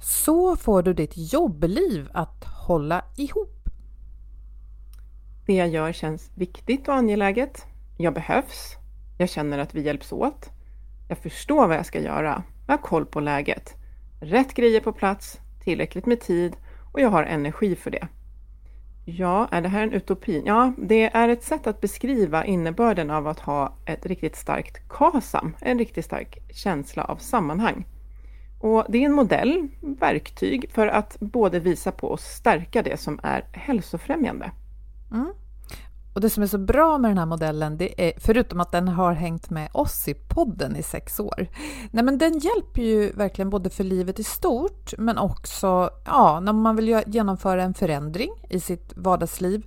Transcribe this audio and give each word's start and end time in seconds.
Så 0.00 0.56
får 0.56 0.82
du 0.82 0.92
ditt 0.92 1.32
jobbliv 1.32 2.08
att 2.12 2.44
hålla 2.44 3.04
ihop. 3.16 3.68
Det 5.46 5.54
jag 5.54 5.68
gör 5.68 5.92
känns 5.92 6.30
viktigt 6.34 6.88
och 6.88 6.94
angeläget. 6.94 7.66
Jag 7.96 8.14
behövs. 8.14 8.76
Jag 9.18 9.28
känner 9.28 9.58
att 9.58 9.74
vi 9.74 9.82
hjälps 9.82 10.12
åt. 10.12 10.50
Jag 11.08 11.18
förstår 11.18 11.68
vad 11.68 11.76
jag 11.76 11.86
ska 11.86 12.00
göra. 12.00 12.42
Jag 12.66 12.72
har 12.72 12.82
koll 12.82 13.06
på 13.06 13.20
läget. 13.20 13.74
Rätt 14.20 14.54
grejer 14.54 14.80
på 14.80 14.92
plats, 14.92 15.40
tillräckligt 15.64 16.06
med 16.06 16.20
tid 16.20 16.56
och 16.92 17.00
jag 17.00 17.10
har 17.10 17.24
energi 17.24 17.76
för 17.76 17.90
det. 17.90 18.08
Ja, 19.04 19.48
är 19.50 19.62
det 19.62 19.68
här 19.68 19.82
en 19.82 19.92
utopi? 19.92 20.42
Ja, 20.46 20.72
det 20.78 21.16
är 21.16 21.28
ett 21.28 21.42
sätt 21.42 21.66
att 21.66 21.80
beskriva 21.80 22.44
innebörden 22.44 23.10
av 23.10 23.26
att 23.26 23.40
ha 23.40 23.76
ett 23.86 24.06
riktigt 24.06 24.36
starkt 24.36 24.88
KASAM, 24.88 25.56
en 25.60 25.78
riktigt 25.78 26.04
stark 26.04 26.38
känsla 26.50 27.04
av 27.04 27.16
sammanhang. 27.16 27.86
Och 28.60 28.84
det 28.88 28.98
är 28.98 29.02
en 29.02 29.12
modell, 29.12 29.68
verktyg, 29.80 30.70
för 30.72 30.86
att 30.86 31.16
både 31.20 31.60
visa 31.60 31.92
på 31.92 32.06
och 32.06 32.20
stärka 32.20 32.82
det 32.82 33.00
som 33.00 33.20
är 33.22 33.44
hälsofrämjande. 33.52 34.50
Mm. 35.12 35.32
Och 36.14 36.22
det 36.22 36.30
som 36.30 36.42
är 36.42 36.46
så 36.46 36.58
bra 36.58 36.98
med 36.98 37.10
den 37.10 37.18
här 37.18 37.26
modellen, 37.26 37.76
det 37.76 38.08
är, 38.08 38.12
förutom 38.20 38.60
att 38.60 38.72
den 38.72 38.88
har 38.88 39.12
hängt 39.12 39.50
med 39.50 39.68
oss 39.72 40.08
i 40.08 40.14
podden 40.14 40.76
i 40.76 40.82
sex 40.82 41.20
år, 41.20 41.46
nej 41.90 42.04
men 42.04 42.18
den 42.18 42.38
hjälper 42.38 42.82
ju 42.82 43.12
verkligen 43.12 43.50
både 43.50 43.70
för 43.70 43.84
livet 43.84 44.18
i 44.18 44.24
stort, 44.24 44.98
men 44.98 45.18
också 45.18 45.90
ja, 46.04 46.40
när 46.40 46.52
man 46.52 46.76
vill 46.76 47.02
genomföra 47.06 47.62
en 47.62 47.74
förändring 47.74 48.30
i 48.48 48.60
sitt 48.60 48.92
vardagsliv. 48.96 49.66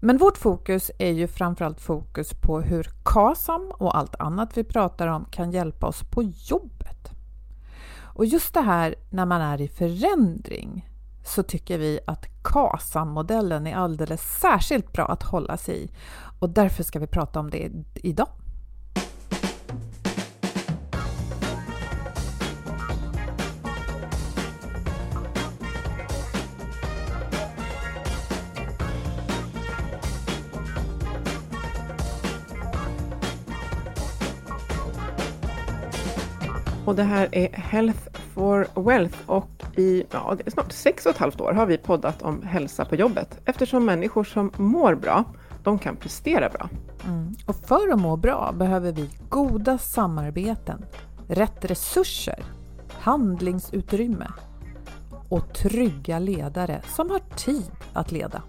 Men 0.00 0.18
vårt 0.18 0.38
fokus 0.38 0.90
är 0.98 1.10
ju 1.10 1.28
framförallt 1.28 1.80
fokus 1.80 2.34
på 2.34 2.60
hur 2.60 2.88
KASAM 3.04 3.72
och 3.74 3.96
allt 3.98 4.14
annat 4.14 4.56
vi 4.56 4.64
pratar 4.64 5.08
om 5.08 5.24
kan 5.24 5.50
hjälpa 5.50 5.86
oss 5.86 6.02
på 6.10 6.22
jobbet. 6.22 7.10
Och 8.14 8.26
just 8.26 8.54
det 8.54 8.60
här 8.60 8.94
när 9.10 9.26
man 9.26 9.40
är 9.40 9.60
i 9.60 9.68
förändring, 9.68 10.88
så 11.24 11.42
tycker 11.42 11.78
vi 11.78 12.00
att 12.06 12.26
KASAM-modellen 12.42 13.66
är 13.66 13.76
alldeles 13.76 14.22
särskilt 14.40 14.92
bra 14.92 15.06
att 15.06 15.22
hålla 15.22 15.56
sig 15.56 15.84
i 15.84 15.90
och 16.38 16.48
därför 16.50 16.82
ska 16.82 16.98
vi 16.98 17.06
prata 17.06 17.40
om 17.40 17.50
det 17.50 17.70
idag. 17.94 18.28
Och 36.84 36.94
det 36.94 37.02
här 37.02 37.28
är 37.32 37.52
Health 37.52 37.98
for 38.34 38.66
Wealth 38.74 39.18
och 39.26 39.62
i 39.76 40.04
ja, 40.10 40.36
snart 40.46 40.72
sex 40.72 41.06
och 41.06 41.12
ett 41.12 41.18
halvt 41.18 41.40
år 41.40 41.52
har 41.52 41.66
vi 41.66 41.78
poddat 41.78 42.22
om 42.22 42.42
hälsa 42.42 42.84
på 42.84 42.96
jobbet 42.96 43.40
eftersom 43.44 43.84
människor 43.84 44.24
som 44.24 44.52
mår 44.56 44.94
bra, 44.94 45.24
de 45.62 45.78
kan 45.78 45.96
prestera 45.96 46.48
bra. 46.48 46.68
Mm. 47.04 47.34
Och 47.46 47.56
för 47.56 47.92
att 47.92 48.00
må 48.00 48.16
bra 48.16 48.52
behöver 48.52 48.92
vi 48.92 49.10
goda 49.28 49.78
samarbeten, 49.78 50.84
rätt 51.28 51.64
resurser, 51.64 52.44
handlingsutrymme 52.92 54.26
och 55.28 55.54
trygga 55.54 56.18
ledare 56.18 56.82
som 56.86 57.10
har 57.10 57.20
tid 57.36 57.70
att 57.92 58.12
leda. 58.12 58.42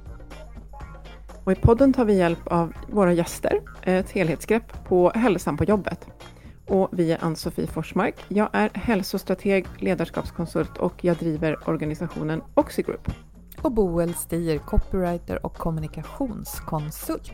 Och 1.44 1.52
I 1.52 1.56
podden 1.56 1.94
tar 1.94 2.06
vi 2.06 2.18
hjälp 2.18 2.48
av 2.48 2.74
våra 2.92 3.14
gäster, 3.14 3.62
ett 3.82 4.12
helhetsgrepp 4.12 4.86
på 4.86 5.12
hälsan 5.16 5.58
på 5.58 5.64
jobbet 5.64 6.08
och 6.68 6.90
vi 6.92 7.12
är 7.12 7.24
Ann-Sofie 7.24 7.68
Forsmark. 7.68 8.16
Jag 8.28 8.50
är 8.54 8.70
hälsostrateg, 8.74 9.66
ledarskapskonsult 9.78 10.78
och 10.78 10.94
jag 11.06 11.18
driver 11.18 11.70
organisationen 11.70 12.42
Oxigroup. 12.54 13.12
Och 13.62 13.72
Boel 13.72 14.14
Stier, 14.14 14.58
copywriter 14.58 15.46
och 15.46 15.58
kommunikationskonsult. 15.58 17.32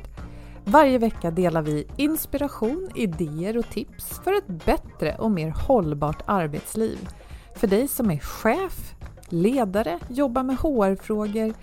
Varje 0.66 0.98
vecka 0.98 1.32
delar 1.32 1.62
vi 1.62 1.88
inspiration, 1.98 2.90
idéer 2.96 3.58
och 3.58 3.70
tips 3.70 4.20
för 4.24 4.38
ett 4.38 4.66
bättre 4.66 5.16
och 5.16 5.32
mer 5.32 5.50
hållbart 5.50 6.24
arbetsliv. 6.26 7.10
För 7.56 7.68
dig 7.68 7.88
som 7.88 8.12
är 8.12 8.20
chef, 8.20 8.96
ledare, 9.30 10.00
jobbar 10.08 10.44
med 10.44 10.58
HR-frågor 10.58 11.54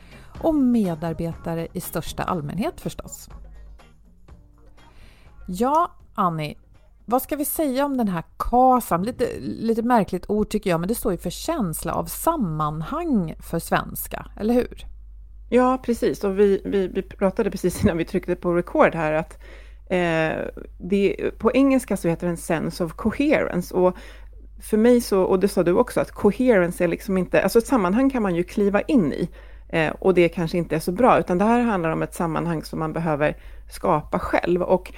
och 0.42 0.54
medarbetare 0.54 1.68
i 1.72 1.80
största 1.80 2.22
allmänhet 2.22 2.80
förstås. 2.80 3.28
Ja, 5.48 5.90
Annie, 6.14 6.56
vad 7.08 7.22
ska 7.22 7.36
vi 7.36 7.44
säga 7.44 7.84
om 7.84 7.96
den 7.96 8.08
här 8.08 8.24
KASAM? 8.36 9.02
Lite, 9.02 9.28
lite 9.40 9.82
märkligt 9.82 10.30
ord 10.30 10.48
tycker 10.48 10.70
jag, 10.70 10.80
men 10.80 10.88
det 10.88 10.94
står 10.94 11.12
ju 11.12 11.18
för 11.18 11.30
känsla 11.30 11.92
av 11.92 12.04
sammanhang 12.04 13.34
för 13.40 13.58
svenska, 13.58 14.26
eller 14.36 14.54
hur? 14.54 14.86
Ja, 15.48 15.78
precis. 15.84 16.24
Och 16.24 16.38
vi, 16.38 16.62
vi, 16.64 16.88
vi 16.88 17.02
pratade 17.02 17.50
precis 17.50 17.84
innan 17.84 17.96
vi 17.96 18.04
tryckte 18.04 18.36
på 18.36 18.54
record 18.54 18.94
här 18.94 19.12
att 19.12 19.38
eh, 19.90 20.62
det, 20.78 21.30
på 21.38 21.52
engelska 21.52 21.96
så 21.96 22.08
heter 22.08 22.26
den 22.26 22.36
sense 22.36 22.84
of 22.84 22.92
coherence. 22.92 23.74
Och 23.74 23.96
för 24.60 24.76
mig 24.76 25.00
så, 25.00 25.22
och 25.22 25.40
det 25.40 25.48
sa 25.48 25.62
du 25.62 25.72
också, 25.72 26.00
att 26.00 26.10
coherence 26.10 26.84
är 26.84 26.88
liksom 26.88 27.18
inte, 27.18 27.42
alltså 27.42 27.58
ett 27.58 27.66
sammanhang 27.66 28.10
kan 28.10 28.22
man 28.22 28.34
ju 28.34 28.44
kliva 28.44 28.80
in 28.80 29.12
i. 29.12 29.28
Eh, 29.68 29.92
och 29.98 30.14
det 30.14 30.28
kanske 30.28 30.58
inte 30.58 30.76
är 30.76 30.80
så 30.80 30.92
bra, 30.92 31.18
utan 31.18 31.38
det 31.38 31.44
här 31.44 31.60
handlar 31.60 31.90
om 31.90 32.02
ett 32.02 32.14
sammanhang 32.14 32.64
som 32.64 32.78
man 32.78 32.92
behöver 32.92 33.36
skapa 33.70 34.18
själv. 34.18 34.62
Och 34.62 34.92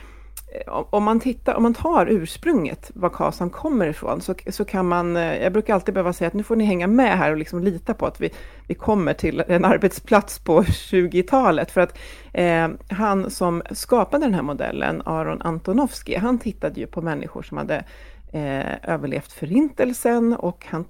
Eh, 0.53 0.84
om 0.91 1.04
man, 1.04 1.20
tittar, 1.20 1.54
om 1.54 1.62
man 1.62 1.75
tar 1.75 2.06
ursprunget, 2.06 2.91
var 2.94 3.09
KASAM 3.09 3.50
kommer 3.50 3.86
ifrån, 3.86 4.20
så, 4.20 4.34
så 4.48 4.64
kan 4.64 4.88
man, 4.88 5.16
eh, 5.16 5.42
jag 5.42 5.53
brukar 5.53 5.75
alltid 5.75 5.94
behöva 5.94 6.12
säga 6.12 6.28
att 6.28 6.34
nu 6.34 6.42
får 6.42 6.56
ni 6.56 6.64
hänga 6.64 6.86
med 6.86 7.19
här 7.19 7.31
och 7.31 7.36
liksom 7.36 7.62
lita 7.64 7.94
på 7.94 8.06
att 8.06 8.20
vi, 8.20 8.31
vi 8.66 8.75
kommer 8.75 9.14
till 9.14 9.44
en 9.48 9.64
arbetsplats 9.64 10.38
på 10.38 10.62
20-talet. 10.62 11.70
För 11.70 11.81
att 11.81 11.98
eh, 12.32 12.69
han 12.88 13.31
som 13.31 13.62
skapade 13.70 14.25
den 14.26 14.34
här 14.34 14.42
modellen, 14.42 15.03
Aron 15.04 15.42
Antonovsky, 15.42 16.16
han 16.16 16.38
tittade 16.38 16.80
ju 16.80 16.86
på 16.86 17.03
människor 17.03 17.42
som 17.42 17.56
hade 17.56 17.84
eh, 18.32 18.91
överlevt 18.92 19.32
förintelsen 19.32 20.36
och 20.36 20.66
han 20.69 20.84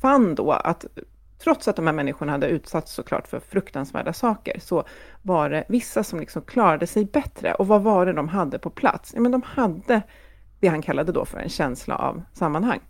fann 0.00 0.34
då 0.34 0.52
att 0.52 0.84
trots 1.38 1.68
att 1.68 1.76
de 1.76 1.86
här 1.86 1.94
människorna 1.94 2.32
hade 2.32 2.46
utsatts 2.48 2.92
såklart 2.92 3.28
för 3.28 3.40
fruktansvärda 3.40 4.12
saker, 4.12 4.58
så 4.60 4.84
var 5.22 5.50
det 5.50 5.64
vissa 5.68 6.04
som 6.04 6.20
liksom 6.20 6.42
klarade 6.42 6.86
sig 6.86 7.04
bättre. 7.04 7.54
Och 7.54 7.66
vad 7.66 7.82
var 7.82 8.06
det 8.06 8.12
de 8.12 8.28
hade 8.28 8.58
på 8.58 8.70
plats? 8.70 9.12
Ja, 9.14 9.20
men 9.20 9.32
de 9.32 9.42
hade 9.42 10.02
det 10.60 10.68
han 10.68 10.82
kallade 10.82 11.12
då 11.12 11.24
för 11.24 11.38
en 11.38 11.48
känsla 11.48 11.96
av 11.96 12.22
sammanhang. 12.32 12.80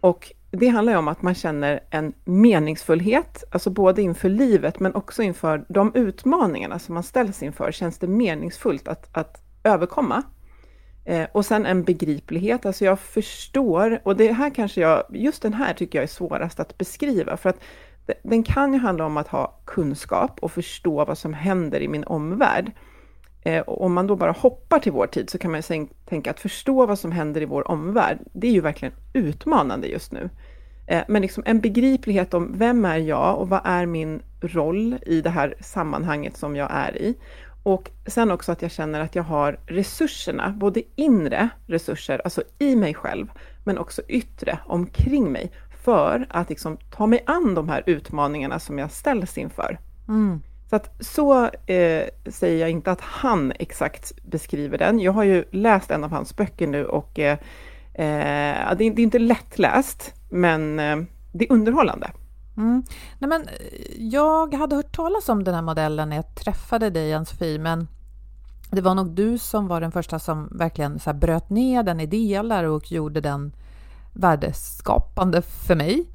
Och 0.00 0.32
det 0.50 0.68
handlar 0.68 0.92
ju 0.92 0.98
om 0.98 1.08
att 1.08 1.22
man 1.22 1.34
känner 1.34 1.80
en 1.90 2.12
meningsfullhet, 2.24 3.44
alltså 3.50 3.70
både 3.70 4.02
inför 4.02 4.28
livet 4.28 4.80
men 4.80 4.94
också 4.94 5.22
inför 5.22 5.64
de 5.68 5.94
utmaningarna 5.94 6.78
som 6.78 6.94
man 6.94 7.02
ställs 7.02 7.42
inför, 7.42 7.72
känns 7.72 7.98
det 7.98 8.06
meningsfullt 8.06 8.88
att, 8.88 9.16
att 9.16 9.42
överkomma. 9.64 10.22
Eh, 11.08 11.26
och 11.32 11.46
sen 11.46 11.66
en 11.66 11.84
begriplighet, 11.84 12.66
alltså 12.66 12.84
jag 12.84 12.98
förstår, 12.98 14.00
och 14.02 14.16
det 14.16 14.32
här 14.32 14.50
kanske 14.50 14.80
jag, 14.80 15.02
just 15.10 15.42
den 15.42 15.54
här 15.54 15.74
tycker 15.74 15.98
jag 15.98 16.02
är 16.02 16.08
svårast 16.08 16.60
att 16.60 16.78
beskriva, 16.78 17.36
för 17.36 17.50
att 17.50 17.60
den 18.22 18.42
kan 18.42 18.72
ju 18.72 18.78
handla 18.78 19.06
om 19.06 19.16
att 19.16 19.28
ha 19.28 19.58
kunskap 19.64 20.38
och 20.40 20.52
förstå 20.52 21.04
vad 21.04 21.18
som 21.18 21.34
händer 21.34 21.80
i 21.80 21.88
min 21.88 22.04
omvärld. 22.04 22.72
Eh, 23.42 23.60
och 23.60 23.84
om 23.84 23.92
man 23.92 24.06
då 24.06 24.16
bara 24.16 24.32
hoppar 24.32 24.78
till 24.78 24.92
vår 24.92 25.06
tid 25.06 25.30
så 25.30 25.38
kan 25.38 25.50
man 25.50 25.60
ju 25.60 25.86
tänka 26.08 26.30
att 26.30 26.40
förstå 26.40 26.86
vad 26.86 26.98
som 26.98 27.12
händer 27.12 27.40
i 27.40 27.44
vår 27.44 27.70
omvärld, 27.70 28.18
det 28.32 28.46
är 28.46 28.52
ju 28.52 28.60
verkligen 28.60 28.94
utmanande 29.12 29.86
just 29.86 30.12
nu. 30.12 30.30
Eh, 30.86 31.02
men 31.08 31.22
liksom 31.22 31.42
en 31.46 31.60
begriplighet 31.60 32.34
om 32.34 32.52
vem 32.58 32.84
är 32.84 32.98
jag 32.98 33.38
och 33.38 33.48
vad 33.48 33.60
är 33.64 33.86
min 33.86 34.22
roll 34.40 34.98
i 35.06 35.20
det 35.20 35.30
här 35.30 35.54
sammanhanget 35.60 36.36
som 36.36 36.56
jag 36.56 36.70
är 36.72 37.02
i? 37.02 37.14
Och 37.66 37.90
sen 38.06 38.30
också 38.30 38.52
att 38.52 38.62
jag 38.62 38.70
känner 38.70 39.00
att 39.00 39.14
jag 39.14 39.22
har 39.22 39.60
resurserna, 39.66 40.54
både 40.56 40.82
inre 40.94 41.48
resurser, 41.66 42.20
alltså 42.24 42.42
i 42.58 42.76
mig 42.76 42.94
själv, 42.94 43.26
men 43.64 43.78
också 43.78 44.02
yttre, 44.08 44.58
omkring 44.66 45.32
mig, 45.32 45.52
för 45.84 46.26
att 46.30 46.48
liksom 46.48 46.76
ta 46.90 47.06
mig 47.06 47.22
an 47.26 47.54
de 47.54 47.68
här 47.68 47.82
utmaningarna 47.86 48.58
som 48.58 48.78
jag 48.78 48.90
ställs 48.90 49.38
inför. 49.38 49.78
Mm. 50.08 50.42
Så 50.70 50.76
att 50.76 50.96
så 51.00 51.44
eh, 51.44 52.04
säger 52.26 52.60
jag 52.60 52.70
inte 52.70 52.92
att 52.92 53.00
han 53.00 53.52
exakt 53.58 54.12
beskriver 54.22 54.78
den. 54.78 55.00
Jag 55.00 55.12
har 55.12 55.24
ju 55.24 55.44
läst 55.50 55.90
en 55.90 56.04
av 56.04 56.10
hans 56.10 56.36
böcker 56.36 56.66
nu 56.66 56.84
och 56.84 57.18
eh, 57.18 57.38
eh, 57.94 58.76
det, 58.76 58.84
är, 58.84 58.90
det 58.90 59.00
är 59.02 59.04
inte 59.04 59.18
lättläst, 59.18 60.14
men 60.30 60.78
eh, 60.78 60.96
det 61.32 61.44
är 61.44 61.52
underhållande. 61.52 62.10
Mm. 62.56 62.82
Nej, 63.18 63.28
men 63.28 63.42
eh, 63.42 63.56
jag 63.98 64.54
hade 64.54 64.76
hört 64.76 64.96
talas 64.96 65.28
om 65.28 65.44
den 65.44 65.54
här 65.54 65.62
modellen 65.62 66.08
när 66.08 66.16
jag 66.16 66.34
träffade 66.34 66.90
dig, 66.90 67.14
Ann-Sofie, 67.14 67.58
men 67.58 67.88
det 68.70 68.80
var 68.80 68.94
nog 68.94 69.10
du 69.10 69.38
som 69.38 69.68
var 69.68 69.80
den 69.80 69.92
första 69.92 70.18
som 70.18 70.48
verkligen 70.52 70.98
så 70.98 71.12
bröt 71.12 71.50
ner 71.50 71.82
den 71.82 72.00
i 72.00 72.06
delar 72.06 72.64
och 72.64 72.92
gjorde 72.92 73.20
den 73.20 73.52
värdeskapande 74.12 75.42
för 75.42 75.74
mig. 75.74 76.06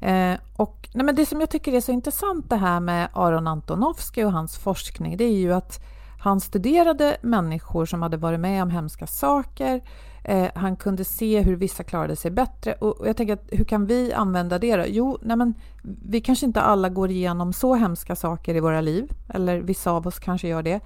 Eh, 0.00 0.38
och, 0.56 0.88
nej, 0.94 1.04
men 1.04 1.14
det 1.14 1.26
som 1.26 1.40
jag 1.40 1.50
tycker 1.50 1.72
är 1.72 1.80
så 1.80 1.92
intressant 1.92 2.50
det 2.50 2.56
här 2.56 2.80
med 2.80 3.08
Aron 3.12 3.46
Antonovsky 3.46 4.24
och 4.24 4.32
hans 4.32 4.58
forskning, 4.58 5.16
det 5.16 5.24
är 5.24 5.38
ju 5.38 5.52
att 5.52 5.80
Han 6.20 6.40
studerade 6.40 7.16
människor 7.22 7.86
som 7.86 8.02
hade 8.02 8.16
varit 8.16 8.40
med 8.40 8.62
om 8.62 8.70
hemska 8.70 9.06
saker. 9.06 9.82
Eh, 10.24 10.48
han 10.54 10.76
kunde 10.76 11.04
se 11.04 11.40
hur 11.40 11.56
vissa 11.56 11.84
klarade 11.84 12.16
sig 12.16 12.30
bättre. 12.30 12.72
Och 12.72 13.08
jag 13.08 13.16
tänker 13.16 13.34
att 13.34 13.48
hur 13.50 13.64
kan 13.64 13.86
vi 13.86 14.12
använda 14.12 14.58
det 14.58 14.76
då? 14.76 14.84
Jo, 14.86 15.18
nej 15.22 15.36
men, 15.36 15.54
vi 15.82 16.20
kanske 16.20 16.46
inte 16.46 16.60
alla 16.60 16.88
går 16.88 17.10
igenom 17.10 17.52
så 17.52 17.74
hemska 17.74 18.16
saker 18.16 18.54
i 18.54 18.60
våra 18.60 18.80
liv. 18.80 19.12
Eller 19.28 19.60
vissa 19.60 19.90
av 19.90 20.06
oss 20.06 20.18
kanske 20.18 20.48
gör 20.48 20.62
det. 20.62 20.80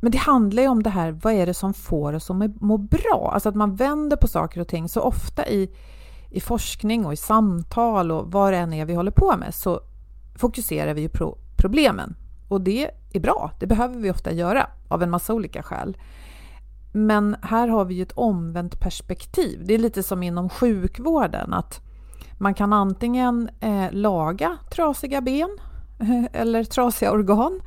Men 0.00 0.12
det 0.12 0.18
handlar 0.18 0.62
ju 0.62 0.68
om 0.68 0.82
det 0.82 0.90
här, 0.90 1.10
vad 1.22 1.32
är 1.32 1.46
det 1.46 1.54
som 1.54 1.74
får 1.74 2.12
oss 2.12 2.30
att 2.30 2.60
må 2.60 2.76
bra? 2.76 3.30
Alltså 3.34 3.48
att 3.48 3.54
man 3.54 3.76
vänder 3.76 4.16
på 4.16 4.28
saker 4.28 4.60
och 4.60 4.68
ting. 4.68 4.88
Så 4.88 5.00
ofta 5.00 5.48
i, 5.48 5.70
i 6.30 6.40
forskning 6.40 7.06
och 7.06 7.12
i 7.12 7.16
samtal 7.16 8.10
och 8.10 8.32
vad 8.32 8.52
det 8.52 8.56
än 8.56 8.72
är 8.72 8.84
vi 8.84 8.94
håller 8.94 9.10
på 9.10 9.36
med 9.36 9.54
så 9.54 9.80
fokuserar 10.36 10.94
vi 10.94 11.00
ju 11.00 11.08
på 11.08 11.38
problemen. 11.56 12.16
Och 12.48 12.60
det 12.60 12.90
är 13.12 13.20
bra, 13.20 13.50
det 13.60 13.66
behöver 13.66 13.98
vi 13.98 14.10
ofta 14.10 14.32
göra 14.32 14.66
av 14.88 15.02
en 15.02 15.10
massa 15.10 15.34
olika 15.34 15.62
skäl. 15.62 15.96
Men 16.92 17.36
här 17.42 17.68
har 17.68 17.84
vi 17.84 17.94
ju 17.94 18.02
ett 18.02 18.12
omvänt 18.12 18.80
perspektiv. 18.80 19.62
Det 19.64 19.74
är 19.74 19.78
lite 19.78 20.02
som 20.02 20.22
inom 20.22 20.48
sjukvården 20.48 21.52
att 21.52 21.80
man 22.38 22.54
kan 22.54 22.72
antingen 22.72 23.50
eh, 23.60 23.92
laga 23.92 24.58
trasiga 24.70 25.20
ben 25.20 25.58
eller 26.32 26.64
trasiga 26.64 27.12
organ 27.12 27.60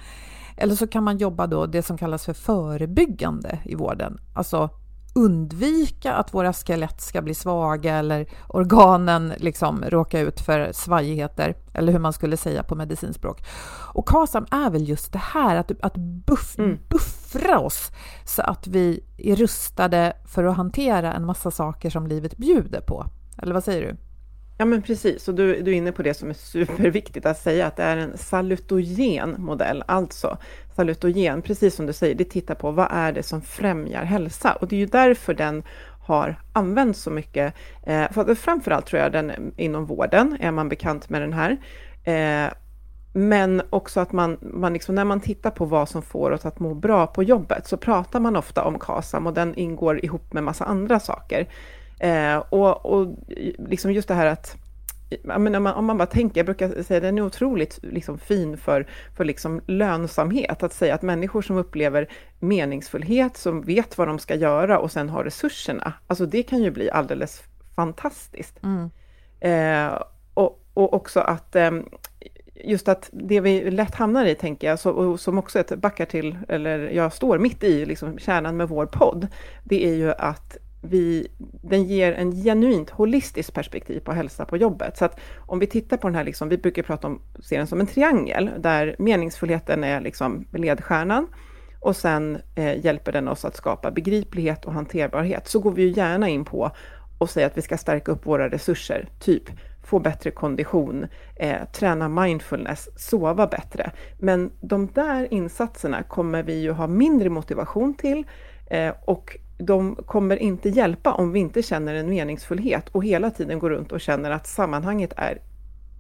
eller 0.58 0.76
så 0.76 0.88
kan 0.88 1.04
man 1.04 1.18
jobba 1.18 1.48
då 1.48 1.66
det 1.66 1.84
som 1.84 1.98
kallas 1.98 2.26
för 2.26 2.34
förebyggande 2.34 3.60
i 3.64 3.76
vården. 3.76 4.20
Alltså 4.34 4.70
undvika 5.14 6.14
att 6.14 6.34
våra 6.34 6.54
skelett 6.54 7.02
ska 7.02 7.22
bli 7.22 7.34
svaga 7.34 7.96
eller 7.96 8.26
organen 8.48 9.34
liksom 9.38 9.84
råka 9.88 10.20
ut 10.20 10.40
för 10.40 10.72
svajigheter, 10.72 11.56
eller 11.74 11.92
hur 11.92 12.00
man 12.00 12.14
skulle 12.14 12.38
säga 12.38 12.64
på 12.64 12.76
medicinspråk. 12.76 13.44
Och 13.94 14.08
KASAM 14.08 14.46
är 14.52 14.70
väl 14.70 14.90
just 14.90 15.14
det 15.14 15.22
här, 15.34 15.56
att, 15.56 15.72
att 15.82 15.96
buff, 15.98 16.60
mm. 16.60 16.80
buffra 16.90 17.60
oss 17.60 17.92
så 18.26 18.42
att 18.42 18.68
vi 18.68 19.04
är 19.18 19.36
rustade 19.36 20.14
för 20.26 20.44
att 20.44 20.58
hantera 20.58 21.14
en 21.14 21.26
massa 21.26 21.52
saker 21.52 21.90
som 21.90 22.08
livet 22.08 22.38
bjuder 22.38 22.82
på. 22.82 23.06
Eller 23.38 23.54
vad 23.54 23.64
säger 23.64 23.82
du? 23.82 23.98
Ja 24.62 24.66
men 24.66 24.82
precis, 24.82 25.28
och 25.28 25.36
du, 25.36 25.62
du 25.62 25.72
är 25.72 25.76
inne 25.76 25.92
på 25.92 26.02
det 26.02 26.14
som 26.14 26.30
är 26.30 26.34
superviktigt 26.34 27.26
att 27.26 27.40
säga, 27.40 27.68
att 27.68 27.76
det 27.76 27.84
är 27.84 27.98
en 27.98 28.18
salutogen 28.18 29.36
modell, 29.38 29.84
alltså 29.88 30.38
salutogen, 30.76 31.42
precis 31.42 31.76
som 31.76 31.86
du 31.86 31.94
säger, 31.94 32.16
det 32.16 32.24
tittar 32.24 32.56
på 32.56 32.72
vad 32.72 32.88
är 32.92 33.12
det 33.12 33.24
som 33.24 33.42
främjar 33.42 34.04
hälsa 34.04 34.54
och 34.54 34.68
det 34.68 34.76
är 34.76 34.80
ju 34.80 34.86
därför 34.86 35.34
den 35.34 35.64
har 36.02 36.42
använts 36.54 37.02
så 37.02 37.12
mycket. 37.12 37.54
Eh, 37.84 38.12
för 38.12 38.36
framförallt 38.36 38.86
tror 38.86 39.02
jag 39.02 39.12
den 39.12 39.54
inom 39.58 39.86
vården 39.86 40.38
är 40.40 40.52
man 40.52 40.70
bekant 40.70 41.10
med 41.10 41.22
den 41.22 41.34
här. 41.34 41.58
Eh, 42.04 42.54
men 43.14 43.62
också 43.70 44.00
att 44.00 44.12
man, 44.12 44.38
man 44.42 44.74
liksom, 44.74 44.96
när 44.96 45.06
man 45.06 45.22
tittar 45.22 45.52
på 45.52 45.66
vad 45.66 45.90
som 45.90 46.02
får 46.02 46.32
oss 46.32 46.46
att 46.46 46.60
må 46.60 46.74
bra 46.74 47.08
på 47.08 47.24
jobbet 47.24 47.68
så 47.68 47.78
pratar 47.78 48.20
man 48.20 48.36
ofta 48.36 48.64
om 48.64 48.80
KASAM 48.80 49.28
och 49.28 49.34
den 49.34 49.56
ingår 49.56 50.06
ihop 50.06 50.34
med 50.34 50.44
massa 50.44 50.66
andra 50.66 51.00
saker. 51.00 51.48
Eh, 52.02 52.38
och, 52.38 52.86
och 52.86 53.16
liksom 53.58 53.92
just 53.92 54.08
det 54.08 54.14
här 54.14 54.26
att 54.26 54.58
men 55.24 55.56
om, 55.56 55.64
man, 55.64 55.74
om 55.74 55.86
man 55.86 55.98
bara 55.98 56.06
tänker, 56.06 56.40
jag 56.40 56.46
brukar 56.46 56.84
säga 56.84 56.98
att 56.98 57.04
den 57.04 57.18
är 57.18 57.22
otroligt 57.22 57.80
liksom 57.82 58.18
fin 58.18 58.58
för, 58.58 58.88
för 59.16 59.26
liksom 59.26 59.62
lönsamhet, 59.66 60.64
att 60.64 60.74
säga 60.74 60.96
att 60.96 61.02
människor 61.02 61.42
som 61.42 61.58
upplever 61.58 62.10
meningsfullhet, 62.40 63.38
som 63.38 63.62
vet 63.62 63.98
vad 63.98 64.08
de 64.08 64.20
ska 64.20 64.36
göra 64.36 64.80
och 64.80 64.92
sen 64.92 65.10
har 65.10 65.24
resurserna, 65.24 65.94
alltså 66.08 66.26
det 66.26 66.44
kan 66.44 66.64
ju 66.64 66.72
bli 66.72 66.92
alldeles 66.92 67.44
fantastiskt. 67.76 68.60
Mm. 68.64 68.90
Eh, 69.40 70.02
och, 70.34 70.66
och 70.74 70.94
också 70.94 71.20
att 71.20 71.56
eh, 71.56 71.72
just 72.64 72.88
att 72.88 73.10
det 73.14 73.40
vi 73.40 73.72
lätt 73.72 73.96
hamnar 73.96 74.26
i, 74.26 74.36
tänker 74.36 74.68
jag, 74.68 74.80
så, 74.80 75.18
som 75.18 75.38
också 75.38 75.60
ett 75.60 75.76
backar 75.76 76.06
till, 76.06 76.38
eller 76.48 76.80
jag 76.90 77.14
står 77.14 77.38
mitt 77.38 77.64
i 77.64 77.86
liksom 77.86 78.20
kärnan 78.20 78.58
med 78.58 78.70
vår 78.70 78.86
podd, 78.86 79.28
det 79.64 79.86
är 79.86 79.94
ju 79.94 80.12
att 80.12 80.58
vi, 80.82 81.28
den 81.62 81.84
ger 81.84 82.14
en 82.14 82.32
genuint 82.32 82.90
holistiskt 82.90 83.54
perspektiv 83.54 84.00
på 84.00 84.12
hälsa 84.12 84.46
på 84.46 84.58
jobbet. 84.58 84.98
Så 84.98 85.06
att 85.06 85.20
om 85.40 85.60
vi 85.60 85.68
tittar 85.68 85.98
på 85.98 86.08
den 86.08 86.16
här, 86.16 86.24
liksom, 86.24 86.50
vi 86.50 86.58
brukar 86.58 86.84
prata 86.84 87.08
om, 87.08 87.22
se 87.44 87.58
den 87.58 87.68
som 87.68 87.80
en 87.80 87.88
triangel, 87.88 88.50
där 88.58 88.96
meningsfullheten 89.00 89.84
är 89.84 90.02
liksom 90.02 90.46
ledstjärnan 90.52 91.28
och 91.80 91.96
sen 91.96 92.42
eh, 92.56 92.86
hjälper 92.86 93.12
den 93.12 93.28
oss 93.28 93.46
att 93.46 93.56
skapa 93.56 93.92
begriplighet 93.92 94.66
och 94.66 94.74
hanterbarhet. 94.74 95.48
Så 95.48 95.60
går 95.60 95.72
vi 95.72 95.82
ju 95.82 95.90
gärna 95.90 96.30
in 96.30 96.46
på 96.46 96.72
och 97.18 97.30
säger 97.30 97.48
att 97.48 97.58
vi 97.58 97.62
ska 97.62 97.78
stärka 97.78 98.12
upp 98.12 98.26
våra 98.26 98.50
resurser, 98.50 99.10
typ 99.20 99.44
få 99.84 100.00
bättre 100.00 100.32
kondition, 100.32 101.08
eh, 101.36 101.66
träna 101.74 102.10
mindfulness, 102.10 102.90
sova 102.96 103.48
bättre. 103.48 103.92
Men 104.20 104.52
de 104.62 104.88
där 104.88 105.34
insatserna 105.34 106.04
kommer 106.04 106.44
vi 106.44 106.62
ju 106.62 106.72
ha 106.72 106.88
mindre 106.88 107.30
motivation 107.30 107.94
till 107.94 108.24
eh, 108.70 108.94
och 109.06 109.38
de 109.62 109.96
kommer 109.96 110.36
inte 110.38 110.70
hjälpa 110.70 111.14
om 111.14 111.32
vi 111.32 111.40
inte 111.40 111.62
känner 111.62 111.96
en 111.96 112.10
meningsfullhet 112.10 112.90
och 112.90 113.04
hela 113.04 113.32
tiden 113.32 113.60
går 113.60 113.70
runt 113.70 113.92
och 113.92 114.02
känner 114.02 114.32
att 114.32 114.48
sammanhanget 114.48 115.14
är 115.18 115.42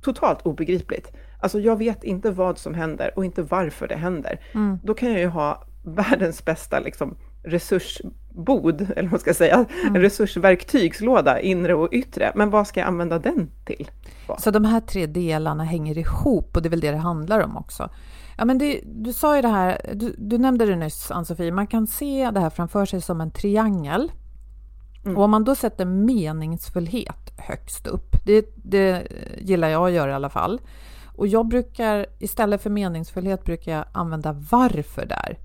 totalt 0.02 0.42
obegripligt. 0.42 1.12
Alltså 1.40 1.60
jag 1.60 1.78
vet 1.78 2.04
inte 2.04 2.31
vad 2.31 2.58
som 2.58 2.74
händer 2.74 3.12
och 3.16 3.25
inte 3.25 3.42
varför 3.42 3.88
det 3.88 3.96
händer. 3.96 4.40
Mm. 4.52 4.80
Då 4.84 4.94
kan 4.94 5.12
jag 5.12 5.19
ju 5.19 5.28
ha 5.28 5.63
världens 5.84 6.46
bästa 6.46 6.80
liksom, 6.80 7.18
resursbod, 7.44 8.88
eller 8.96 9.10
vad 9.10 9.22
ska 9.22 9.30
jag 9.30 9.36
säga, 9.36 9.66
mm. 9.84 9.96
en 9.96 10.02
resursverktygslåda, 10.02 11.40
inre 11.40 11.74
och 11.74 11.90
yttre. 11.92 12.31
Men 12.36 12.50
vad 12.50 12.68
ska 12.68 12.80
jag 12.80 12.88
använda 12.88 13.19
den 13.19 13.50
till? 13.66 13.92
Så 14.38 14.52
de 14.52 14.66
här 14.66 14.80
tre 14.80 15.06
delarna 15.06 15.63
hänger 15.63 15.98
ihop 15.98 16.56
och 16.56 16.62
det 16.62 16.68
är 16.68 16.69
väl 16.69 16.80
det 16.80 16.92
det 16.92 16.98
handlar 16.98 17.40
om 17.40 17.58
också. 17.58 17.90
Ja, 18.42 18.46
men 18.46 18.58
det, 18.58 18.82
du 18.86 19.14
sa 19.14 19.36
ju 19.36 19.42
det 19.42 19.48
här, 19.48 19.82
du, 19.94 20.16
du 20.18 20.38
nämnde 20.38 20.66
det 20.66 20.76
nyss 20.76 21.12
Ann-Sofie, 21.12 21.52
man 21.52 21.68
kan 21.68 21.88
se 21.88 22.32
det 22.34 22.40
här 22.40 22.50
framför 22.50 22.86
sig 22.86 23.02
som 23.02 23.22
en 23.22 23.32
triangel. 23.32 24.12
Mm. 25.06 25.18
Och 25.18 25.24
om 25.24 25.32
man 25.32 25.44
då 25.44 25.56
sätter 25.56 25.86
meningsfullhet 25.86 27.34
högst 27.38 27.88
upp, 27.88 28.16
det, 28.26 28.46
det 28.56 29.08
gillar 29.38 29.68
jag 29.68 29.88
att 29.88 29.94
göra 29.94 30.12
i 30.12 30.14
alla 30.14 30.30
fall. 30.30 30.62
Och 31.16 31.28
jag 31.28 31.48
brukar, 31.48 32.06
istället 32.20 32.62
för 32.62 32.70
meningsfullhet, 32.70 33.44
brukar 33.44 33.72
jag 33.72 33.86
använda 33.92 34.32
varför 34.52 35.06
där. 35.06 35.38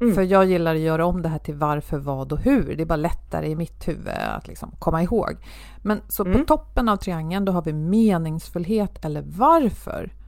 Mm. 0.00 0.14
För 0.14 0.22
jag 0.22 0.44
gillar 0.44 0.74
att 0.74 0.80
göra 0.80 1.06
om 1.06 1.22
det 1.22 1.28
här 1.28 1.38
till 1.38 1.54
varför, 1.54 1.98
vad 1.98 2.32
och 2.32 2.40
hur. 2.40 2.76
Det 2.76 2.82
är 2.82 2.86
bara 2.86 2.96
lättare 2.96 3.46
i 3.46 3.56
mitt 3.56 3.88
huvud 3.88 4.08
att 4.36 4.48
liksom 4.48 4.70
komma 4.78 5.02
ihåg. 5.02 5.36
Men 5.82 6.00
så 6.08 6.24
mm. 6.24 6.38
på 6.38 6.44
toppen 6.44 6.88
av 6.88 6.96
triangeln, 6.96 7.44
då 7.44 7.52
har 7.52 7.62
vi 7.62 7.72
meningsfullhet 7.72 9.04
eller 9.04 9.22
varför. 9.26 10.21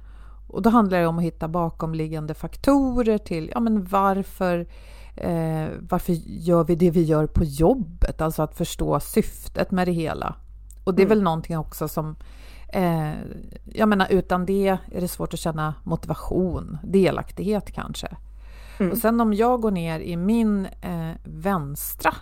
Och 0.55 0.63
då 0.63 0.71
handlar 0.71 1.01
det 1.01 1.07
om 1.07 1.19
att 1.19 1.25
hitta 1.25 1.49
bakomliggande 1.49 2.35
faktorer 2.35 3.19
till 3.19 3.51
ja, 3.55 3.61
men 3.61 3.85
varför, 3.85 4.67
eh, 5.17 5.67
varför 5.81 6.13
gör 6.27 6.65
vi 6.65 6.75
det 6.75 6.91
vi 6.91 7.03
gör 7.03 7.27
på 7.27 7.45
jobbet? 7.45 8.21
Alltså 8.21 8.43
att 8.43 8.57
förstå 8.57 9.01
syftet 9.01 9.71
med 9.71 9.89
det 9.89 9.93
hela. 9.93 10.35
Och 10.85 10.95
det 10.95 11.03
är 11.03 11.07
mm. 11.07 11.19
väl 11.19 11.23
någonting 11.23 11.59
också 11.59 11.89
som 11.89 12.17
eh, 12.69 13.13
jag 13.65 13.89
menar, 13.89 14.07
utan 14.11 14.47
det 14.47 14.69
är 14.69 15.01
det 15.01 15.09
svårt 15.09 15.35
att 15.35 15.41
känna 15.41 15.75
motivation, 15.83 16.79
delaktighet 16.83 17.73
kanske. 17.73 18.17
Mm. 18.79 18.93
Och 18.93 18.99
sen 18.99 19.21
om 19.21 19.35
jag 19.35 19.61
går 19.61 19.71
ner 19.71 20.01
i 20.01 20.17
min 20.17 20.67
eh, 20.67 21.11
vänstra 21.25 22.15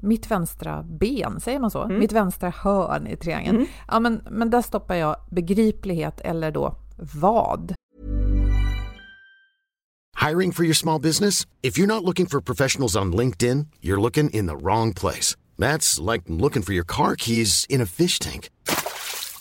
mitt 0.00 0.30
vänstra 0.30 0.82
ben, 0.82 1.40
säger 1.40 1.58
man 1.58 1.70
så? 1.70 1.82
Mm. 1.82 1.98
Mitt 1.98 2.12
vänstra 2.12 2.52
hörn 2.56 3.06
i 3.06 3.16
triangeln. 3.16 3.56
Mm. 3.56 3.68
Ja, 3.88 4.00
men, 4.00 4.20
men 4.30 4.50
där 4.50 4.62
stoppar 4.62 4.94
jag 4.94 5.16
begriplighet 5.30 6.20
eller 6.20 6.50
då 6.50 6.74
vad. 6.98 7.74
Hiring 10.14 10.50
for 10.50 10.64
your 10.64 10.74
small 10.74 10.98
business? 10.98 11.46
If 11.62 11.78
you're 11.78 11.86
not 11.86 12.02
looking 12.04 12.26
for 12.26 12.40
professionals 12.40 12.96
on 12.96 13.12
LinkedIn, 13.12 13.66
you're 13.80 14.00
looking 14.00 14.30
in 14.30 14.46
the 14.46 14.56
wrong 14.56 14.92
place. 14.92 15.36
That's 15.58 16.00
like 16.00 16.22
looking 16.26 16.62
for 16.62 16.72
your 16.72 16.84
car 16.84 17.16
keys 17.16 17.66
in 17.68 17.80
a 17.80 17.86
fish 17.86 18.18
tank. 18.18 18.50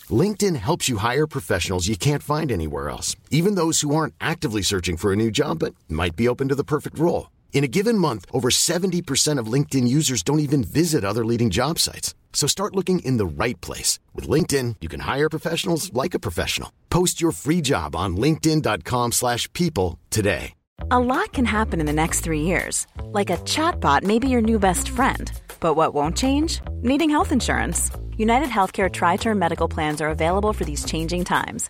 LinkedIn 0.09 0.55
helps 0.57 0.87
you 0.87 0.97
hire 0.97 1.25
professionals 1.27 1.87
you 1.87 1.97
can't 1.97 2.21
find 2.21 2.51
anywhere 2.51 2.89
else, 2.89 3.15
even 3.31 3.55
those 3.55 3.81
who 3.81 3.95
aren't 3.95 4.13
actively 4.21 4.61
searching 4.61 4.97
for 4.97 5.11
a 5.11 5.15
new 5.15 5.31
job 5.31 5.59
but 5.59 5.73
might 5.89 6.15
be 6.15 6.27
open 6.27 6.49
to 6.49 6.55
the 6.55 6.63
perfect 6.63 6.99
role. 6.99 7.31
In 7.55 7.63
a 7.63 7.69
given 7.69 7.97
month, 7.97 8.25
over 8.33 8.49
70% 8.49 9.39
of 9.39 9.47
LinkedIn 9.47 9.87
users 9.87 10.23
don't 10.23 10.41
even 10.41 10.61
visit 10.61 11.05
other 11.05 11.23
leading 11.23 11.49
job 11.49 11.79
sites. 11.79 12.13
So 12.33 12.47
start 12.47 12.75
looking 12.75 12.99
in 12.99 13.15
the 13.15 13.25
right 13.25 13.59
place. 13.61 13.97
With 14.13 14.27
LinkedIn, 14.27 14.75
you 14.81 14.89
can 14.89 14.99
hire 14.99 15.29
professionals 15.29 15.93
like 15.93 16.13
a 16.13 16.19
professional. 16.19 16.73
Post 16.89 17.21
your 17.21 17.31
free 17.31 17.61
job 17.61 17.95
on 17.95 18.17
linkedin.com 18.17 19.13
slash 19.13 19.51
people 19.53 19.99
today. 20.09 20.53
A 20.91 20.99
lot 20.99 21.31
can 21.31 21.45
happen 21.45 21.79
in 21.79 21.85
the 21.85 21.93
next 21.93 22.19
three 22.19 22.41
years. 22.41 22.87
Like 23.13 23.29
a 23.29 23.37
chatbot 23.45 24.03
may 24.03 24.19
be 24.19 24.27
your 24.27 24.41
new 24.41 24.59
best 24.59 24.89
friend. 24.89 25.31
But 25.61 25.75
what 25.75 25.93
won't 25.93 26.17
change? 26.17 26.59
Needing 26.81 27.09
health 27.09 27.31
insurance. 27.31 27.89
United 28.17 28.49
Healthcare 28.49 28.91
Tri-Term 28.91 29.39
Medical 29.39 29.69
Plans 29.69 30.01
are 30.01 30.09
available 30.09 30.51
for 30.51 30.65
these 30.65 30.83
changing 30.83 31.23
times 31.23 31.69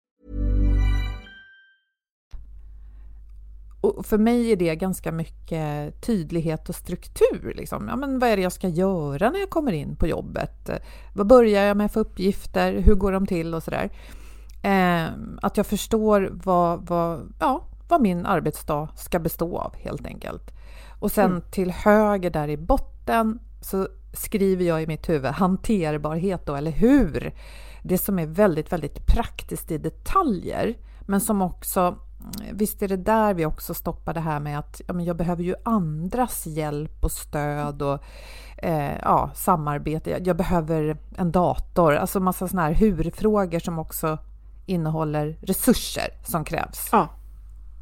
Och 3.81 4.05
för 4.05 4.17
mig 4.17 4.51
är 4.51 4.55
det 4.55 4.75
ganska 4.75 5.11
mycket 5.11 6.01
tydlighet 6.01 6.69
och 6.69 6.75
struktur. 6.75 7.53
Liksom. 7.55 7.87
Ja, 7.87 7.95
men 7.95 8.19
vad 8.19 8.29
är 8.29 8.35
det 8.35 8.43
jag 8.43 8.51
ska 8.51 8.67
göra 8.67 9.29
när 9.29 9.39
jag 9.39 9.49
kommer 9.49 9.71
in 9.71 9.95
på 9.95 10.07
jobbet? 10.07 10.69
Vad 11.13 11.27
börjar 11.27 11.63
jag 11.63 11.77
med 11.77 11.91
för 11.91 11.99
uppgifter? 11.99 12.73
Hur 12.73 12.95
går 12.95 13.11
de 13.11 13.27
till 13.27 13.53
och 13.53 13.63
sådär? 13.63 13.89
Eh, 14.61 15.05
att 15.41 15.57
jag 15.57 15.65
förstår 15.65 16.29
vad, 16.31 16.87
vad, 16.87 17.33
ja, 17.39 17.63
vad 17.87 18.01
min 18.01 18.25
arbetsdag 18.25 18.89
ska 18.95 19.19
bestå 19.19 19.57
av 19.57 19.75
helt 19.75 20.05
enkelt. 20.05 20.51
Och 20.99 21.11
sen 21.11 21.31
mm. 21.31 21.41
till 21.51 21.71
höger 21.71 22.29
där 22.29 22.47
i 22.47 22.57
botten 22.57 23.39
så 23.61 23.87
skriver 24.13 24.65
jag 24.65 24.83
i 24.83 24.87
mitt 24.87 25.09
huvud 25.09 25.31
hanterbarhet 25.31 26.45
då, 26.45 26.55
eller 26.55 26.71
hur? 26.71 27.33
Det 27.83 27.97
som 27.97 28.19
är 28.19 28.25
väldigt, 28.25 28.71
väldigt 28.71 29.05
praktiskt 29.05 29.71
i 29.71 29.77
detaljer, 29.77 30.77
men 31.01 31.21
som 31.21 31.41
också 31.41 31.97
visst 32.51 32.81
är 32.81 32.87
det 32.87 32.97
där 32.97 33.33
vi 33.33 33.45
också 33.45 33.73
stoppar 33.73 34.13
det 34.13 34.19
här 34.19 34.39
med 34.39 34.59
att 34.59 34.81
ja, 34.87 34.93
men 34.93 35.05
jag 35.05 35.15
behöver 35.15 35.43
ju 35.43 35.55
andras 35.63 36.47
hjälp 36.47 37.03
och 37.03 37.11
stöd 37.11 37.81
och 37.81 38.03
eh, 38.57 38.97
ja, 39.01 39.31
samarbete. 39.35 40.09
Jag, 40.09 40.27
jag, 40.27 40.37
behöver 40.37 40.97
en 41.17 41.31
dator, 41.31 41.93
alltså 41.95 42.19
massa 42.19 42.47
sådana 42.47 42.67
här 42.67 42.73
hur-frågor 42.73 43.59
som 43.59 43.79
också 43.79 44.17
innehåller 44.65 45.37
resurser 45.41 46.07
som 46.23 46.45
krävs. 46.45 46.89
Ja, 46.91 47.09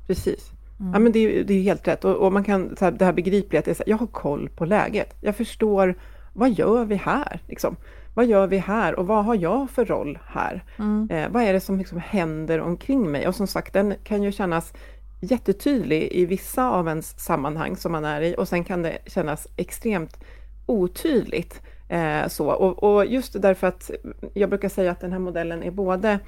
precis. 0.07 0.51
Mm. 0.79 0.93
Ja, 0.93 0.99
men 0.99 1.11
det, 1.11 1.19
är, 1.19 1.43
det 1.43 1.53
är 1.53 1.61
helt 1.61 1.87
rätt. 1.87 2.05
Och, 2.05 2.15
och 2.15 2.33
man 2.33 2.43
kan, 2.43 2.75
så 2.79 2.85
här, 2.85 2.91
det 2.91 3.05
här 3.05 3.13
begripliga, 3.13 3.59
att 3.59 3.81
jag 3.87 3.97
har 3.97 4.07
koll 4.07 4.49
på 4.49 4.65
läget. 4.65 5.15
Jag 5.21 5.35
förstår, 5.35 5.99
vad 6.33 6.51
gör 6.51 6.85
vi 6.85 6.95
här? 6.95 7.41
Liksom 7.47 7.75
vad 8.19 8.27
gör 8.27 8.47
vi 8.47 8.57
här 8.57 8.99
och 8.99 9.07
vad 9.07 9.25
har 9.25 9.35
jag 9.35 9.69
för 9.69 9.85
roll 9.85 10.19
här? 10.25 10.63
Mm. 10.79 11.09
Eh, 11.11 11.29
vad 11.29 11.43
är 11.43 11.53
det 11.53 11.59
som 11.59 11.77
liksom 11.77 11.99
händer 11.99 12.59
omkring 12.61 13.11
mig? 13.11 13.27
Och 13.27 13.35
som 13.35 13.47
sagt, 13.47 13.73
den 13.73 13.93
kan 14.03 14.23
ju 14.23 14.31
kännas 14.31 14.73
jättetydlig 15.21 16.09
i 16.11 16.25
vissa 16.25 16.69
av 16.69 16.87
ens 16.87 17.19
sammanhang 17.19 17.75
som 17.75 17.91
man 17.91 18.05
är 18.05 18.21
i 18.21 18.35
och 18.37 18.47
sen 18.47 18.63
kan 18.63 18.81
det 18.81 18.97
kännas 19.05 19.47
extremt 19.55 20.17
otydligt. 20.65 21.61
Eh, 21.89 22.27
så. 22.27 22.47
Och, 22.49 22.83
och, 22.83 23.05
just 23.05 23.41
därför 23.41 23.67
att 23.67 23.91
jag 24.33 24.49
brukar 24.49 24.69
säga 24.69 24.91
att 24.91 25.01
den 25.01 25.11
här 25.11 25.19
modellen 25.19 25.63
är 25.63 25.71
både 25.71 26.19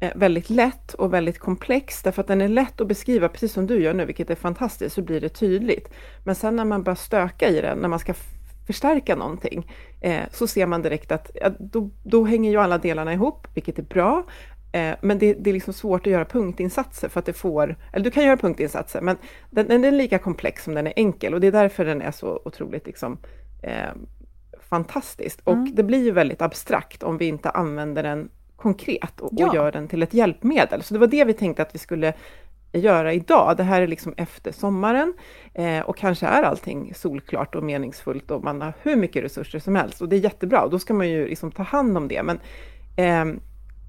eh, 0.00 0.12
väldigt 0.14 0.50
lätt 0.50 0.94
och 0.94 1.14
väldigt 1.14 1.38
komplex, 1.38 2.02
därför 2.02 2.20
att 2.22 2.28
den 2.28 2.40
är 2.40 2.48
lätt 2.48 2.80
att 2.80 2.88
beskriva, 2.88 3.28
precis 3.28 3.52
som 3.52 3.66
du 3.66 3.82
gör 3.82 3.94
nu, 3.94 4.04
vilket 4.04 4.30
är 4.30 4.34
fantastiskt, 4.34 4.94
så 4.94 5.02
blir 5.02 5.20
det 5.20 5.28
tydligt. 5.28 5.88
Men 6.24 6.34
sen 6.34 6.56
när 6.56 6.64
man 6.64 6.82
börjar 6.82 6.96
stöka 6.96 7.48
i 7.48 7.60
den, 7.60 7.78
när 7.78 7.88
man 7.88 7.98
ska 7.98 8.14
förstärka 8.68 9.16
någonting, 9.16 9.66
eh, 10.00 10.22
så 10.32 10.46
ser 10.46 10.66
man 10.66 10.82
direkt 10.82 11.12
att 11.12 11.30
ja, 11.34 11.50
då, 11.58 11.90
då, 12.02 12.24
hänger 12.24 12.50
ju 12.50 12.56
alla 12.56 12.78
delarna 12.78 13.12
ihop, 13.12 13.46
vilket 13.54 13.78
är 13.78 13.82
bra. 13.82 14.24
Eh, 14.72 14.94
men 15.00 15.18
det, 15.18 15.34
det, 15.34 15.50
är 15.50 15.54
liksom 15.54 15.72
svårt 15.72 16.06
att 16.06 16.12
göra 16.12 16.24
punktinsatser 16.24 17.08
för 17.08 17.20
att 17.20 17.26
det 17.26 17.32
får, 17.32 17.76
eller 17.92 18.04
du 18.04 18.10
kan 18.10 18.24
göra 18.24 18.36
punktinsatser, 18.36 19.00
men 19.00 19.16
den, 19.50 19.68
den 19.68 19.84
är 19.84 19.92
lika 19.92 20.18
komplex 20.18 20.64
som 20.64 20.74
den 20.74 20.86
är 20.86 20.92
enkel 20.96 21.34
och 21.34 21.40
det 21.40 21.46
är 21.46 21.52
därför 21.52 21.84
den 21.84 22.02
är 22.02 22.10
så 22.10 22.40
otroligt 22.44 22.86
liksom, 22.86 23.18
eh, 23.62 23.90
fantastisk. 24.60 25.40
Och 25.44 25.52
mm. 25.52 25.74
det 25.74 25.82
blir 25.82 26.04
ju 26.04 26.10
väldigt 26.10 26.42
abstrakt 26.42 27.02
om 27.02 27.18
vi 27.18 27.26
inte 27.26 27.50
använder 27.50 28.02
den 28.02 28.28
konkret 28.56 29.20
och, 29.20 29.30
ja. 29.32 29.48
och, 29.48 29.54
gör 29.54 29.72
den 29.72 29.88
till 29.88 30.02
ett 30.02 30.14
hjälpmedel. 30.14 30.82
Så 30.82 30.94
det 30.94 31.00
var 31.00 31.06
det 31.06 31.24
vi 31.24 31.32
tänkte 31.32 31.62
att 31.62 31.74
vi 31.74 31.78
skulle 31.78 32.14
göra 32.72 33.12
idag. 33.12 33.56
Det 33.56 33.62
här 33.62 33.82
är 33.82 33.86
liksom 33.86 34.14
efter 34.16 34.52
sommaren 34.52 35.14
eh, 35.54 35.80
och 35.80 35.96
kanske 35.96 36.26
är 36.26 36.42
allting 36.42 36.94
solklart 36.94 37.54
och 37.54 37.62
meningsfullt 37.62 38.30
och 38.30 38.44
man 38.44 38.62
har 38.62 38.72
hur 38.82 38.96
mycket 38.96 39.24
resurser 39.24 39.58
som 39.58 39.76
helst 39.76 40.02
och 40.02 40.08
det 40.08 40.16
är 40.16 40.20
jättebra 40.20 40.64
och 40.64 40.70
då 40.70 40.78
ska 40.78 40.94
man 40.94 41.08
ju 41.08 41.28
liksom 41.28 41.52
ta 41.52 41.62
hand 41.62 41.96
om 41.96 42.08
det. 42.08 42.22
Men 42.22 42.38
eh, 42.96 43.40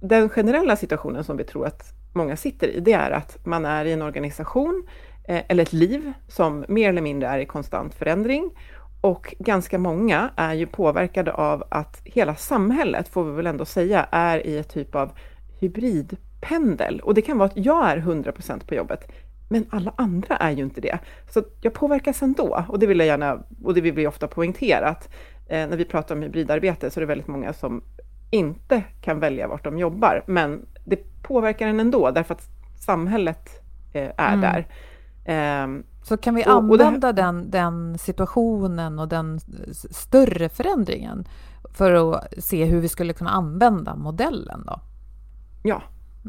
den 0.01 0.29
generella 0.29 0.75
situationen 0.75 1.24
som 1.24 1.38
vi 1.38 1.43
tror 1.43 1.65
att 1.65 1.93
många 2.13 2.38
sitter 2.38 2.67
i, 2.67 2.79
det 2.79 2.93
är 2.93 3.12
att 3.12 3.45
man 3.45 3.65
är 3.65 3.86
i 3.86 3.93
en 3.93 4.01
organisation 4.01 4.88
eh, 5.27 5.41
eller 5.48 5.63
ett 5.63 5.74
liv 5.74 6.13
som 6.27 6.65
mer 6.67 6.89
eller 6.89 7.01
mindre 7.01 7.29
är 7.29 7.39
i 7.39 7.45
konstant 7.45 7.93
förändring 7.93 8.51
och 9.01 9.36
ganska 9.39 9.79
många 9.79 10.29
är 10.36 10.53
ju 10.53 10.67
påverkade 10.67 11.33
av 11.33 11.63
att 11.71 12.01
hela 12.05 12.36
samhället, 12.36 13.07
får 13.07 13.24
vi 13.24 13.31
väl 13.31 13.48
ändå 13.48 13.65
säga, 13.65 14.07
är 14.12 14.48
i 14.48 14.57
ett 14.57 14.74
typ 14.74 14.95
av 14.95 15.12
hybrid 15.59 16.17
pendel. 16.41 17.00
Och 17.00 17.13
det 17.13 17.22
kan 17.22 17.38
vara 17.38 17.50
att 17.50 17.58
jag 17.58 17.89
är 17.89 17.98
100% 17.98 18.67
på 18.67 18.75
jobbet, 18.75 19.12
men 19.50 19.65
alla 19.69 19.93
andra 19.96 20.38
är 20.38 20.51
ju 20.51 20.63
inte 20.63 20.81
det. 20.81 21.00
Så 21.29 21.43
jag 21.62 21.74
påverkas 21.74 22.22
ändå, 22.22 22.65
och 22.67 22.79
det 22.79 22.88
vill 22.88 23.00
jag 23.00 23.08
gärna, 23.08 23.43
och 23.63 23.74
det 23.74 23.81
vill 23.81 23.93
vi 23.93 24.08
ofta 24.08 24.27
poängtera, 24.27 24.88
att 24.88 25.10
eh, 25.48 25.69
när 25.69 25.77
vi 25.77 25.86
pratar 25.86 26.15
om 26.15 26.22
hybridarbete 26.22 26.89
så 26.89 27.00
är 27.00 27.01
det 27.01 27.08
väldigt 27.08 27.27
många 27.27 27.53
som 27.53 27.81
inte 28.31 28.84
kan 29.01 29.19
välja 29.19 29.48
vart 29.48 29.63
de 29.63 29.77
jobbar, 29.77 30.24
men 30.27 30.65
det 30.86 31.24
påverkar 31.24 31.67
en 31.67 31.79
ändå, 31.79 32.12
därför 32.12 32.34
att 32.34 32.50
samhället 32.79 33.50
eh, 33.93 34.12
är 34.17 34.34
mm. 34.34 34.41
där. 34.41 34.67
Eh, 35.25 35.84
så 36.03 36.17
kan 36.17 36.36
vi 36.36 36.43
använda 36.43 37.08
här, 37.08 37.13
den, 37.13 37.51
den 37.51 37.98
situationen 37.98 39.00
och 39.00 39.08
den 39.08 39.39
större 39.91 40.50
förändringen 40.50 41.27
för 41.74 42.13
att 42.13 42.43
se 42.43 42.65
hur 42.65 42.79
vi 42.79 42.89
skulle 42.89 43.13
kunna 43.13 43.29
använda 43.29 43.96
modellen 43.96 44.63
då? 44.65 44.79
Ja. 45.63 45.81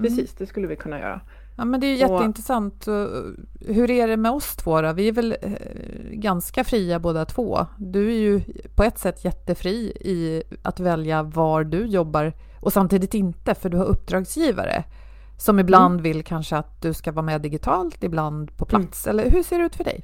Precis, 0.03 0.35
det 0.35 0.47
skulle 0.47 0.67
vi 0.67 0.77
kunna 0.77 0.99
göra. 0.99 1.21
Ja, 1.57 1.65
men 1.65 1.81
det 1.81 1.87
är 1.87 1.95
jätteintressant. 1.95 2.87
Hur 3.61 3.91
är 3.91 4.09
det 4.09 4.17
med 4.17 4.33
oss 4.33 4.57
två 4.57 4.83
då? 4.83 4.93
Vi 4.93 5.09
är 5.09 5.13
väl 5.13 5.37
eh, 5.43 5.53
ganska 6.13 6.65
fria 6.65 6.99
båda 6.99 7.25
två. 7.25 7.67
Du 7.79 8.09
är 8.09 8.19
ju 8.19 8.41
på 8.75 8.85
ett 8.85 8.99
sätt 8.99 9.25
jättefri 9.25 9.93
i 10.01 10.43
att 10.63 10.81
välja 10.81 11.23
var 11.23 11.65
du 11.65 11.87
jobbar 11.87 12.33
och 12.61 12.73
samtidigt 12.73 13.15
inte, 13.15 13.55
för 13.55 13.69
du 13.69 13.77
har 13.77 13.85
uppdragsgivare 13.85 14.85
som 15.41 15.59
ibland 15.59 15.95
mm. 15.95 16.03
vill 16.03 16.25
kanske 16.25 16.57
att 16.57 16.83
du 16.83 16.95
ska 16.95 17.13
vara 17.13 17.27
med 17.27 17.41
digitalt, 17.41 18.05
ibland 18.05 18.57
på 18.57 18.65
mm. 18.65 18.69
plats. 18.69 19.07
Mm. 19.07 19.19
Eller 19.19 19.31
hur 19.31 19.43
ser 19.43 19.59
det 19.59 19.65
ut 19.65 19.77
för 19.77 19.85
dig? 19.85 20.01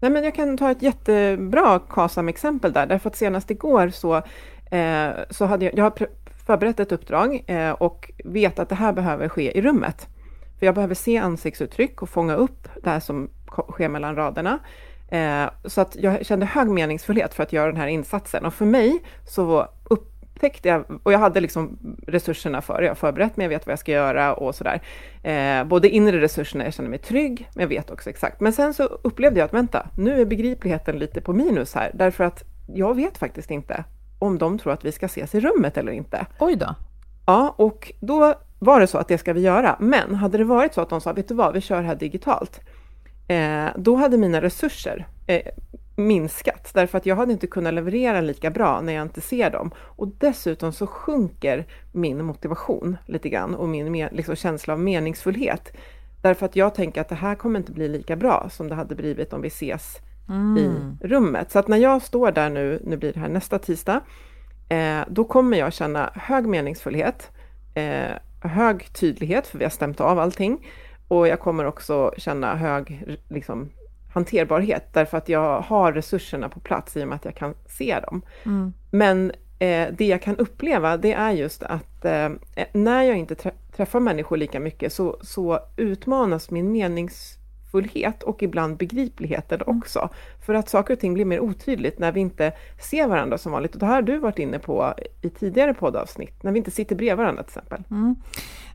Nej, 0.00 0.10
men 0.10 0.24
jag 0.24 0.34
kan 0.34 0.56
ta 0.56 0.70
ett 0.70 0.82
jättebra 0.82 1.78
KASAM-exempel 1.78 2.72
där, 2.72 2.86
därför 2.86 3.10
att 3.10 3.16
senast 3.16 3.50
igår 3.50 3.88
så, 3.88 4.16
eh, 4.70 5.10
så 5.30 5.44
hade 5.44 5.64
jag, 5.64 5.78
jag 5.78 5.84
har 5.84 6.08
förberett 6.46 6.80
ett 6.80 6.92
uppdrag 6.92 7.44
eh, 7.46 7.70
och 7.70 8.12
vet 8.24 8.58
att 8.58 8.68
det 8.68 8.74
här 8.74 8.92
behöver 8.92 9.28
ske 9.28 9.58
i 9.58 9.62
rummet. 9.62 10.08
För 10.58 10.66
jag 10.66 10.74
behöver 10.74 10.94
se 10.94 11.18
ansiktsuttryck 11.18 12.02
och 12.02 12.08
fånga 12.08 12.34
upp 12.34 12.68
det 12.82 12.90
här 12.90 13.00
som 13.00 13.30
sker 13.70 13.88
mellan 13.88 14.16
raderna. 14.16 14.58
Eh, 15.08 15.50
så 15.64 15.80
att 15.80 15.96
jag 15.96 16.26
kände 16.26 16.46
hög 16.46 16.68
meningsfullhet 16.68 17.34
för 17.34 17.42
att 17.42 17.52
göra 17.52 17.66
den 17.66 17.80
här 17.80 17.86
insatsen. 17.86 18.44
Och 18.44 18.54
för 18.54 18.64
mig 18.64 19.02
så 19.24 19.68
upptäckte 19.84 20.68
jag, 20.68 20.84
och 21.02 21.12
jag 21.12 21.18
hade 21.18 21.40
liksom 21.40 21.78
resurserna 22.06 22.60
för 22.60 22.78
det, 22.78 22.84
jag 22.84 22.90
har 22.90 22.94
förberett 22.94 23.36
mig, 23.36 23.44
jag 23.44 23.48
vet 23.48 23.66
vad 23.66 23.72
jag 23.72 23.78
ska 23.78 23.92
göra 23.92 24.34
och 24.34 24.54
sådär. 24.54 24.82
Eh, 25.22 25.64
både 25.64 25.88
inre 25.88 26.20
resurserna, 26.20 26.64
jag 26.64 26.74
känner 26.74 26.90
mig 26.90 26.98
trygg, 26.98 27.48
men 27.54 27.60
jag 27.60 27.68
vet 27.68 27.90
också 27.90 28.10
exakt. 28.10 28.40
Men 28.40 28.52
sen 28.52 28.74
så 28.74 28.82
upplevde 28.82 29.40
jag 29.40 29.46
att, 29.46 29.54
vänta, 29.54 29.86
nu 29.96 30.20
är 30.20 30.24
begripligheten 30.24 30.98
lite 30.98 31.20
på 31.20 31.32
minus 31.32 31.74
här, 31.74 31.90
därför 31.94 32.24
att 32.24 32.44
jag 32.66 32.94
vet 32.94 33.18
faktiskt 33.18 33.50
inte 33.50 33.84
om 34.26 34.38
de 34.38 34.58
tror 34.58 34.72
att 34.72 34.84
vi 34.84 34.92
ska 34.92 35.06
ses 35.06 35.34
i 35.34 35.40
rummet 35.40 35.76
eller 35.76 35.92
inte. 35.92 36.26
Oj 36.38 36.56
då. 36.56 36.74
Ja, 37.26 37.54
och 37.58 37.92
då 38.00 38.34
var 38.58 38.80
det 38.80 38.86
så 38.86 38.98
att 38.98 39.08
det 39.08 39.18
ska 39.18 39.32
vi 39.32 39.40
göra. 39.40 39.76
Men 39.80 40.14
hade 40.14 40.38
det 40.38 40.44
varit 40.44 40.74
så 40.74 40.80
att 40.80 40.90
de 40.90 41.00
sa, 41.00 41.12
vet 41.12 41.28
du 41.28 41.34
vad, 41.34 41.54
vi 41.54 41.60
kör 41.60 41.82
här 41.82 41.94
digitalt. 41.94 42.60
Eh, 43.28 43.66
då 43.76 43.96
hade 43.96 44.18
mina 44.18 44.42
resurser 44.42 45.06
eh, 45.26 45.42
minskat, 45.96 46.70
därför 46.74 46.98
att 46.98 47.06
jag 47.06 47.16
hade 47.16 47.32
inte 47.32 47.46
kunnat 47.46 47.74
leverera 47.74 48.20
lika 48.20 48.50
bra 48.50 48.80
när 48.80 48.92
jag 48.92 49.02
inte 49.02 49.20
ser 49.20 49.50
dem. 49.50 49.70
Och 49.78 50.08
dessutom 50.08 50.72
så 50.72 50.86
sjunker 50.86 51.66
min 51.92 52.24
motivation 52.24 52.96
lite 53.06 53.28
grann 53.28 53.54
och 53.54 53.68
min 53.68 54.08
liksom, 54.12 54.36
känsla 54.36 54.74
av 54.74 54.80
meningsfullhet. 54.80 55.72
Därför 56.22 56.46
att 56.46 56.56
jag 56.56 56.74
tänker 56.74 57.00
att 57.00 57.08
det 57.08 57.14
här 57.14 57.34
kommer 57.34 57.60
inte 57.60 57.72
bli 57.72 57.88
lika 57.88 58.16
bra 58.16 58.48
som 58.50 58.68
det 58.68 58.74
hade 58.74 58.94
blivit 58.94 59.32
om 59.32 59.42
vi 59.42 59.48
ses 59.48 59.96
mm. 60.28 60.56
i 60.58 61.06
rummet. 61.06 61.50
Så 61.50 61.58
att 61.58 61.68
när 61.68 61.76
jag 61.76 62.02
står 62.02 62.32
där 62.32 62.50
nu, 62.50 62.82
nu 62.84 62.96
blir 62.96 63.12
det 63.12 63.20
här 63.20 63.28
nästa 63.28 63.58
tisdag, 63.58 64.00
eh, 64.68 65.00
då 65.08 65.24
kommer 65.24 65.58
jag 65.58 65.72
känna 65.72 66.10
hög 66.14 66.46
meningsfullhet, 66.46 67.30
eh, 67.74 68.10
hög 68.40 68.92
tydlighet, 68.92 69.46
för 69.46 69.58
vi 69.58 69.64
har 69.64 69.70
stämt 69.70 70.00
av 70.00 70.18
allting. 70.18 70.66
Och 71.08 71.28
jag 71.28 71.40
kommer 71.40 71.64
också 71.64 72.12
känna 72.16 72.56
hög 72.56 73.04
liksom, 73.28 73.70
hanterbarhet, 74.14 74.88
därför 74.92 75.18
att 75.18 75.28
jag 75.28 75.60
har 75.60 75.92
resurserna 75.92 76.48
på 76.48 76.60
plats 76.60 76.96
i 76.96 77.04
och 77.04 77.08
med 77.08 77.16
att 77.16 77.24
jag 77.24 77.34
kan 77.34 77.54
se 77.66 78.00
dem. 78.00 78.22
Mm. 78.44 78.72
Men 78.90 79.30
eh, 79.58 79.88
det 79.92 80.06
jag 80.06 80.22
kan 80.22 80.36
uppleva, 80.36 80.96
det 80.96 81.12
är 81.12 81.30
just 81.30 81.62
att 81.62 82.04
eh, 82.04 82.28
när 82.72 83.02
jag 83.02 83.16
inte 83.16 83.34
träffar 83.76 84.00
människor 84.00 84.36
lika 84.36 84.60
mycket 84.60 84.92
så, 84.92 85.18
så 85.20 85.60
utmanas 85.76 86.50
min 86.50 86.72
meningsfullhet 87.76 88.22
och 88.22 88.42
ibland 88.42 88.76
begripligheten 88.76 89.60
mm. 89.60 89.78
också. 89.78 90.08
För 90.46 90.54
att 90.54 90.68
saker 90.68 90.94
och 90.94 91.00
ting 91.00 91.14
blir 91.14 91.24
mer 91.24 91.40
otydligt 91.40 91.98
när 91.98 92.12
vi 92.12 92.20
inte 92.20 92.52
ser 92.78 93.08
varandra 93.08 93.38
som 93.38 93.52
vanligt. 93.52 93.74
Och 93.74 93.80
det 93.80 93.86
har 93.86 94.02
du 94.02 94.18
varit 94.18 94.38
inne 94.38 94.58
på 94.58 94.94
i 95.22 95.30
tidigare 95.30 95.74
poddavsnitt, 95.74 96.42
när 96.42 96.52
vi 96.52 96.58
inte 96.58 96.70
sitter 96.70 96.96
bredvid 96.96 97.16
varandra 97.16 97.42
till 97.42 97.58
exempel. 97.58 97.82
Mm. 97.90 98.16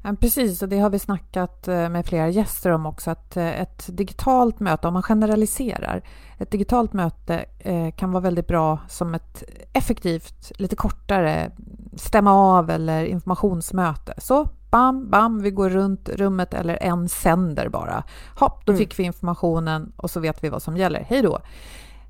Ja, 0.03 0.15
precis, 0.19 0.61
och 0.61 0.69
det 0.69 0.79
har 0.79 0.89
vi 0.89 0.99
snackat 0.99 1.67
eh, 1.67 1.89
med 1.89 2.05
flera 2.05 2.29
gäster 2.29 2.71
om 2.71 2.85
också, 2.85 3.11
att 3.11 3.37
eh, 3.37 3.61
ett 3.61 3.97
digitalt 3.97 4.59
möte, 4.59 4.87
om 4.87 4.93
man 4.93 5.03
generaliserar, 5.03 6.01
ett 6.39 6.51
digitalt 6.51 6.93
möte 6.93 7.45
eh, 7.59 7.91
kan 7.95 8.11
vara 8.11 8.23
väldigt 8.23 8.47
bra 8.47 8.79
som 8.89 9.13
ett 9.13 9.43
effektivt, 9.73 10.51
lite 10.57 10.75
kortare 10.75 11.51
stämma 11.97 12.33
av 12.33 12.69
eller 12.69 13.05
informationsmöte. 13.05 14.13
Så 14.17 14.49
bam, 14.71 15.09
bam, 15.09 15.41
vi 15.41 15.51
går 15.51 15.69
runt 15.69 16.09
rummet 16.09 16.53
eller 16.53 16.83
en 16.83 17.09
sänder 17.09 17.69
bara. 17.69 18.03
Hopp, 18.39 18.65
då 18.65 18.71
mm. 18.71 18.79
fick 18.79 18.99
vi 18.99 19.03
informationen 19.03 19.91
och 19.95 20.11
så 20.11 20.19
vet 20.19 20.43
vi 20.43 20.49
vad 20.49 20.61
som 20.61 20.77
gäller. 20.77 21.05
Hej 21.09 21.21
då! 21.21 21.39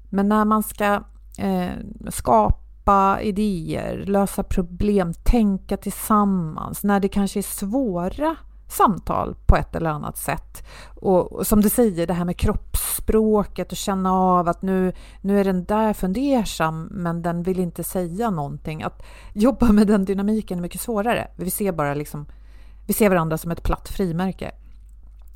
Men 0.10 0.30
när 0.30 0.46
man 0.46 0.64
ska 0.64 1.04
eh, 1.38 1.72
skapa 2.10 3.20
idéer, 3.22 4.04
lösa 4.08 4.44
problem, 4.44 5.14
tänka 5.14 5.78
tillsammans, 5.78 6.84
när 6.84 7.00
det 7.00 7.08
kanske 7.08 7.40
är 7.40 7.44
svåra 7.44 8.36
samtal 8.72 9.36
på 9.46 9.56
ett 9.56 9.76
eller 9.76 9.90
annat 9.90 10.18
sätt. 10.18 10.68
Och, 11.02 11.32
och, 11.32 11.48
som 11.48 11.62
du 11.62 11.70
säger, 11.70 12.08
det 12.08 12.14
här 12.14 12.26
med 12.26 12.38
kroppsspråket 12.38 13.72
och 13.72 13.78
känna 13.78 14.14
av 14.14 14.48
att 14.48 14.62
nu, 14.62 14.94
nu 15.22 15.40
är 15.40 15.44
den 15.44 15.66
där 15.66 15.94
fundersam 15.94 16.88
men 16.92 17.22
den 17.22 17.44
vill 17.44 17.60
inte 17.60 17.84
säga 17.84 18.30
någonting. 18.30 18.84
Att 18.84 19.04
jobba 19.34 19.72
med 19.72 19.88
den 19.88 20.06
dynamiken 20.06 20.58
är 20.58 20.62
mycket 20.62 20.82
svårare. 20.82 21.28
Vi 21.36 21.52
ser 21.52 21.72
bara 21.72 21.94
liksom, 21.94 22.26
vi 22.92 22.96
ser 22.96 23.10
varandra 23.10 23.38
som 23.38 23.52
ett 23.52 23.64
platt 23.64 23.90
frimärke. 23.90 24.52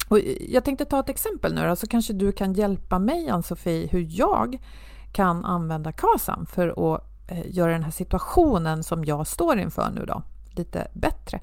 Och 0.07 0.19
jag 0.49 0.63
tänkte 0.63 0.85
ta 0.85 0.99
ett 0.99 1.09
exempel 1.09 1.53
nu 1.53 1.67
då, 1.67 1.75
så 1.75 1.87
kanske 1.87 2.13
du 2.13 2.31
kan 2.31 2.53
hjälpa 2.53 2.99
mig, 2.99 3.29
Ann-Sofie, 3.29 3.87
hur 3.87 4.07
jag 4.09 4.57
kan 5.13 5.45
använda 5.45 5.91
KASAM 5.91 6.45
för 6.45 6.95
att 6.95 7.03
eh, 7.27 7.55
göra 7.55 7.71
den 7.71 7.83
här 7.83 7.91
situationen 7.91 8.83
som 8.83 9.05
jag 9.05 9.27
står 9.27 9.59
inför 9.59 9.91
nu 9.91 10.05
då 10.05 10.23
lite 10.51 10.87
bättre. 10.93 11.39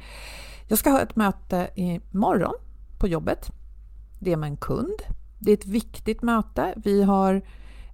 Jag 0.68 0.78
ska 0.78 0.90
ha 0.90 1.00
ett 1.00 1.16
möte 1.16 1.70
imorgon 1.74 2.54
på 2.98 3.08
jobbet. 3.08 3.50
Det 4.20 4.32
är 4.32 4.36
med 4.36 4.50
en 4.50 4.56
kund. 4.56 5.02
Det 5.38 5.50
är 5.50 5.56
ett 5.56 5.66
viktigt 5.66 6.22
möte. 6.22 6.74
Vi 6.76 7.02
har, 7.02 7.34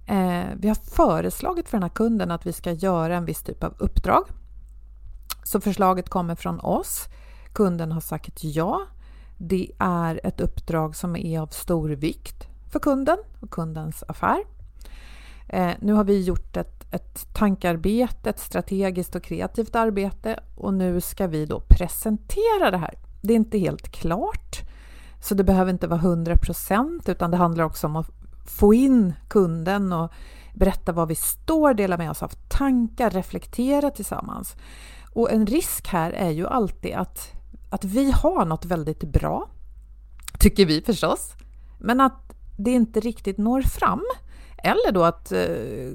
eh, 0.07 0.45
vi 0.57 0.67
har 0.67 0.95
föreslagit 0.95 1.69
för 1.69 1.77
den 1.77 1.83
här 1.83 1.95
kunden 1.95 2.31
att 2.31 2.45
vi 2.45 2.53
ska 2.53 2.71
göra 2.71 3.15
en 3.15 3.25
viss 3.25 3.43
typ 3.43 3.63
av 3.63 3.73
uppdrag. 3.77 4.23
Så 5.43 5.61
förslaget 5.61 6.09
kommer 6.09 6.35
från 6.35 6.59
oss. 6.59 7.09
Kunden 7.59 7.91
har 7.91 8.01
sagt 8.01 8.43
ja. 8.43 8.81
Det 9.37 9.71
är 9.79 10.19
ett 10.23 10.41
uppdrag 10.41 10.95
som 10.95 11.15
är 11.15 11.39
av 11.39 11.47
stor 11.47 11.89
vikt 11.89 12.47
för 12.71 12.79
kunden 12.79 13.17
och 13.39 13.49
kundens 13.49 14.03
affär. 14.07 14.43
Eh, 15.47 15.71
nu 15.79 15.93
har 15.93 16.03
vi 16.03 16.21
gjort 16.21 16.57
ett, 16.57 16.93
ett 16.93 17.33
tankarbete, 17.33 18.29
ett 18.29 18.39
strategiskt 18.39 19.15
och 19.15 19.23
kreativt 19.23 19.75
arbete 19.75 20.39
och 20.55 20.73
nu 20.73 21.01
ska 21.01 21.27
vi 21.27 21.45
då 21.45 21.59
presentera 21.59 22.71
det 22.71 22.77
här. 22.77 22.93
Det 23.21 23.33
är 23.33 23.37
inte 23.37 23.57
helt 23.57 23.91
klart, 23.91 24.61
så 25.21 25.35
det 25.35 25.43
behöver 25.43 25.71
inte 25.71 25.87
vara 25.87 25.99
100 25.99 26.37
procent 26.37 27.09
utan 27.09 27.31
det 27.31 27.37
handlar 27.37 27.63
också 27.63 27.87
om 27.87 27.95
att 27.95 28.11
få 28.45 28.73
in 28.73 29.13
kunden 29.27 29.93
och 29.93 30.11
berätta 30.53 30.91
var 30.91 31.05
vi 31.05 31.15
står, 31.15 31.73
dela 31.73 31.97
med 31.97 32.11
oss 32.11 32.23
av 32.23 32.31
tankar, 32.47 33.09
reflektera 33.09 33.89
tillsammans. 33.91 34.55
Och 35.13 35.31
en 35.31 35.45
risk 35.45 35.87
här 35.87 36.11
är 36.11 36.29
ju 36.29 36.47
alltid 36.47 36.93
att, 36.93 37.38
att 37.69 37.83
vi 37.83 38.11
har 38.11 38.45
något 38.45 38.65
väldigt 38.65 39.03
bra, 39.03 39.49
tycker 40.39 40.65
vi 40.65 40.81
förstås, 40.81 41.33
men 41.79 42.01
att 42.01 42.33
det 42.57 42.71
inte 42.71 42.99
riktigt 42.99 43.37
når 43.37 43.61
fram. 43.61 44.03
Eller 44.63 44.91
då 44.91 45.03
att 45.03 45.31
eh, 45.31 45.91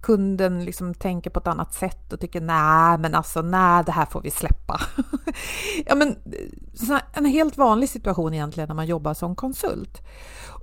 kunden 0.00 0.64
liksom 0.64 0.94
tänker 0.94 1.30
på 1.30 1.38
ett 1.38 1.46
annat 1.46 1.74
sätt 1.74 2.12
och 2.12 2.20
tycker 2.20 2.40
nej, 2.40 2.98
men 2.98 3.14
alltså 3.14 3.42
nej, 3.42 3.84
det 3.86 3.92
här 3.92 4.06
får 4.06 4.20
vi 4.20 4.30
släppa. 4.30 4.80
ja, 5.86 5.94
men 5.94 6.08
eh, 6.08 7.00
en 7.12 7.24
helt 7.24 7.56
vanlig 7.56 7.88
situation 7.88 8.34
egentligen 8.34 8.68
när 8.68 8.74
man 8.74 8.86
jobbar 8.86 9.14
som 9.14 9.36
konsult. 9.36 10.00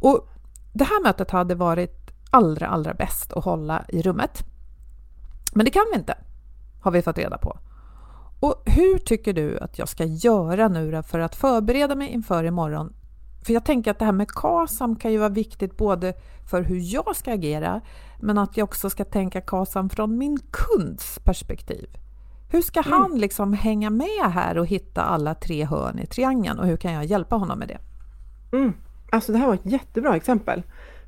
Och 0.02 0.30
det 0.74 0.84
här 0.84 1.04
mötet 1.04 1.32
hade 1.32 1.56
varit 1.56 2.12
allra, 2.30 2.68
allra 2.68 2.94
bäst 2.94 3.34
att 3.34 3.44
hålla 3.44 3.86
i 3.88 4.02
rummet. 4.02 4.44
Men 5.54 5.66
det 5.66 5.72
kan 5.72 5.86
vi 5.92 6.00
inte, 6.00 6.18
har 6.82 6.92
vi 6.92 7.02
fått 7.02 7.18
reda 7.18 7.38
på. 7.38 7.58
Och 8.44 8.64
hur 8.66 8.98
tycker 8.98 9.34
du 9.34 9.60
att 9.60 9.80
jag 9.80 9.90
ska 9.90 10.06
göra 10.06 10.68
nu 10.68 11.04
för 11.04 11.20
att 11.20 11.36
förbereda 11.36 11.96
mig 11.96 12.10
inför 12.10 12.44
imorgon 12.44 12.94
för 13.46 13.54
jag 13.54 13.66
tänker 13.66 13.92
att 13.92 14.00
det 14.00 14.06
här 14.06 14.12
med 14.12 14.32
KASAM 14.32 14.96
kan 14.96 15.12
ju 15.12 15.18
vara 15.18 15.30
viktigt 15.30 15.78
både 15.78 16.14
för 16.50 16.62
hur 16.62 16.94
jag 16.94 17.16
ska 17.16 17.34
agera, 17.34 17.82
men 18.20 18.38
att 18.38 18.58
jag 18.58 18.64
också 18.64 18.90
ska 18.90 19.06
tänka 19.06 19.42
KASAM 19.42 19.90
från 19.90 20.18
min 20.18 20.40
kunds 20.52 21.20
perspektiv. 21.20 21.90
Hur 22.50 22.62
ska 22.62 22.80
mm. 22.80 22.92
han 22.92 23.20
liksom 23.20 23.54
hänga 23.54 23.90
med 23.90 24.32
här 24.34 24.58
och 24.58 24.68
hitta 24.68 25.02
alla 25.02 25.36
tre 25.36 25.66
hörn 25.66 26.00
i 26.00 26.06
triangeln 26.06 26.60
och 26.60 26.68
hur 26.68 26.78
kan 26.78 26.94
jag 26.94 27.06
hjälpa 27.06 27.36
honom 27.36 27.60
med 27.60 27.68
det? 27.68 27.80
Mm. 28.58 28.74
Alltså 29.12 29.32
det 29.32 29.38
här 29.38 29.48
var 29.48 29.54
ett 29.54 29.66
jättebra 29.66 30.16
exempel. 30.16 30.64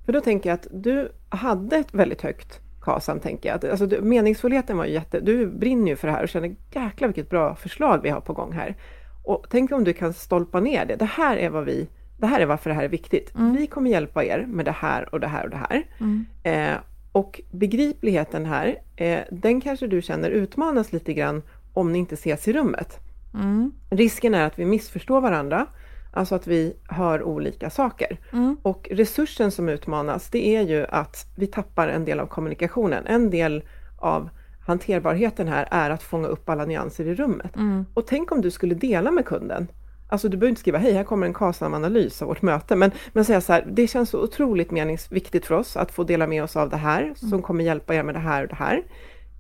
För 0.06 0.14
då 0.14 0.22
tänker 0.22 0.50
jag 0.50 0.56
att 0.56 0.68
du 0.72 1.12
hade 1.30 1.78
ett 1.78 1.94
väldigt 1.94 2.22
högt 2.22 2.60
KASAM, 2.86 3.20
tänker 3.20 3.50
jag. 3.50 3.66
Alltså, 3.66 3.86
du, 3.86 4.02
meningsfullheten 4.02 4.78
var 4.78 4.86
ju 4.86 4.92
jätte... 4.92 5.20
Du 5.20 5.48
brinner 5.48 5.88
ju 5.88 5.96
för 5.96 6.08
det 6.08 6.14
här 6.14 6.24
och 6.24 6.30
känner 6.30 6.56
jäklar 6.72 7.08
vilket 7.08 7.30
bra 7.30 7.56
förslag 7.56 8.00
vi 8.04 8.10
har 8.10 8.22
på 8.22 8.34
gång 8.34 8.52
här. 8.52 8.76
Och 9.24 9.46
tänk 9.50 9.72
om 9.72 9.84
du 9.84 9.94
kan 9.94 10.14
stolpa 10.14 10.60
ner 10.60 10.86
det. 10.86 10.96
Det 10.96 11.06
här 11.06 11.38
är 11.38 11.50
vad 11.50 11.66
vi 11.66 11.88
det 12.18 12.28
här 12.28 12.40
är 12.40 12.46
varför 12.46 12.70
det 12.70 12.76
här 12.76 12.84
är 12.84 12.90
viktigt. 12.90 13.36
Mm. 13.36 13.56
Vi 13.56 13.68
kommer 13.68 13.90
hjälpa 13.90 14.24
er 14.24 14.46
med 14.48 14.66
det 14.66 14.72
här 14.72 15.14
och 15.14 15.20
det 15.20 15.28
här 15.28 15.44
och 15.44 15.50
det 15.50 15.58
här. 15.70 15.84
Mm. 16.00 16.26
Eh, 16.44 16.78
och 17.12 17.42
begripligheten 17.52 18.46
här, 18.46 18.76
eh, 18.96 19.20
den 19.32 19.62
kanske 19.62 19.88
du 19.88 20.02
känner 20.02 20.30
utmanas 20.30 20.94
lite 20.94 21.14
grann 21.14 21.42
om 21.74 21.92
ni 21.92 22.00
inte 22.00 22.14
ses 22.14 22.48
i 22.48 22.54
rummet. 22.54 23.00
Mm. 23.34 23.72
Risken 23.90 24.34
är 24.34 24.46
att 24.46 24.60
vi 24.60 24.66
missförstår 24.66 25.22
varandra, 25.22 25.68
alltså 26.16 26.36
att 26.36 26.48
vi 26.48 26.76
hör 26.88 27.24
olika 27.24 27.70
saker. 27.70 28.20
Mm. 28.34 28.58
Och 28.62 28.88
resursen 28.92 29.52
som 29.52 29.70
utmanas, 29.70 30.30
det 30.30 30.48
är 30.48 30.62
ju 30.62 30.86
att 30.90 31.28
vi 31.36 31.48
tappar 31.48 31.88
en 31.88 32.06
del 32.06 32.20
av 32.20 32.28
kommunikationen. 32.28 33.06
En 33.08 33.30
del 33.30 33.64
av 33.98 34.30
hanterbarheten 34.66 35.48
här 35.48 35.68
är 35.72 35.90
att 35.90 36.04
fånga 36.04 36.28
upp 36.28 36.50
alla 36.50 36.66
nyanser 36.66 37.08
i 37.08 37.16
rummet. 37.16 37.56
Mm. 37.56 37.86
Och 37.94 38.08
tänk 38.08 38.32
om 38.32 38.42
du 38.42 38.52
skulle 38.52 38.76
dela 38.76 39.12
med 39.12 39.26
kunden 39.26 39.68
Alltså 40.08 40.30
du 40.30 40.38
behöver 40.38 40.50
inte 40.50 40.62
skriva 40.62 40.78
hej, 40.78 40.94
här 40.94 41.04
kommer 41.04 41.28
en 41.28 41.34
KASAM-analys 41.34 42.22
av 42.22 42.28
vårt 42.28 42.42
möte, 42.42 42.76
men, 42.76 42.92
men 43.14 43.26
säga 43.26 43.42
så 43.42 43.54
här, 43.54 43.68
det 43.72 43.88
känns 43.88 44.10
så 44.10 44.24
otroligt 44.24 44.72
meningsviktigt 44.72 45.46
för 45.46 45.56
oss 45.56 45.78
att 45.78 45.92
få 45.92 46.04
dela 46.04 46.28
med 46.28 46.44
oss 46.44 46.56
av 46.56 46.70
det 46.70 46.78
här, 46.78 47.14
som 47.16 47.28
mm. 47.28 47.42
kommer 47.42 47.64
hjälpa 47.64 47.96
er 47.96 48.04
med 48.04 48.16
det 48.16 48.20
här 48.20 48.44
och 48.44 48.50
det 48.50 48.56
här. 48.56 48.84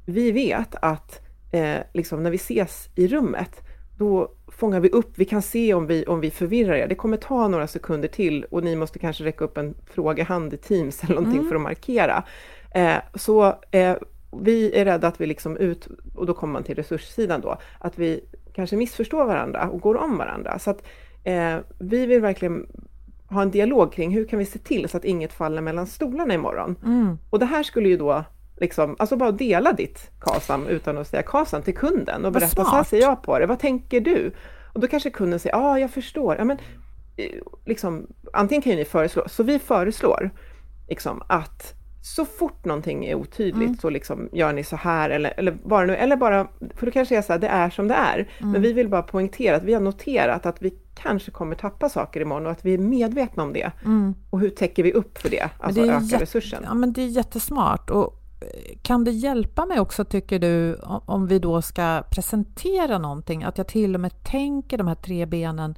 Vi 0.05 0.31
vet 0.31 0.75
att 0.81 1.21
eh, 1.51 1.77
liksom 1.93 2.23
när 2.23 2.31
vi 2.31 2.35
ses 2.35 2.89
i 2.95 3.07
rummet, 3.07 3.61
då 3.97 4.31
fångar 4.57 4.79
vi 4.79 4.89
upp, 4.89 5.11
vi 5.15 5.25
kan 5.25 5.41
se 5.41 5.73
om 5.73 5.87
vi, 5.87 6.05
om 6.05 6.19
vi 6.19 6.31
förvirrar 6.31 6.73
er. 6.73 6.87
Det 6.87 6.95
kommer 6.95 7.17
ta 7.17 7.47
några 7.47 7.67
sekunder 7.67 8.07
till 8.07 8.43
och 8.43 8.63
ni 8.63 8.75
måste 8.75 8.99
kanske 8.99 9.23
räcka 9.23 9.45
upp 9.45 9.57
en 9.57 9.75
frågehand 9.85 10.53
i 10.53 10.57
Teams 10.57 11.03
eller 11.03 11.15
någonting 11.15 11.39
mm. 11.39 11.49
för 11.49 11.55
att 11.55 11.61
markera. 11.61 12.23
Eh, 12.71 12.97
så 13.15 13.55
eh, 13.71 13.95
vi 14.41 14.79
är 14.79 14.85
rädda 14.85 15.07
att 15.07 15.21
vi 15.21 15.25
liksom 15.25 15.57
ut, 15.57 15.87
och 16.15 16.25
då 16.25 16.33
kommer 16.33 16.53
man 16.53 16.63
till 16.63 16.75
resurssidan 16.75 17.41
då, 17.41 17.57
att 17.79 17.97
vi 17.97 18.23
kanske 18.53 18.75
missförstår 18.75 19.25
varandra 19.25 19.69
och 19.69 19.81
går 19.81 19.97
om 19.97 20.17
varandra. 20.17 20.59
Så 20.59 20.69
att 20.69 20.87
eh, 21.23 21.57
vi 21.79 22.05
vill 22.05 22.21
verkligen 22.21 22.67
ha 23.29 23.41
en 23.41 23.51
dialog 23.51 23.93
kring 23.93 24.11
hur 24.11 24.25
kan 24.25 24.39
vi 24.39 24.45
se 24.45 24.59
till 24.59 24.89
så 24.89 24.97
att 24.97 25.05
inget 25.05 25.33
faller 25.33 25.61
mellan 25.61 25.87
stolarna 25.87 26.33
imorgon. 26.33 26.75
Mm. 26.85 27.17
Och 27.29 27.39
det 27.39 27.45
här 27.45 27.63
skulle 27.63 27.89
ju 27.89 27.97
då 27.97 28.23
liksom, 28.57 28.95
alltså 28.99 29.15
bara 29.15 29.31
dela 29.31 29.73
ditt 29.73 30.11
KASAM 30.19 30.67
utan 30.67 30.97
att 30.97 31.07
säga 31.07 31.23
KASAM 31.23 31.61
till 31.61 31.75
kunden 31.75 32.25
och 32.25 32.31
berätta, 32.31 32.65
så 32.65 32.71
här 32.71 32.83
ser 32.83 33.01
jag 33.01 33.23
på 33.23 33.39
det, 33.39 33.45
vad 33.45 33.59
tänker 33.59 34.01
du? 34.01 34.31
Och 34.73 34.79
då 34.79 34.87
kanske 34.87 35.09
kunden 35.09 35.39
säger, 35.39 35.55
ja 35.55 35.63
ah, 35.63 35.79
jag 35.79 35.91
förstår. 35.91 36.35
Ja, 36.37 36.43
men, 36.43 36.57
eh, 37.17 37.31
liksom, 37.65 38.07
antingen 38.33 38.61
kan 38.61 38.71
ju 38.71 38.77
ni 38.77 38.85
föreslå, 38.85 39.23
så 39.27 39.43
vi 39.43 39.59
föreslår 39.59 40.29
liksom, 40.87 41.23
att 41.27 41.73
så 42.01 42.25
fort 42.25 42.65
någonting 42.65 43.05
är 43.05 43.15
otydligt 43.15 43.67
mm. 43.67 43.77
så 43.77 43.89
liksom 43.89 44.29
gör 44.33 44.53
ni 44.53 44.63
så 44.63 44.75
här 44.75 45.09
eller, 45.09 45.33
eller 45.37 45.51
bara 45.51 45.85
nu, 45.85 45.95
eller 45.95 46.15
bara, 46.15 46.47
för 46.75 46.85
då 46.85 46.91
kanske 46.91 47.17
är 47.17 47.21
så 47.21 47.33
här, 47.33 47.39
det 47.39 47.47
är 47.47 47.69
som 47.69 47.87
det 47.87 47.93
är. 47.93 48.29
Mm. 48.37 48.51
Men 48.51 48.61
vi 48.61 48.73
vill 48.73 48.89
bara 48.89 49.01
poängtera 49.01 49.55
att 49.55 49.63
vi 49.63 49.73
har 49.73 49.81
noterat 49.81 50.45
att 50.45 50.61
vi 50.61 50.73
kanske 50.95 51.31
kommer 51.31 51.55
tappa 51.55 51.89
saker 51.89 52.21
imorgon 52.21 52.45
och 52.45 52.51
att 52.51 52.65
vi 52.65 52.73
är 52.73 52.77
medvetna 52.77 53.43
om 53.43 53.53
det. 53.53 53.71
Mm. 53.85 54.15
Och 54.29 54.39
hur 54.39 54.49
täcker 54.49 54.83
vi 54.83 54.93
upp 54.93 55.17
för 55.17 55.29
det? 55.29 55.49
Alltså 55.59 55.81
det 55.81 55.93
öka 55.93 56.19
resursen. 56.19 56.63
Ja 56.63 56.73
men 56.73 56.93
det 56.93 57.01
är 57.01 57.07
jättesmart. 57.07 57.89
Och 57.89 58.24
kan 58.81 59.03
det 59.03 59.11
hjälpa 59.11 59.65
mig 59.65 59.79
också, 59.79 60.05
tycker 60.05 60.39
du, 60.39 60.75
om 60.83 61.27
vi 61.27 61.39
då 61.39 61.61
ska 61.61 62.03
presentera 62.09 62.97
någonting, 62.97 63.43
att 63.43 63.57
jag 63.57 63.67
till 63.67 63.95
och 63.95 64.01
med 64.01 64.23
tänker 64.23 64.77
de 64.77 64.87
här 64.87 64.95
tre 64.95 65.25
benen 65.25 65.75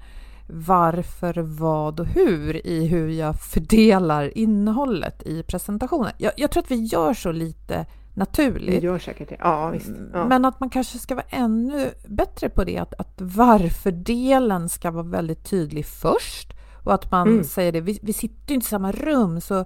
varför, 0.50 1.34
vad 1.41 2.00
och 2.00 2.06
hur 2.06 2.67
i 2.67 2.88
hur 2.88 3.08
jag 3.08 3.36
fördelar 3.36 4.38
innehållet 4.38 5.24
i 5.24 5.43
presentationen. 5.43 6.12
Jag, 6.17 6.32
jag 6.38 6.52
tror 6.52 6.63
att 6.63 6.72
vi 6.72 6.84
gör 6.84 7.13
så 7.13 7.32
lite 7.32 7.86
naturligt. 8.13 8.84
Vi 8.84 8.86
gör 8.86 9.00
säkert 9.00 9.30
det. 9.30 9.38
Ja, 9.39 9.70
visst. 9.70 9.91
Ja. 10.13 10.28
Men 10.28 10.46
att 10.46 10.60
man 10.60 10.70
kanske 10.70 10.98
ska 10.98 11.15
vara 11.15 11.26
ännu 11.30 11.91
bättre 12.08 12.50
på 12.50 12.63
det, 12.63 12.78
att, 12.78 12.93
att 12.98 13.22
varför-delen 13.22 14.70
ska 14.70 14.91
vara 14.91 15.04
väldigt 15.04 15.50
tydlig 15.50 15.86
först 15.86 16.54
och 16.84 16.93
att 16.93 17.12
man 17.12 17.28
mm. 17.28 17.43
säger 17.43 17.72
det, 17.72 17.82
vi, 17.82 18.00
vi 18.02 18.13
sitter 18.13 18.54
inte 18.54 18.65
i 18.65 18.70
samma 18.70 18.91
rum 18.91 19.41
så 19.41 19.65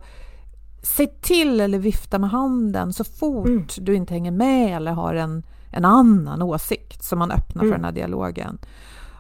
se 0.82 1.08
till 1.08 1.62
eller 1.62 1.80
vifta 1.80 2.20
med 2.20 2.30
handen 2.30 2.94
så 2.94 3.04
fort 3.04 3.48
mm. 3.48 3.68
du 3.78 3.96
inte 3.96 4.14
hänger 4.14 4.32
med 4.32 4.76
eller 4.76 4.92
har 4.92 5.16
en, 5.16 5.44
en 5.70 5.86
annan 5.86 6.42
åsikt 6.42 7.04
så 7.04 7.16
man 7.16 7.32
öppnar 7.32 7.64
mm. 7.64 7.72
för 7.72 7.78
den 7.78 7.86
här 7.86 7.92
dialogen. 7.92 8.58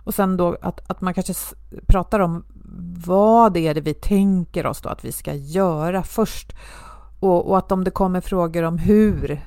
Och 0.03 0.13
sen 0.13 0.37
då 0.37 0.57
att, 0.61 0.91
att 0.91 1.01
man 1.01 1.13
kanske 1.13 1.33
pratar 1.87 2.19
om 2.19 2.43
vad 3.05 3.57
är 3.57 3.73
det 3.73 3.81
vi 3.81 3.93
tänker 3.93 4.65
oss 4.65 4.81
då 4.81 4.89
att 4.89 5.05
vi 5.05 5.11
ska 5.11 5.33
göra 5.33 6.03
först. 6.03 6.55
Och, 7.19 7.49
och 7.49 7.57
att 7.57 7.71
om 7.71 7.83
det 7.83 7.91
kommer 7.91 8.21
frågor 8.21 8.63
om 8.63 8.77
hur, 8.77 9.45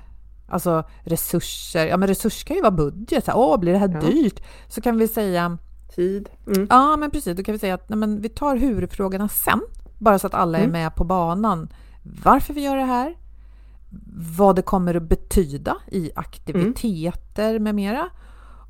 alltså 0.49 0.85
resurser, 1.01 1.87
ja 1.87 1.97
men 1.97 2.09
resurser 2.09 2.47
kan 2.47 2.57
ju 2.57 2.63
vara 2.63 2.71
budget, 2.71 3.29
åh 3.35 3.59
blir 3.59 3.73
det 3.73 3.79
här 3.79 3.91
ja. 3.95 4.01
dyrt? 4.01 4.43
Så 4.69 4.81
kan 4.81 4.99
vi 4.99 5.09
säga 5.09 5.59
Tid. 5.95 6.29
Mm. 6.47 6.67
Ja 6.71 6.97
men 6.97 7.11
precis, 7.11 7.37
då 7.37 7.43
kan 7.43 7.53
vi 7.53 7.59
säga 7.59 7.75
att 7.75 7.89
nej, 7.89 7.99
men 7.99 8.21
vi 8.21 8.29
tar 8.29 8.57
hur-frågorna 8.57 9.29
sen, 9.29 9.61
bara 9.99 10.19
så 10.19 10.27
att 10.27 10.35
alla 10.35 10.59
mm. 10.59 10.71
är 10.71 10.73
med 10.73 10.95
på 10.95 11.05
banan. 11.05 11.69
Varför 12.05 12.55
vi 12.55 12.61
gör 12.65 12.77
det 12.77 12.85
här, 12.85 13.17
vad 14.37 14.57
det 14.57 14.63
kommer 14.63 14.95
att 14.95 15.03
betyda 15.03 15.77
i 15.91 16.11
aktiviteter 16.15 17.51
mm. 17.51 17.63
med 17.63 17.75
mera 17.75 18.11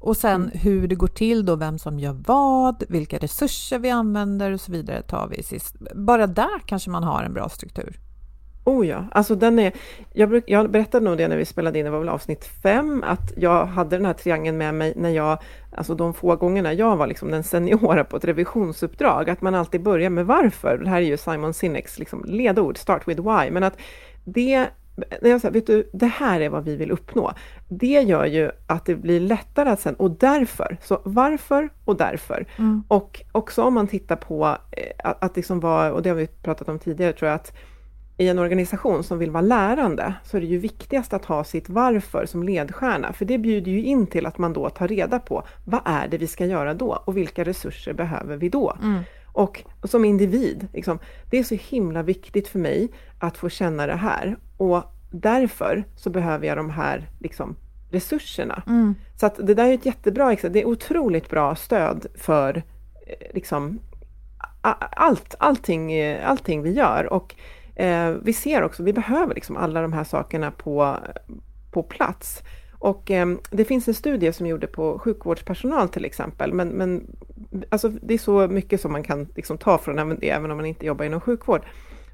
och 0.01 0.17
sen 0.17 0.43
mm. 0.43 0.59
hur 0.59 0.89
det 0.89 0.95
går 0.95 1.07
till 1.07 1.45
då, 1.45 1.57
vem 1.57 1.79
som 1.79 1.99
gör 1.99 2.13
vad, 2.27 2.83
vilka 2.89 3.19
resurser 3.19 3.79
vi 3.79 3.91
använder 3.91 4.53
och 4.53 4.61
så 4.61 4.73
vidare 4.73 5.03
tar 5.03 5.29
vi 5.29 5.43
sist. 5.43 5.77
Bara 5.95 6.27
där 6.27 6.59
kanske 6.67 6.91
man 6.91 7.03
har 7.05 7.23
en 7.23 7.35
bra 7.35 7.49
struktur. 7.49 8.01
Oh 8.65 8.87
ja, 8.87 9.05
alltså 9.13 9.35
den 9.35 9.59
är, 9.59 9.73
jag, 10.13 10.29
bruk, 10.29 10.45
jag 10.47 10.71
berättade 10.71 11.05
nog 11.05 11.19
det 11.19 11.29
när 11.29 11.37
vi 11.37 11.45
spelade 11.45 11.79
in, 11.79 11.85
det 11.85 11.91
var 11.91 11.99
väl 11.99 12.09
avsnitt 12.09 12.45
fem, 12.63 13.05
att 13.07 13.33
jag 13.37 13.67
hade 13.67 13.97
den 13.97 14.07
här 14.07 14.13
triangeln 14.13 14.59
med 14.59 14.75
mig 14.75 14.93
när 14.97 15.11
jag, 15.11 15.39
alltså 15.73 15.95
de 15.95 16.15
få 16.15 16.37
gångerna 16.37 16.73
jag 16.73 16.97
var 16.97 17.07
liksom 17.07 17.31
den 17.31 17.45
seniora 17.45 18.05
på 18.05 18.17
ett 18.17 18.25
revisionsuppdrag, 18.25 19.31
att 19.31 19.43
man 19.43 19.55
alltid 19.55 19.83
börjar 19.83 20.11
med 20.11 20.27
varför. 20.27 20.79
Det 20.79 20.91
här 20.91 20.97
är 20.97 21.07
ju 21.07 21.17
Simon 21.17 21.55
Sineks 21.55 21.99
liksom 21.99 22.25
ledord, 22.25 22.79
start 22.79 23.09
with 23.09 23.23
why, 23.23 23.51
men 23.51 23.63
att 23.63 23.79
det 24.25 24.69
när 25.23 25.31
jag 25.31 25.41
säger, 25.41 25.53
vet 25.53 25.67
du, 25.67 25.91
det 25.93 26.07
här 26.07 26.41
är 26.41 26.49
vad 26.49 26.65
vi 26.65 26.77
vill 26.77 26.91
uppnå. 26.91 27.33
Det 27.69 28.01
gör 28.01 28.25
ju 28.25 28.51
att 28.67 28.85
det 28.87 28.95
blir 28.95 29.21
lättare 29.21 29.71
att 29.71 29.81
sen, 29.81 29.95
och 29.95 30.11
därför, 30.11 30.77
så 30.83 31.01
varför 31.05 31.69
och 31.85 31.97
därför. 31.97 32.47
Mm. 32.57 32.83
Och 32.89 33.23
också 33.33 33.63
om 33.63 33.75
man 33.75 33.87
tittar 33.87 34.17
på 34.17 34.47
eh, 34.47 34.93
att, 35.05 35.25
att 35.25 35.37
liksom 35.37 35.61
vara, 35.61 35.93
och 35.93 36.03
det 36.03 36.09
har 36.09 36.17
vi 36.17 36.27
pratat 36.27 36.69
om 36.69 36.79
tidigare 36.79 37.13
tror 37.13 37.29
jag, 37.29 37.37
att 37.37 37.53
i 38.17 38.29
en 38.29 38.39
organisation 38.39 39.05
som 39.05 39.19
vill 39.19 39.31
vara 39.31 39.43
lärande 39.43 40.15
så 40.25 40.37
är 40.37 40.41
det 40.41 40.47
ju 40.47 40.59
viktigast 40.59 41.13
att 41.13 41.25
ha 41.25 41.45
sitt 41.45 41.69
varför 41.69 42.27
som 42.27 42.43
ledstjärna, 42.43 43.13
för 43.13 43.25
det 43.25 43.39
bjuder 43.39 43.73
ju 43.73 43.85
in 43.85 44.07
till 44.07 44.27
att 44.27 44.39
man 44.39 44.53
då 44.53 44.71
tar 44.71 44.89
reda 44.89 45.19
på 45.19 45.43
vad 45.65 45.81
är 45.85 46.09
det 46.09 46.19
vi 46.19 46.27
ska 46.27 46.47
göra 46.47 46.75
då 46.75 47.03
och 47.05 47.17
vilka 47.17 47.45
resurser 47.45 47.93
behöver 47.93 48.37
vi 48.37 48.49
då? 48.49 48.77
Mm. 48.83 49.03
Och, 49.27 49.65
som 49.85 50.05
individ, 50.05 50.69
liksom, 50.73 50.99
det 51.31 51.39
är 51.39 51.45
så 51.45 51.55
himla 51.55 52.03
viktigt 52.03 52.49
för 52.49 52.59
mig 52.59 52.89
att 53.19 53.37
få 53.37 53.49
känna 53.49 53.87
det 53.87 53.97
här 53.97 54.37
och 54.57 54.83
därför 55.11 55.85
så 55.97 56.11
behöver 56.11 56.47
jag 56.47 56.57
de 56.57 56.71
här 56.71 57.09
liksom, 57.21 57.57
resurserna. 57.91 58.63
Mm. 58.67 58.95
Så 59.17 59.27
att 59.27 59.47
det 59.47 59.55
där 59.55 59.69
är 59.69 59.75
ett 59.75 59.87
jättebra 59.87 60.33
exempel, 60.33 60.53
det 60.53 60.61
är 60.61 60.69
otroligt 60.69 61.31
bra 61.31 61.55
stöd 61.55 62.07
för 62.15 62.57
eh, 63.07 63.35
liksom, 63.35 63.81
allt, 64.97 65.35
allting, 65.39 66.15
allting 66.17 66.63
vi 66.63 66.71
gör. 66.71 67.13
Och 67.13 67.35
eh, 67.77 68.11
vi 68.23 68.33
ser 68.33 68.63
också, 68.63 68.83
vi 68.83 68.93
behöver 68.93 69.35
liksom 69.35 69.57
alla 69.57 69.83
de 69.83 69.93
här 69.93 70.05
sakerna 70.05 70.51
på, 70.51 70.97
på 71.71 71.83
plats. 71.83 72.43
Och 72.79 73.11
eh, 73.11 73.27
det 73.51 73.65
finns 73.65 73.89
en 73.89 73.95
studie 73.95 74.33
som 74.33 74.47
gjorde 74.47 74.67
på 74.67 74.99
sjukvårdspersonal 74.99 75.89
till 75.89 76.05
exempel, 76.05 76.53
men, 76.53 76.69
men 76.69 77.17
alltså, 77.69 77.89
det 77.89 78.15
är 78.15 78.19
så 78.19 78.49
mycket 78.49 78.81
som 78.81 78.93
man 78.93 79.03
kan 79.03 79.29
liksom, 79.35 79.59
ta 79.59 79.79
från 79.79 80.17
det, 80.21 80.31
även 80.31 80.51
om 80.51 80.57
man 80.57 80.67
inte 80.67 80.87
jobbar 80.87 81.05
inom 81.05 81.21
sjukvård. 81.21 81.63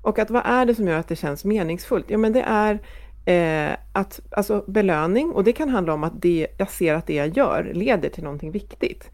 Och 0.02 0.18
att 0.18 0.30
vad 0.30 0.42
är 0.46 0.66
det 0.66 0.74
som 0.74 0.88
gör 0.88 0.98
att 0.98 1.08
det 1.08 1.16
känns 1.16 1.44
meningsfullt? 1.44 2.10
Ja, 2.10 2.18
men 2.18 2.32
det 2.32 2.42
är 2.42 2.78
eh, 3.24 3.76
att, 3.92 4.20
alltså 4.30 4.64
belöning, 4.66 5.32
och 5.32 5.44
det 5.44 5.52
kan 5.52 5.68
handla 5.68 5.94
om 5.94 6.04
att 6.04 6.22
det, 6.22 6.46
jag 6.56 6.70
ser 6.70 6.94
att 6.94 7.06
det 7.06 7.14
jag 7.14 7.36
gör 7.36 7.70
leder 7.74 8.08
till 8.08 8.24
någonting 8.24 8.50
viktigt. 8.50 9.10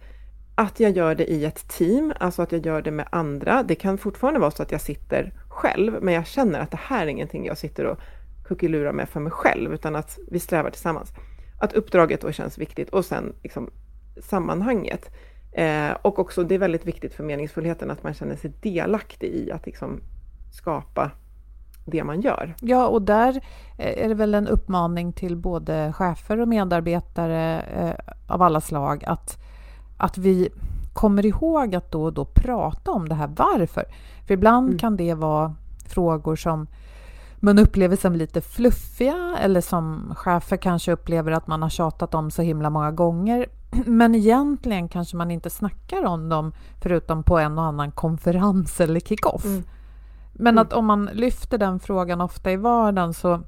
Att 0.59 0.81
jag 0.81 0.97
gör 0.97 1.15
det 1.15 1.31
i 1.31 1.45
ett 1.45 1.69
team, 1.69 2.13
alltså 2.21 2.43
att 2.43 2.53
jag 2.53 2.67
gör 2.67 2.83
det 2.83 2.91
med 2.91 3.09
andra. 3.11 3.63
Det 3.63 3.75
kan 3.75 3.99
fortfarande 3.99 4.41
vara 4.41 4.51
så 4.51 4.63
att 4.63 4.73
jag 4.73 4.81
sitter 4.81 5.33
själv, 5.49 5.99
men 6.03 6.15
jag 6.15 6.27
känner 6.27 6.61
att 6.61 6.71
det 6.71 6.81
här 6.81 7.03
är 7.03 7.11
ingenting 7.11 7.47
jag 7.47 7.59
sitter 7.59 7.85
och 7.85 7.99
kuckelurar 8.45 8.93
med 8.93 9.09
för 9.09 9.21
mig 9.21 9.33
själv, 9.33 9.75
utan 9.75 9.97
att 9.97 10.19
vi 10.31 10.41
strävar 10.41 10.71
tillsammans. 10.71 11.13
Att 11.59 11.73
uppdraget 11.73 12.21
då 12.21 12.33
känns 12.33 12.59
viktigt 12.59 12.91
och 12.91 13.05
sen 13.05 13.35
liksom 13.43 13.71
sammanhanget. 14.23 15.11
Eh, 15.53 15.91
och 16.03 16.19
också, 16.19 16.43
det 16.45 16.55
är 16.55 16.59
väldigt 16.59 16.87
viktigt 16.87 17.15
för 17.15 17.25
meningsfullheten 17.25 17.91
att 17.91 18.03
man 18.03 18.15
känner 18.15 18.37
sig 18.37 18.53
delaktig 18.61 19.29
i 19.29 19.53
att 19.53 19.67
liksom 19.67 20.01
skapa 20.53 21.11
det 21.85 22.05
man 22.05 22.21
gör. 22.21 22.55
Ja, 22.61 22.87
och 22.87 23.03
där 23.03 23.37
eh, 23.79 24.05
är 24.05 24.09
det 24.09 24.15
väl 24.15 24.35
en 24.35 24.49
uppmaning 24.49 25.13
till 25.13 25.37
både 25.37 25.93
chefer 25.93 26.41
och 26.41 26.49
medarbetare 26.49 27.61
eh, 27.61 28.15
av 28.35 28.43
alla 28.43 28.61
slag 28.61 29.05
att, 29.05 29.39
att 29.97 30.19
vi 30.19 30.49
kommer 30.93 31.27
ihåg 31.27 31.75
att 31.75 31.91
då 31.91 32.03
och 32.03 32.13
då 32.13 32.25
prata 32.25 32.91
om 32.91 33.09
det 33.09 33.15
här 33.15 33.31
varför. 33.37 33.85
För 34.27 34.35
ibland 34.35 34.67
mm. 34.67 34.79
kan 34.79 34.97
det 34.97 35.15
vara 35.15 35.55
frågor 35.89 36.37
som 36.37 36.67
man 37.37 37.59
upplever 37.59 37.97
som 37.97 38.17
lite 38.17 38.41
fluffiga 38.41 39.37
eller 39.41 39.61
som 39.61 40.15
chefer 40.17 40.57
kanske 40.57 40.93
upplever 40.93 41.33
att 41.33 41.47
man 41.47 41.63
har 41.63 41.69
tjatat 41.69 42.15
om 42.15 42.31
så 42.31 42.43
himla 42.43 42.71
många 42.71 42.91
gånger. 42.91 43.47
Men 43.87 44.15
egentligen 44.15 44.89
kanske 44.89 45.17
man 45.17 45.31
inte 45.31 45.51
snackar 45.51 46.05
om 46.05 46.29
dem 46.29 46.53
förutom 46.83 47.23
på 47.23 47.39
en 47.39 47.59
och 47.59 47.65
annan 47.65 47.91
konferens 47.91 48.81
eller 48.81 49.01
kick-off. 49.01 49.45
Mm. 49.45 49.63
Men 50.33 50.55
mm. 50.55 50.63
att 50.63 50.73
om 50.73 50.87
man 50.87 51.11
lyfter 51.13 51.59
den 51.59 51.81
frågan 51.81 52.21
ofta 52.21 52.53
i 52.53 52.57
vardagen 52.57 53.15
så 53.15 53.41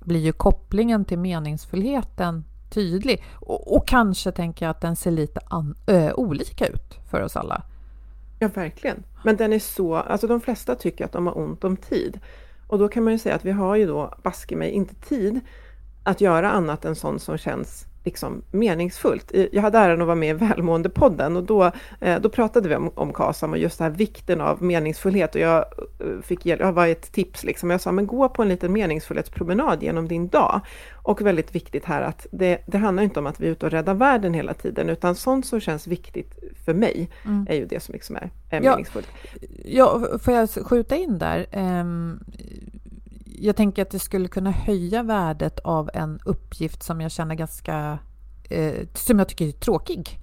blir 0.00 0.20
ju 0.20 0.32
kopplingen 0.32 1.04
till 1.04 1.18
meningsfullheten 1.18 2.44
tydlig. 2.74 3.24
Och, 3.32 3.76
och 3.76 3.88
kanske 3.88 4.32
tänker 4.32 4.66
jag 4.66 4.70
att 4.70 4.80
den 4.80 4.96
ser 4.96 5.10
lite 5.10 5.40
an, 5.46 5.74
ö, 5.86 6.12
olika 6.12 6.66
ut 6.66 6.98
för 7.10 7.20
oss 7.20 7.36
alla. 7.36 7.62
Ja, 8.38 8.48
verkligen. 8.54 9.02
Men 9.24 9.36
den 9.36 9.52
är 9.52 9.58
så, 9.58 9.94
alltså 9.94 10.26
de 10.26 10.40
flesta 10.40 10.74
tycker 10.74 11.04
att 11.04 11.12
de 11.12 11.26
har 11.26 11.38
ont 11.38 11.64
om 11.64 11.76
tid. 11.76 12.20
Och 12.66 12.78
då 12.78 12.88
kan 12.88 13.04
man 13.04 13.12
ju 13.12 13.18
säga 13.18 13.34
att 13.34 13.44
vi 13.44 13.50
har 13.50 13.76
ju 13.76 13.86
då 13.86 14.14
baske 14.22 14.56
mig 14.56 14.70
inte 14.70 14.94
tid 14.94 15.40
att 16.02 16.20
göra 16.20 16.50
annat 16.50 16.84
än 16.84 16.94
sånt 16.94 17.22
som 17.22 17.38
känns 17.38 17.86
liksom 18.04 18.42
meningsfullt. 18.50 19.32
Jag 19.52 19.62
hade 19.62 19.78
äran 19.78 20.00
att 20.00 20.06
vara 20.06 20.16
med 20.16 20.36
i 20.36 20.38
Välmående-podden 20.38 21.36
och 21.36 21.44
då, 21.44 21.72
eh, 22.00 22.20
då 22.20 22.28
pratade 22.28 22.68
vi 22.68 22.74
om, 22.74 22.90
om 22.94 23.12
KASAM 23.12 23.50
och 23.52 23.58
just 23.58 23.78
det 23.78 23.84
här 23.84 23.90
vikten 23.90 24.40
av 24.40 24.62
meningsfullhet 24.62 25.34
och 25.34 25.40
jag 25.40 25.58
eh, 25.58 26.22
fick 26.22 26.46
jag 26.46 26.72
var 26.72 26.86
ett 26.86 27.12
tips 27.12 27.44
liksom. 27.44 27.70
Jag 27.70 27.80
sa, 27.80 27.92
men 27.92 28.06
gå 28.06 28.28
på 28.28 28.42
en 28.42 28.48
liten 28.48 28.72
meningsfullhetspromenad 28.72 29.82
genom 29.82 30.08
din 30.08 30.28
dag. 30.28 30.60
Och 31.04 31.22
väldigt 31.22 31.54
viktigt 31.54 31.84
här 31.84 32.02
att 32.02 32.26
det, 32.30 32.62
det 32.66 32.78
handlar 32.78 33.02
inte 33.02 33.20
om 33.20 33.26
att 33.26 33.40
vi 33.40 33.46
är 33.46 33.50
ute 33.50 33.66
och 33.66 33.72
räddar 33.72 33.94
världen 33.94 34.34
hela 34.34 34.54
tiden, 34.54 34.90
utan 34.90 35.14
sånt 35.14 35.46
som 35.46 35.60
känns 35.60 35.86
viktigt 35.86 36.38
för 36.64 36.74
mig 36.74 37.10
mm. 37.24 37.46
är 37.50 37.54
ju 37.54 37.66
det 37.66 37.82
som 37.82 37.92
liksom 37.92 38.16
är, 38.16 38.30
är 38.50 38.60
meningsfullt. 38.60 39.08
Ja, 39.64 40.18
får 40.22 40.34
jag 40.34 40.48
skjuta 40.50 40.96
in 40.96 41.18
där? 41.18 41.46
Um, 41.52 42.20
jag 43.42 43.56
tänker 43.56 43.82
att 43.82 43.90
det 43.90 43.98
skulle 43.98 44.28
kunna 44.28 44.50
höja 44.50 45.02
värdet 45.02 45.58
av 45.58 45.90
en 45.94 46.20
uppgift 46.24 46.82
som 46.82 47.00
jag 47.00 47.10
känner 47.10 47.34
ganska... 47.34 47.98
Eh, 48.50 48.86
som 48.94 49.18
jag 49.18 49.28
tycker 49.28 49.46
är 49.48 49.52
tråkig. 49.52 50.18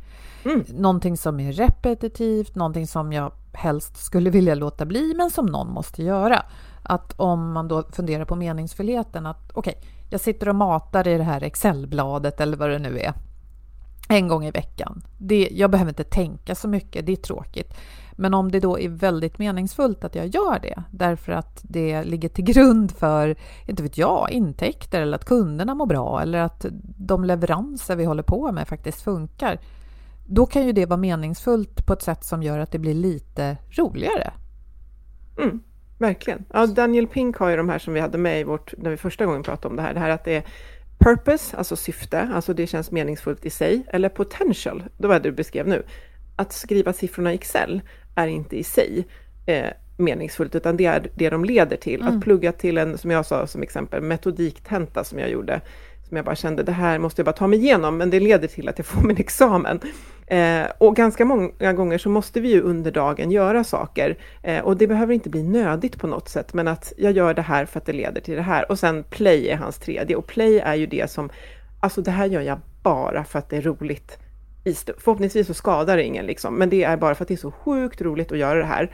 Mm. 0.45 0.65
Någonting 0.67 1.17
som 1.17 1.39
är 1.39 1.51
repetitivt, 1.51 2.55
någonting 2.55 2.88
som 2.88 3.13
jag 3.13 3.32
helst 3.53 3.97
skulle 3.97 4.29
vilja 4.29 4.55
låta 4.55 4.86
bli, 4.86 5.13
men 5.17 5.32
som 5.32 5.45
någon 5.45 5.73
måste 5.73 6.03
göra. 6.03 6.45
Att 6.84 7.13
om 7.19 7.51
man 7.51 7.67
då 7.67 7.84
funderar 7.91 8.25
på 8.25 8.36
meningsfullheten, 8.36 9.25
att 9.25 9.51
okej, 9.53 9.75
okay, 9.77 9.89
jag 10.10 10.21
sitter 10.21 10.49
och 10.49 10.55
matar 10.55 11.08
i 11.08 11.17
det 11.17 11.23
här 11.23 11.43
Excelbladet 11.43 12.41
eller 12.41 12.58
vad 12.58 12.69
det 12.69 12.79
nu 12.79 12.99
är, 12.99 13.13
en 14.10 14.27
gång 14.27 14.45
i 14.45 14.51
veckan. 14.51 15.01
Det, 15.17 15.49
jag 15.51 15.71
behöver 15.71 15.91
inte 15.91 16.03
tänka 16.03 16.55
så 16.55 16.67
mycket, 16.67 17.05
det 17.05 17.12
är 17.12 17.15
tråkigt. 17.15 17.73
Men 18.19 18.34
om 18.34 18.51
det 18.51 18.60
då 18.60 18.79
är 18.79 18.89
väldigt 18.89 19.39
meningsfullt 19.39 20.03
att 20.03 20.15
jag 20.15 20.27
gör 20.27 20.60
det 20.60 20.84
därför 20.91 21.32
att 21.32 21.60
det 21.62 22.03
ligger 22.03 22.29
till 22.29 22.43
grund 22.43 22.91
för, 22.91 23.36
inte 23.65 23.84
vet 23.84 23.97
jag, 23.97 24.32
intäkter 24.32 25.01
eller 25.01 25.15
att 25.15 25.25
kunderna 25.25 25.75
mår 25.75 25.86
bra 25.86 26.21
eller 26.21 26.39
att 26.39 26.65
de 26.97 27.23
leveranser 27.23 27.95
vi 27.95 28.05
håller 28.05 28.23
på 28.23 28.51
med 28.51 28.67
faktiskt 28.67 29.01
funkar. 29.01 29.60
Då 30.27 30.45
kan 30.45 30.65
ju 30.65 30.71
det 30.71 30.86
vara 30.86 30.97
meningsfullt 30.97 31.86
på 31.86 31.93
ett 31.93 32.01
sätt 32.01 32.23
som 32.23 32.43
gör 32.43 32.60
att 32.60 32.71
det 32.71 32.79
blir 32.79 32.93
lite 32.93 33.58
roligare. 33.69 34.32
Mm, 35.38 35.60
verkligen. 35.97 36.45
Ja, 36.53 36.65
Daniel 36.65 37.08
Pink 37.08 37.38
har 37.38 37.49
ju 37.49 37.58
de 37.58 37.69
här 37.69 37.79
som 37.79 37.93
vi 37.93 37.99
hade 37.99 38.17
med 38.17 38.39
i 38.39 38.43
vårt, 38.43 38.73
när 38.77 38.89
vi 38.89 38.97
första 38.97 39.25
gången 39.25 39.43
pratade 39.43 39.67
om 39.67 39.75
det 39.75 39.82
här, 39.82 39.93
det 39.93 39.99
här 39.99 40.10
att 40.10 40.25
det 40.25 40.36
är 40.36 40.43
purpose, 40.97 41.58
alltså 41.58 41.75
syfte, 41.75 42.29
alltså 42.34 42.53
det 42.53 42.67
känns 42.67 42.91
meningsfullt 42.91 43.45
i 43.45 43.49
sig, 43.49 43.86
eller 43.88 44.10
potential, 44.10 44.84
det 44.97 45.08
var 45.08 45.15
det 45.15 45.29
du 45.29 45.32
beskrev 45.32 45.67
nu. 45.67 45.84
Att 46.36 46.53
skriva 46.53 46.93
siffrorna 46.93 47.32
i 47.32 47.36
Excel 47.36 47.82
är 48.23 48.27
inte 48.27 48.58
i 48.58 48.63
sig 48.63 49.08
eh, 49.45 49.67
meningsfullt, 49.97 50.55
utan 50.55 50.77
det 50.77 50.86
är 50.86 51.10
det 51.15 51.29
de 51.29 51.45
leder 51.45 51.77
till. 51.77 52.01
Mm. 52.01 52.17
Att 52.17 52.23
plugga 52.23 52.51
till 52.51 52.77
en, 52.77 52.97
som 52.97 53.12
jag 53.12 53.25
sa 53.25 53.47
som 53.47 53.63
exempel, 53.63 54.01
metodiktenta 54.01 55.03
som 55.03 55.19
jag 55.19 55.29
gjorde, 55.29 55.62
som 56.08 56.17
jag 56.17 56.25
bara 56.25 56.36
kände, 56.36 56.63
det 56.63 56.71
här 56.71 56.99
måste 56.99 57.19
jag 57.19 57.25
bara 57.25 57.34
ta 57.36 57.47
mig 57.47 57.60
igenom, 57.60 57.97
men 57.97 58.10
det 58.10 58.19
leder 58.19 58.47
till 58.47 58.69
att 58.69 58.77
jag 58.77 58.86
får 58.86 59.01
min 59.08 59.17
examen. 59.17 59.79
Eh, 60.27 60.65
och 60.77 60.95
ganska 60.95 61.25
många 61.25 61.73
gånger 61.73 61.97
så 61.97 62.10
måste 62.10 62.39
vi 62.39 62.51
ju 62.51 62.62
under 62.62 62.91
dagen 62.91 63.32
göra 63.32 63.63
saker, 63.63 64.17
eh, 64.43 64.60
och 64.60 64.77
det 64.77 64.88
behöver 64.88 65.13
inte 65.13 65.29
bli 65.29 65.43
nödigt 65.43 65.99
på 65.99 66.08
något 66.08 66.29
sätt, 66.29 66.53
men 66.53 66.67
att 66.67 66.93
jag 66.97 67.12
gör 67.12 67.34
det 67.34 67.41
här 67.41 67.65
för 67.65 67.79
att 67.79 67.86
det 67.86 67.93
leder 67.93 68.21
till 68.21 68.36
det 68.36 68.41
här. 68.41 68.71
Och 68.71 68.79
sen 68.79 69.03
play 69.03 69.49
är 69.49 69.55
hans 69.55 69.77
tredje, 69.77 70.15
och 70.15 70.27
play 70.27 70.60
är 70.60 70.75
ju 70.75 70.86
det 70.86 71.12
som, 71.12 71.29
alltså 71.79 72.01
det 72.01 72.12
här 72.12 72.25
gör 72.25 72.41
jag 72.41 72.60
bara 72.84 73.23
för 73.23 73.39
att 73.39 73.49
det 73.49 73.58
är 73.58 73.62
roligt. 73.62 74.17
Förhoppningsvis 74.97 75.47
så 75.47 75.53
skadar 75.53 75.97
det 75.97 76.03
ingen, 76.03 76.25
liksom, 76.25 76.55
men 76.55 76.69
det 76.69 76.84
är 76.84 76.97
bara 76.97 77.15
för 77.15 77.23
att 77.23 77.27
det 77.27 77.34
är 77.34 77.38
så 77.38 77.51
sjukt 77.51 78.01
roligt 78.01 78.32
att 78.32 78.38
göra 78.38 78.60
det 78.60 78.65
här. 78.65 78.91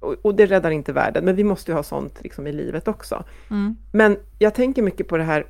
Och, 0.00 0.14
och 0.22 0.34
det 0.34 0.46
räddar 0.46 0.70
inte 0.70 0.92
världen, 0.92 1.24
men 1.24 1.36
vi 1.36 1.44
måste 1.44 1.70
ju 1.70 1.74
ha 1.74 1.82
sånt 1.82 2.22
liksom, 2.22 2.46
i 2.46 2.52
livet 2.52 2.88
också. 2.88 3.24
Mm. 3.50 3.76
Men 3.92 4.16
jag 4.38 4.54
tänker 4.54 4.82
mycket 4.82 5.08
på 5.08 5.16
det 5.16 5.24
här 5.24 5.46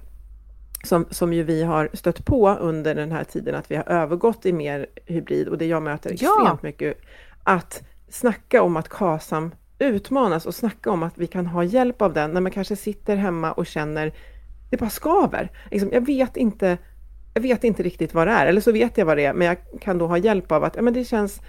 som, 0.84 1.06
som 1.10 1.32
ju 1.32 1.42
vi 1.42 1.62
har 1.62 1.90
stött 1.92 2.24
på 2.24 2.50
under 2.50 2.94
den 2.94 3.12
här 3.12 3.24
tiden, 3.24 3.54
att 3.54 3.70
vi 3.70 3.76
har 3.76 3.88
övergått 3.88 4.46
i 4.46 4.52
mer 4.52 4.86
hybrid 5.06 5.48
och 5.48 5.58
det 5.58 5.66
jag 5.66 5.82
möter 5.82 6.10
extremt 6.10 6.32
ja. 6.44 6.58
mycket, 6.62 6.98
att 7.42 7.82
snacka 8.08 8.62
om 8.62 8.76
att 8.76 8.88
KASAM 8.88 9.54
utmanas 9.78 10.46
och 10.46 10.54
snacka 10.54 10.90
om 10.90 11.02
att 11.02 11.18
vi 11.18 11.26
kan 11.26 11.46
ha 11.46 11.64
hjälp 11.64 12.02
av 12.02 12.12
den 12.12 12.30
när 12.30 12.40
man 12.40 12.52
kanske 12.52 12.76
sitter 12.76 13.16
hemma 13.16 13.52
och 13.52 13.66
känner, 13.66 14.12
det 14.70 14.76
bara 14.76 14.90
skaver. 14.90 15.50
Liksom, 15.70 15.90
jag 15.92 16.06
vet 16.06 16.36
inte 16.36 16.78
jag 17.34 17.42
vet 17.42 17.64
inte 17.64 17.82
riktigt 17.82 18.14
vad 18.14 18.26
det 18.26 18.32
är, 18.32 18.46
eller 18.46 18.60
så 18.60 18.72
vet 18.72 18.98
jag 18.98 19.06
vad 19.06 19.16
det 19.16 19.24
är, 19.24 19.34
men 19.34 19.46
jag 19.46 19.56
kan 19.80 19.98
då 19.98 20.06
ha 20.06 20.18
hjälp 20.18 20.52
av 20.52 20.64
att 20.64 20.76
ja, 20.76 20.82
men 20.82 20.94
det 20.94 21.04
känns 21.04 21.40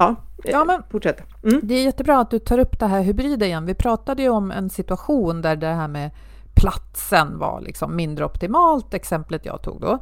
Ja, 0.00 0.16
ja 0.44 0.64
men 0.64 0.82
fortsätt. 0.90 1.22
Mm. 1.42 1.60
Det 1.62 1.74
är 1.74 1.84
jättebra 1.84 2.20
att 2.20 2.30
du 2.30 2.38
tar 2.38 2.58
upp 2.58 2.78
det 2.78 2.86
här 2.86 3.02
hybrida 3.02 3.46
igen. 3.46 3.66
Vi 3.66 3.74
pratade 3.74 4.22
ju 4.22 4.28
om 4.28 4.50
en 4.50 4.70
situation 4.70 5.42
där 5.42 5.56
det 5.56 5.66
här 5.66 5.88
med 5.88 6.10
platsen 6.54 7.38
var 7.38 7.60
liksom 7.60 7.96
mindre 7.96 8.24
optimalt, 8.24 8.94
exemplet 8.94 9.46
jag 9.46 9.62
tog 9.62 9.80
då. 9.80 9.98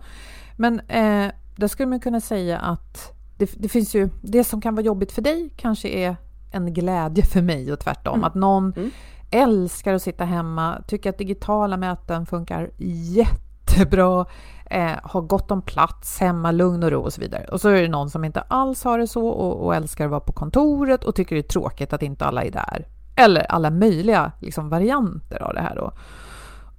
Men 0.57 0.81
eh, 0.81 1.31
där 1.57 1.69
skulle 1.69 1.87
man 1.87 2.01
kunna 2.01 2.21
säga 2.21 2.59
att 2.59 3.13
det, 3.37 3.51
det, 3.57 3.69
finns 3.69 3.95
ju, 3.95 4.09
det 4.23 4.45
som 4.45 4.61
kan 4.61 4.75
vara 4.75 4.85
jobbigt 4.85 5.13
för 5.13 5.23
dig 5.23 5.51
kanske 5.57 5.89
är 5.89 6.17
en 6.51 6.75
glädje 6.75 7.25
för 7.25 7.43
mig 7.43 7.73
och 7.73 7.81
tvärtom. 7.81 8.15
Mm. 8.15 8.25
Att 8.25 8.35
någon 8.35 8.73
mm. 8.77 8.91
älskar 9.31 9.95
att 9.95 10.03
sitta 10.03 10.25
hemma, 10.25 10.83
tycker 10.87 11.11
att 11.11 11.19
digitala 11.19 11.77
möten 11.77 12.27
funkar 12.27 12.71
jättebra, 12.79 14.27
eh, 14.71 14.99
har 15.03 15.21
gott 15.21 15.51
om 15.51 15.63
plats 15.63 16.21
hemma, 16.21 16.51
lugn 16.51 16.83
och 16.83 16.91
ro 16.91 17.03
och 17.03 17.13
så 17.13 17.21
vidare. 17.21 17.45
Och 17.45 17.61
så 17.61 17.69
är 17.69 17.83
det 17.83 17.89
någon 17.89 18.11
som 18.11 18.25
inte 18.25 18.41
alls 18.41 18.85
har 18.85 18.99
det 18.99 19.07
så 19.07 19.29
och, 19.29 19.67
och 19.67 19.75
älskar 19.75 20.05
att 20.05 20.11
vara 20.11 20.21
på 20.21 20.33
kontoret 20.33 21.05
och 21.05 21.15
tycker 21.15 21.37
det 21.37 21.41
är 21.41 21.49
tråkigt 21.49 21.93
att 21.93 22.03
inte 22.03 22.25
alla 22.25 22.45
är 22.45 22.51
där. 22.51 22.87
Eller 23.17 23.53
alla 23.53 23.71
möjliga 23.71 24.33
liksom, 24.41 24.69
varianter 24.69 25.43
av 25.43 25.55
det 25.55 25.61
här 25.61 25.77
då. 25.77 25.93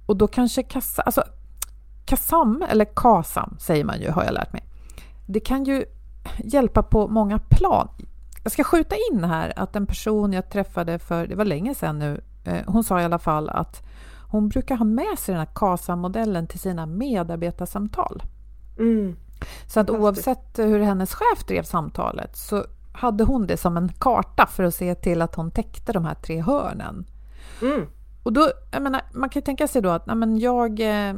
Och 0.06 0.16
då 0.16 0.26
kanske 0.26 0.62
kassa, 0.62 1.02
alltså 1.02 1.22
KASAM, 2.04 2.64
eller 2.70 2.84
KASAM 2.84 3.56
säger 3.58 3.84
man 3.84 4.00
ju, 4.00 4.10
har 4.10 4.24
jag 4.24 4.34
lärt 4.34 4.52
mig. 4.52 4.64
Det 5.26 5.40
kan 5.40 5.64
ju 5.64 5.84
hjälpa 6.38 6.82
på 6.82 7.08
många 7.08 7.38
plan. 7.38 7.88
Jag 8.42 8.52
ska 8.52 8.64
skjuta 8.64 8.94
in 9.12 9.24
här 9.24 9.52
att 9.56 9.76
en 9.76 9.86
person 9.86 10.32
jag 10.32 10.50
träffade 10.50 10.98
för, 10.98 11.26
det 11.26 11.34
var 11.34 11.44
länge 11.44 11.74
sedan 11.74 11.98
nu, 11.98 12.20
eh, 12.44 12.60
hon 12.66 12.84
sa 12.84 13.00
i 13.00 13.04
alla 13.04 13.18
fall 13.18 13.48
att 13.48 13.82
hon 14.30 14.48
brukar 14.48 14.76
ha 14.76 14.84
med 14.84 15.18
sig 15.18 15.32
den 15.32 15.38
här 15.38 15.54
KASAM-modellen 15.54 16.46
till 16.46 16.60
sina 16.60 16.86
medarbetarsamtal. 16.86 18.22
Mm. 18.78 19.16
Så 19.66 19.80
att 19.80 19.90
oavsett 19.90 20.58
hur 20.58 20.80
hennes 20.80 21.14
chef 21.14 21.44
drev 21.46 21.62
samtalet 21.62 22.36
så 22.36 22.64
hade 22.92 23.24
hon 23.24 23.46
det 23.46 23.56
som 23.56 23.76
en 23.76 23.88
karta 23.98 24.46
för 24.46 24.64
att 24.64 24.74
se 24.74 24.94
till 24.94 25.22
att 25.22 25.34
hon 25.34 25.50
täckte 25.50 25.92
de 25.92 26.04
här 26.04 26.14
tre 26.14 26.40
hörnen. 26.40 27.06
Mm. 27.62 27.86
Och 28.22 28.32
då, 28.32 28.50
menar, 28.80 29.00
man 29.12 29.28
kan 29.28 29.42
tänka 29.42 29.68
sig 29.68 29.82
då 29.82 29.90
att 29.90 30.06
men 30.06 30.38
jag, 30.38 30.80
eh, 30.80 31.14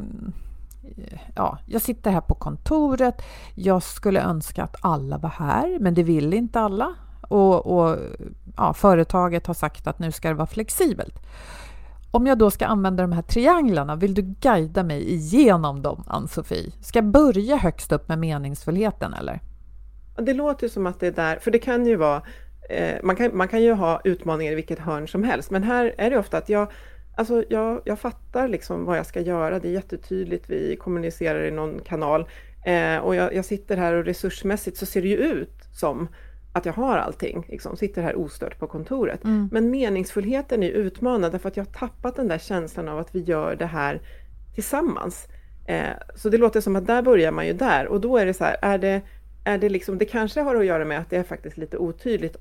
ja, 1.35 1.59
jag 1.66 1.83
sitter 1.83 2.11
här 2.11 2.20
på 2.20 2.35
kontoret, 2.35 3.22
jag 3.55 3.83
skulle 3.83 4.22
önska 4.22 4.62
att 4.64 4.77
alla 4.81 5.18
var 5.18 5.31
här, 5.31 5.79
men 5.81 5.94
det 5.94 6.03
vill 6.03 6.35
inte 6.35 6.61
alla. 6.61 6.94
Och, 7.29 7.66
och 7.66 7.98
ja, 8.57 8.75
företaget 8.75 9.46
har 9.46 9.55
sagt 9.55 9.87
att 9.87 9.98
nu 9.98 10.12
ska 10.12 10.29
det 10.29 10.35
vara 10.35 10.46
flexibelt. 10.46 11.18
Om 12.14 12.27
jag 12.27 12.38
då 12.38 12.51
ska 12.51 12.66
använda 12.66 13.03
de 13.03 13.12
här 13.12 13.22
trianglarna, 13.22 13.96
vill 13.96 14.14
du 14.14 14.22
guida 14.22 14.83
mig 14.83 15.12
igenom 15.12 15.83
dem, 15.83 16.05
Ann-Sofie? 16.07 16.72
Ska 16.83 16.98
jag 16.98 17.11
börja 17.11 17.57
högst 17.57 17.92
upp 17.92 18.09
med 18.09 18.18
meningsfullheten, 18.18 19.14
eller? 19.14 19.40
Det 20.16 20.35
låter 20.35 20.68
som 20.68 20.87
att 20.87 21.01
det 21.01 21.07
är 21.07 21.12
där, 21.12 21.37
för 21.37 21.51
det 21.51 21.59
kan 21.59 21.87
ju 21.87 21.96
vara 21.96 22.22
eh, 22.70 22.96
man, 23.03 23.16
kan, 23.16 23.37
man 23.37 23.48
kan 23.48 23.62
ju 23.62 23.72
ha 23.72 24.01
utmaningar 24.05 24.53
i 24.53 24.55
vilket 24.55 24.79
hörn 24.79 25.09
som 25.09 25.25
helst, 25.25 25.51
men 25.51 25.62
här 25.62 25.94
är 25.98 26.11
det 26.11 26.18
ofta 26.18 26.38
att 26.38 26.48
jag 26.48 26.72
Alltså 27.16 27.44
jag, 27.48 27.83
jag 27.85 27.98
fattar 27.98 28.48
liksom 28.48 28.85
vad 28.85 28.98
jag 28.98 29.07
ska 29.07 29.20
göra, 29.20 29.59
det 29.59 29.68
är 29.68 29.72
jättetydligt, 29.72 30.51
vi 30.51 30.77
kommunicerar 30.77 31.44
i 31.44 31.51
någon 31.51 31.81
kanal 31.81 32.29
eh, 32.66 32.96
och 32.96 33.14
jag, 33.14 33.35
jag, 33.35 33.44
sitter 33.44 33.77
här 33.77 33.94
och 33.94 34.05
resursmässigt 34.05 34.77
så 34.77 34.87
ser 34.87 35.03
det 35.03 35.09
ju 35.09 35.16
ut 35.16 35.55
som 35.75 36.09
att 36.53 36.67
jag 36.67 36.73
har 36.73 36.99
allting, 36.99 37.47
liksom, 37.49 37.77
sitter 37.77 38.03
här 38.03 38.17
ostört 38.17 38.59
på 38.59 38.67
kontoret. 38.67 39.25
Mm. 39.25 39.49
Men 39.53 39.71
meningsfullheten 39.71 40.62
är 40.62 40.71
utmanad 40.71 41.33
därför 41.33 41.49
att 41.49 41.57
jag 41.57 41.65
har 41.65 41.73
tappat 41.73 42.17
den 42.17 42.29
där 42.29 42.38
känslan 42.38 42.88
av 42.88 42.99
att 42.99 43.15
vi 43.15 43.21
gör 43.21 43.57
det 43.57 43.67
här 43.67 44.01
tillsammans. 44.55 45.29
Eh, 45.67 45.91
så 46.15 46.29
det 46.29 46.38
låter 46.38 46.61
som 46.61 46.77
att 46.77 46.87
där 46.87 47.03
börjar 47.03 47.33
man 47.33 47.47
ju 47.47 47.53
där 47.53 47.87
och 47.87 48.01
då 48.01 48.17
är 48.17 48.27
det 48.27 48.35
så 48.35 48.45
här, 48.45 48.57
är 48.62 48.79
det, 48.79 49.01
är 49.45 49.59
det 49.59 49.69
liksom, 49.69 49.99
det 49.99 50.05
kanske 50.05 50.41
har 50.41 50.55
att 50.55 50.67
göra 50.67 50.85
med 50.85 50.99
att 50.99 51.11
det 51.11 51.17
är 51.17 51.23
faktiskt 51.23 51.57
lite 51.57 51.77
otydligt 51.77 52.37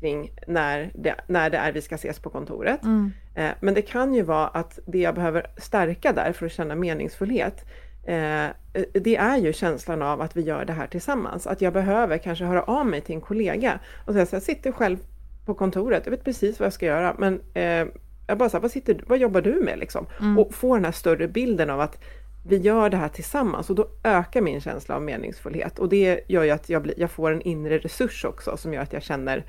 kring 0.00 0.30
när 0.46 0.92
det, 0.94 1.14
när 1.26 1.50
det 1.50 1.56
är 1.56 1.72
vi 1.72 1.80
ska 1.82 1.94
ses 1.94 2.18
på 2.18 2.30
kontoret. 2.30 2.82
Mm. 2.82 3.12
Eh, 3.34 3.50
men 3.60 3.74
det 3.74 3.82
kan 3.82 4.14
ju 4.14 4.22
vara 4.22 4.48
att 4.48 4.78
det 4.86 4.98
jag 4.98 5.14
behöver 5.14 5.46
stärka 5.56 6.12
där 6.12 6.32
för 6.32 6.46
att 6.46 6.52
känna 6.52 6.74
meningsfullhet, 6.74 7.64
eh, 8.04 8.46
det 8.92 9.16
är 9.16 9.36
ju 9.36 9.52
känslan 9.52 10.02
av 10.02 10.20
att 10.20 10.36
vi 10.36 10.42
gör 10.42 10.64
det 10.64 10.72
här 10.72 10.86
tillsammans. 10.86 11.46
Att 11.46 11.60
jag 11.60 11.72
behöver 11.72 12.18
kanske 12.18 12.44
höra 12.44 12.62
av 12.62 12.86
mig 12.86 13.00
till 13.00 13.14
en 13.14 13.20
kollega 13.20 13.78
och 14.06 14.12
säga 14.12 14.26
så 14.26 14.36
jag 14.36 14.42
sitter 14.42 14.72
själv 14.72 14.98
på 15.44 15.54
kontoret, 15.54 16.02
jag 16.04 16.10
vet 16.10 16.24
precis 16.24 16.58
vad 16.58 16.66
jag 16.66 16.72
ska 16.72 16.86
göra, 16.86 17.14
men 17.18 17.40
eh, 17.54 17.86
jag 18.26 18.38
bara 18.38 18.48
så 18.48 18.58
vad, 18.58 18.70
sitter, 18.70 19.04
vad 19.06 19.18
jobbar 19.18 19.40
du 19.40 19.52
med 19.52 19.78
liksom? 19.78 20.06
Mm. 20.20 20.38
Och 20.38 20.54
få 20.54 20.74
den 20.74 20.84
här 20.84 20.92
större 20.92 21.28
bilden 21.28 21.70
av 21.70 21.80
att 21.80 21.98
vi 22.44 22.56
gör 22.56 22.90
det 22.90 22.96
här 22.96 23.08
tillsammans 23.08 23.70
och 23.70 23.76
då 23.76 23.88
ökar 24.04 24.40
min 24.40 24.60
känsla 24.60 24.94
av 24.94 25.02
meningsfullhet 25.02 25.78
och 25.78 25.88
det 25.88 26.20
gör 26.28 26.42
ju 26.42 26.50
att 26.50 26.68
jag, 26.68 26.82
blir, 26.82 26.94
jag 26.96 27.10
får 27.10 27.32
en 27.32 27.42
inre 27.42 27.78
resurs 27.78 28.24
också 28.24 28.56
som 28.56 28.74
gör 28.74 28.82
att 28.82 28.92
jag 28.92 29.02
känner 29.02 29.44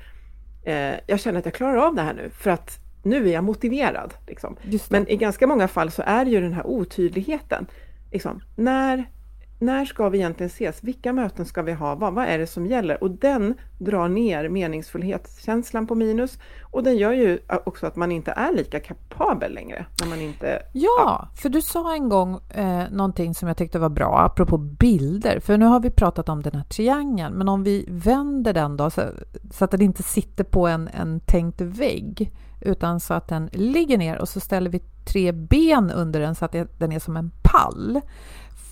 eh, 0.64 0.94
jag 1.06 1.20
känner 1.20 1.38
att 1.38 1.44
jag 1.44 1.54
klarar 1.54 1.76
av 1.76 1.94
det 1.94 2.02
här 2.02 2.14
nu 2.14 2.30
för 2.30 2.50
att 2.50 2.78
nu 3.02 3.28
är 3.28 3.32
jag 3.32 3.44
motiverad. 3.44 4.14
Liksom. 4.26 4.56
Men 4.90 5.08
i 5.08 5.16
ganska 5.16 5.46
många 5.46 5.68
fall 5.68 5.90
så 5.90 6.02
är 6.06 6.24
det 6.24 6.30
ju 6.30 6.40
den 6.40 6.52
här 6.52 6.66
otydligheten. 6.66 7.66
Liksom, 8.14 8.40
när, 8.56 9.10
när 9.58 9.84
ska 9.84 10.08
vi 10.08 10.18
egentligen 10.18 10.50
ses? 10.50 10.84
Vilka 10.84 11.12
möten 11.12 11.46
ska 11.46 11.62
vi 11.62 11.72
ha? 11.72 11.94
Vad, 11.94 12.14
vad 12.14 12.24
är 12.26 12.38
det 12.38 12.46
som 12.46 12.66
gäller? 12.66 13.02
Och 13.02 13.10
den 13.10 13.54
drar 13.78 14.08
ner 14.08 14.48
meningsfullhetskänslan 14.48 15.86
på 15.86 15.94
minus 15.94 16.38
och 16.62 16.82
den 16.82 16.96
gör 16.96 17.12
ju 17.12 17.38
också 17.64 17.86
att 17.86 17.96
man 17.96 18.12
inte 18.12 18.30
är 18.30 18.52
lika 18.52 18.80
kapabel 18.80 19.54
längre. 19.54 19.86
När 20.00 20.08
man 20.08 20.20
inte, 20.20 20.62
ja, 20.72 20.88
ja. 20.98 21.28
för 21.42 21.48
du 21.48 21.62
sa 21.62 21.94
en 21.94 22.08
gång 22.08 22.40
eh, 22.50 22.90
någonting 22.90 23.34
som 23.34 23.48
jag 23.48 23.56
tyckte 23.56 23.78
var 23.78 23.88
bra 23.88 24.18
apropå 24.18 24.58
bilder. 24.58 25.40
För 25.40 25.58
nu 25.58 25.66
har 25.66 25.80
vi 25.80 25.90
pratat 25.90 26.28
om 26.28 26.42
den 26.42 26.54
här 26.54 26.64
triangeln, 26.64 27.34
men 27.34 27.48
om 27.48 27.64
vi 27.64 27.84
vänder 27.88 28.52
den 28.52 28.76
då 28.76 28.90
så, 28.90 29.02
så 29.50 29.64
att 29.64 29.70
den 29.70 29.82
inte 29.82 30.02
sitter 30.02 30.44
på 30.44 30.66
en, 30.66 30.88
en 30.88 31.20
tänkt 31.20 31.60
vägg 31.60 32.32
utan 32.64 33.00
så 33.00 33.14
att 33.14 33.28
den 33.28 33.48
ligger 33.52 33.98
ner 33.98 34.18
och 34.18 34.28
så 34.28 34.40
ställer 34.40 34.70
vi 34.70 34.80
tre 35.04 35.32
ben 35.32 35.90
under 35.90 36.20
den 36.20 36.34
så 36.34 36.44
att 36.44 36.52
den 36.78 36.92
är 36.92 36.98
som 36.98 37.16
en 37.16 37.30
pall. 37.42 38.00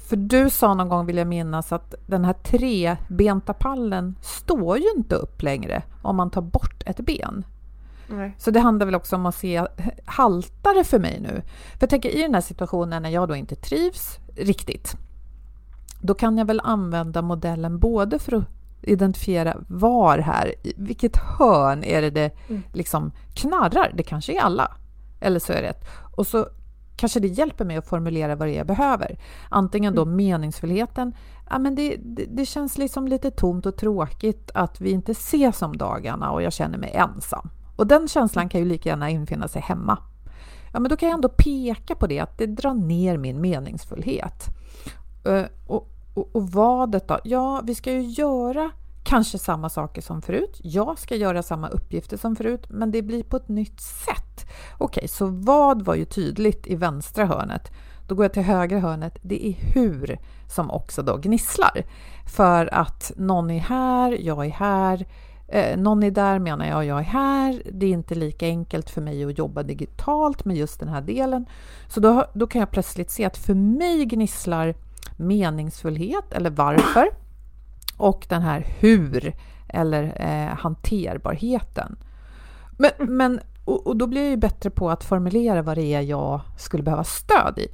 För 0.09 0.17
du 0.17 0.51
sa 0.51 0.75
någon 0.75 0.89
gång, 0.89 1.07
vill 1.07 1.17
jag 1.17 1.27
minnas, 1.27 1.73
att 1.73 1.95
den 2.07 2.25
här 2.25 2.33
trebenta 2.33 3.53
pallen 3.53 4.15
står 4.23 4.79
ju 4.79 4.93
inte 4.97 5.15
upp 5.15 5.43
längre 5.43 5.83
om 6.03 6.17
man 6.17 6.31
tar 6.31 6.43
bort 6.43 6.83
ett 6.87 7.01
ben. 7.01 7.45
Nej. 8.09 8.35
Så 8.39 8.51
det 8.51 8.61
handlar 8.61 8.87
väl 8.87 8.95
också 8.95 9.17
om 9.17 9.27
att 9.27 9.35
se, 9.35 9.67
haltar 10.05 10.75
det 10.75 10.85
för 10.85 10.99
mig 10.99 11.21
nu? 11.21 11.43
För 11.73 11.81
jag 11.81 11.91
tänker 11.91 12.09
i 12.09 12.23
den 12.23 12.35
här 12.35 12.41
situationen 12.41 13.03
när 13.03 13.11
jag 13.11 13.29
då 13.29 13.37
inte 13.37 13.57
trivs 13.57 14.19
riktigt, 14.37 14.97
då 16.01 16.15
kan 16.15 16.39
jag 16.39 16.45
väl 16.45 16.61
använda 16.65 17.23
modellen 17.23 17.79
både 17.79 18.19
för 18.19 18.37
att 18.37 18.45
identifiera 18.83 19.57
var 19.68 20.18
här, 20.18 20.55
i 20.62 20.73
vilket 20.77 21.16
hörn 21.16 21.85
är 21.85 22.03
det 22.03 22.11
det 22.11 22.31
mm. 22.49 22.62
liksom 22.73 23.12
knarrar? 23.35 23.92
Det 23.95 24.03
kanske 24.03 24.33
är 24.33 24.40
alla, 24.40 24.77
eller 25.21 25.40
så 25.40 25.53
är 25.53 25.62
det 25.62 25.68
ett. 25.68 25.85
Och 26.16 26.27
så 26.27 26.49
kanske 26.97 27.21
det 27.21 27.29
hjälper 27.29 27.64
mig 27.64 27.77
att 27.77 27.88
formulera 27.88 28.37
vad 28.37 28.49
det 28.49 28.55
är 28.55 28.57
jag 28.57 28.66
behöver. 28.66 29.18
Antingen 29.49 29.95
då 29.95 30.03
mm. 30.03 30.16
meningsfullheten, 30.16 31.14
ja, 31.51 31.59
men 31.59 31.75
det, 31.75 31.97
det, 31.97 32.25
det, 32.25 32.47
känns 32.47 32.79
liksom 32.79 33.09
lite 33.09 33.31
tomt 33.31 33.66
och 33.66 33.77
tråkigt 33.77 34.51
att 34.55 34.81
vi 34.81 34.90
inte 34.90 35.12
ses 35.12 35.62
om 35.62 35.77
dagarna 35.77 36.31
och 36.31 36.42
jag 36.42 36.53
känner 36.53 36.79
mig 36.79 36.90
ensam. 36.95 37.51
Och 37.77 37.87
den 37.87 38.09
känslan 38.09 38.49
kan 38.49 38.61
ju 38.61 38.66
lika 38.66 38.88
gärna 38.88 39.11
infinna 39.11 39.49
sig 39.49 39.62
hemma. 39.62 39.99
Ja, 40.73 40.81
men 40.81 40.88
då 40.88 40.97
kan 40.97 41.09
jag 41.09 41.14
ändå 41.14 41.29
peka 41.29 41.95
på 41.95 42.07
det, 42.07 42.21
att 42.21 42.38
det 42.38 42.47
drar 42.47 42.75
ner 42.75 43.16
min 43.16 43.40
meningsfullhet. 43.40 44.45
Uh, 45.29 45.45
och, 45.66 45.92
och, 46.14 46.31
och 46.33 46.51
vadet 46.51 47.09
då? 47.09 47.18
Ja, 47.25 47.62
vi 47.64 47.75
ska 47.75 47.92
ju 47.92 48.03
göra 48.03 48.70
kanske 49.05 49.38
samma 49.38 49.68
saker 49.68 50.03
som 50.03 50.22
förut. 50.22 50.61
Jag 50.62 50.98
ska 50.98 51.16
göra 51.16 51.42
samma 51.42 51.68
uppgifter 51.68 52.16
som 52.16 52.37
förut, 52.37 52.66
men 52.68 52.90
det 52.90 53.03
blir 53.03 53.22
på 53.22 53.37
ett 53.37 53.48
nytt 53.48 53.81
sätt. 53.81 54.46
Okej, 54.79 55.01
okay, 55.01 55.09
så 55.09 55.27
vad 55.27 55.83
var 55.83 55.94
ju 55.94 56.05
tydligt 56.05 56.66
i 56.66 56.75
vänstra 56.75 57.27
hörnet? 57.27 57.72
Då 58.09 58.14
går 58.14 58.25
jag 58.25 58.33
till 58.33 58.42
högra 58.42 58.79
hörnet. 58.79 59.18
Det 59.22 59.46
är 59.48 59.53
hur 59.53 60.18
som 60.48 60.70
också 60.70 61.03
då 61.03 61.16
gnisslar. 61.16 61.83
För 62.27 62.75
att 62.75 63.12
någon 63.16 63.51
är 63.51 63.61
här, 63.61 64.18
jag 64.20 64.46
är 64.46 64.51
här. 64.51 65.07
Eh, 65.48 65.79
någon 65.79 66.03
är 66.03 66.11
där 66.11 66.38
menar 66.38 66.66
jag, 66.66 66.85
jag 66.85 66.98
är 66.98 67.03
här. 67.03 67.62
Det 67.72 67.87
är 67.87 67.90
inte 67.90 68.14
lika 68.14 68.46
enkelt 68.46 68.90
för 68.90 69.01
mig 69.01 69.25
att 69.25 69.38
jobba 69.38 69.62
digitalt 69.62 70.44
med 70.44 70.57
just 70.57 70.81
den 70.81 70.88
här 70.88 71.01
delen. 71.01 71.46
Så 71.88 72.01
då, 72.01 72.25
då 72.35 72.46
kan 72.46 72.59
jag 72.59 72.70
plötsligt 72.70 73.11
se 73.11 73.25
att 73.25 73.37
för 73.37 73.55
mig 73.55 74.05
gnisslar 74.05 74.75
meningsfullhet 75.16 76.33
eller 76.33 76.51
varför 76.51 77.09
och 77.96 78.27
den 78.29 78.42
här 78.42 78.66
hur 78.79 79.35
eller 79.68 80.03
eh, 80.16 80.57
hanterbarheten. 80.57 81.96
Men, 82.79 82.90
men 82.98 83.40
och, 83.64 83.87
och, 83.87 83.96
då 83.96 84.07
blir 84.07 84.22
jag 84.22 84.31
ju 84.31 84.37
bättre 84.37 84.70
på 84.70 84.90
att 84.90 85.05
formulera 85.05 85.62
vad 85.62 85.77
det 85.77 85.94
är 85.94 86.01
jag 86.01 86.40
skulle 86.59 86.83
behöva 86.83 87.05
stöd 87.05 87.59
i. 87.59 87.68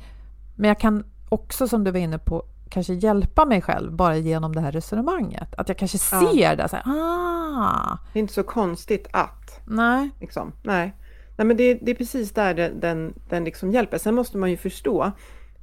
Men 0.56 0.68
jag 0.68 0.80
kan 0.80 1.04
också, 1.28 1.68
som 1.68 1.84
du 1.84 1.90
var 1.90 1.98
inne 1.98 2.18
på, 2.18 2.42
kanske 2.68 2.94
hjälpa 2.94 3.44
mig 3.44 3.62
själv 3.62 3.92
bara 3.92 4.16
genom 4.16 4.54
det 4.54 4.60
här 4.60 4.72
resonemanget. 4.72 5.54
Att 5.54 5.68
jag 5.68 5.78
kanske 5.78 5.98
ser 5.98 6.40
ja. 6.40 6.56
det, 6.56 6.68
så 6.68 6.76
här, 6.76 6.84
ah. 6.86 7.98
Det 8.12 8.18
är 8.18 8.20
inte 8.20 8.34
så 8.34 8.42
konstigt 8.42 9.08
att. 9.10 9.60
Nej. 9.64 10.10
Liksom. 10.20 10.52
Nej. 10.62 10.94
Nej, 11.36 11.46
men 11.46 11.56
det, 11.56 11.74
det 11.74 11.90
är 11.90 11.94
precis 11.94 12.32
där 12.32 12.54
den, 12.54 12.80
den, 12.80 13.14
den 13.28 13.44
liksom 13.44 13.70
hjälper. 13.70 13.98
Sen 13.98 14.14
måste 14.14 14.38
man 14.38 14.50
ju 14.50 14.56
förstå 14.56 15.12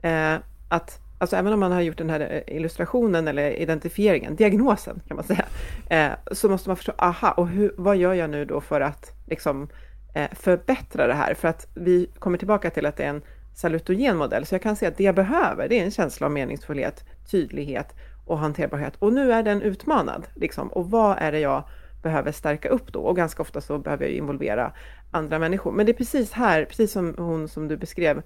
eh, 0.01 0.35
att 0.69 0.99
alltså 1.25 1.35
även 1.35 1.53
om 1.53 1.59
man 1.59 1.71
har 1.71 1.81
gjort 1.81 1.97
den 1.97 2.09
här 2.09 2.43
eh, 2.47 2.55
illustrationen 2.55 3.27
eller 3.27 3.49
identifieringen, 3.49 4.35
diagnosen 4.35 5.01
kan 5.07 5.15
man 5.15 5.25
säga, 5.25 5.45
eh, 5.89 6.11
så 6.31 6.49
måste 6.49 6.69
man 6.69 6.75
förstå, 6.75 6.93
aha, 6.97 7.31
och 7.31 7.47
hur, 7.47 7.73
vad 7.77 7.97
gör 7.97 8.13
jag 8.13 8.29
nu 8.29 8.45
då 8.45 8.61
för 8.61 8.81
att 8.81 9.11
liksom, 9.27 9.67
eh, 10.13 10.29
förbättra 10.31 11.07
det 11.07 11.13
här? 11.13 11.33
För 11.33 11.47
att 11.47 11.67
vi 11.73 12.09
kommer 12.19 12.37
tillbaka 12.37 12.69
till 12.69 12.85
att 12.85 12.97
det 12.97 13.03
är 13.03 13.09
en 13.09 13.21
salutogen 13.55 14.17
modell, 14.17 14.45
så 14.45 14.55
jag 14.55 14.61
kan 14.61 14.75
se 14.75 14.85
att 14.85 14.97
det 14.97 15.03
jag 15.03 15.15
behöver, 15.15 15.69
det 15.69 15.79
är 15.79 15.83
en 15.83 15.91
känsla 15.91 16.25
av 16.27 16.31
meningsfullhet, 16.31 17.03
tydlighet 17.31 17.95
och 18.25 18.39
hanterbarhet. 18.39 18.93
Och 18.99 19.13
nu 19.13 19.31
är 19.33 19.43
den 19.43 19.61
utmanad, 19.61 20.27
liksom. 20.35 20.67
och 20.67 20.89
vad 20.89 21.17
är 21.19 21.31
det 21.31 21.39
jag 21.39 21.63
behöver 22.03 22.31
stärka 22.31 22.69
upp 22.69 22.93
då? 22.93 22.99
Och 22.99 23.15
ganska 23.15 23.41
ofta 23.41 23.61
så 23.61 23.77
behöver 23.77 24.05
jag 24.05 24.13
involvera 24.13 24.71
andra 25.11 25.39
människor. 25.39 25.71
Men 25.71 25.85
det 25.85 25.91
är 25.91 25.97
precis 25.97 26.31
här, 26.31 26.65
precis 26.65 26.91
som 26.91 27.15
hon 27.17 27.47
som 27.47 27.67
du 27.67 27.77
beskrev, 27.77 28.21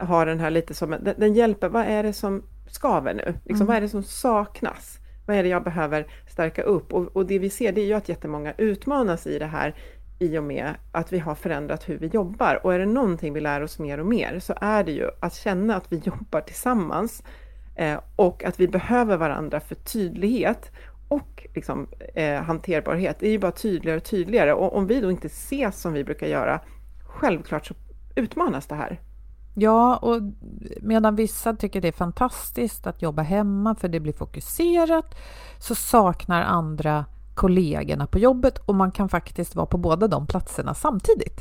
har 0.00 0.26
den 0.26 0.40
här 0.40 0.50
lite 0.50 0.74
som, 0.74 0.90
den, 0.90 1.14
den 1.18 1.34
hjälper, 1.34 1.68
vad 1.68 1.84
är 1.86 2.02
det 2.02 2.12
som 2.12 2.42
skaver 2.66 3.14
nu? 3.14 3.34
Liksom, 3.44 3.56
mm. 3.56 3.66
Vad 3.66 3.76
är 3.76 3.80
det 3.80 3.88
som 3.88 4.02
saknas? 4.02 4.98
Vad 5.26 5.36
är 5.36 5.42
det 5.42 5.48
jag 5.48 5.64
behöver 5.64 6.06
stärka 6.26 6.62
upp? 6.62 6.92
Och, 6.92 7.16
och 7.16 7.26
det 7.26 7.38
vi 7.38 7.50
ser 7.50 7.72
det 7.72 7.80
är 7.80 7.86
ju 7.86 7.94
att 7.94 8.08
jättemånga 8.08 8.54
utmanas 8.58 9.26
i 9.26 9.38
det 9.38 9.46
här 9.46 9.74
i 10.18 10.38
och 10.38 10.44
med 10.44 10.74
att 10.92 11.12
vi 11.12 11.18
har 11.18 11.34
förändrat 11.34 11.88
hur 11.88 11.98
vi 11.98 12.06
jobbar. 12.06 12.60
Och 12.62 12.74
är 12.74 12.78
det 12.78 12.86
någonting 12.86 13.32
vi 13.32 13.40
lär 13.40 13.62
oss 13.62 13.78
mer 13.78 13.98
och 14.00 14.06
mer 14.06 14.38
så 14.38 14.54
är 14.60 14.84
det 14.84 14.92
ju 14.92 15.10
att 15.20 15.34
känna 15.34 15.76
att 15.76 15.92
vi 15.92 15.96
jobbar 16.04 16.40
tillsammans 16.40 17.22
eh, 17.76 18.00
och 18.16 18.44
att 18.44 18.60
vi 18.60 18.68
behöver 18.68 19.16
varandra 19.16 19.60
för 19.60 19.74
tydlighet 19.74 20.70
och 21.08 21.46
liksom, 21.54 21.88
eh, 22.14 22.42
hanterbarhet. 22.42 23.16
Det 23.20 23.26
är 23.26 23.30
ju 23.30 23.38
bara 23.38 23.52
tydligare 23.52 23.96
och 23.96 24.04
tydligare 24.04 24.52
och 24.52 24.76
om 24.76 24.86
vi 24.86 25.00
då 25.00 25.10
inte 25.10 25.26
ses 25.26 25.80
som 25.80 25.92
vi 25.92 26.04
brukar 26.04 26.26
göra, 26.26 26.60
självklart 27.06 27.66
så 27.66 27.74
utmanas 28.14 28.66
det 28.66 28.74
här. 28.74 29.00
Ja, 29.54 29.96
och 29.96 30.22
medan 30.80 31.16
vissa 31.16 31.54
tycker 31.54 31.80
det 31.80 31.88
är 31.88 31.92
fantastiskt 31.92 32.86
att 32.86 33.02
jobba 33.02 33.22
hemma 33.22 33.74
för 33.74 33.88
det 33.88 34.00
blir 34.00 34.12
fokuserat 34.12 35.14
så 35.58 35.74
saknar 35.74 36.42
andra 36.42 37.04
kollegorna 37.34 38.06
på 38.06 38.18
jobbet 38.18 38.58
och 38.58 38.74
man 38.74 38.92
kan 38.92 39.08
faktiskt 39.08 39.54
vara 39.56 39.66
på 39.66 39.78
båda 39.78 40.08
de 40.08 40.26
platserna 40.26 40.74
samtidigt. 40.74 41.40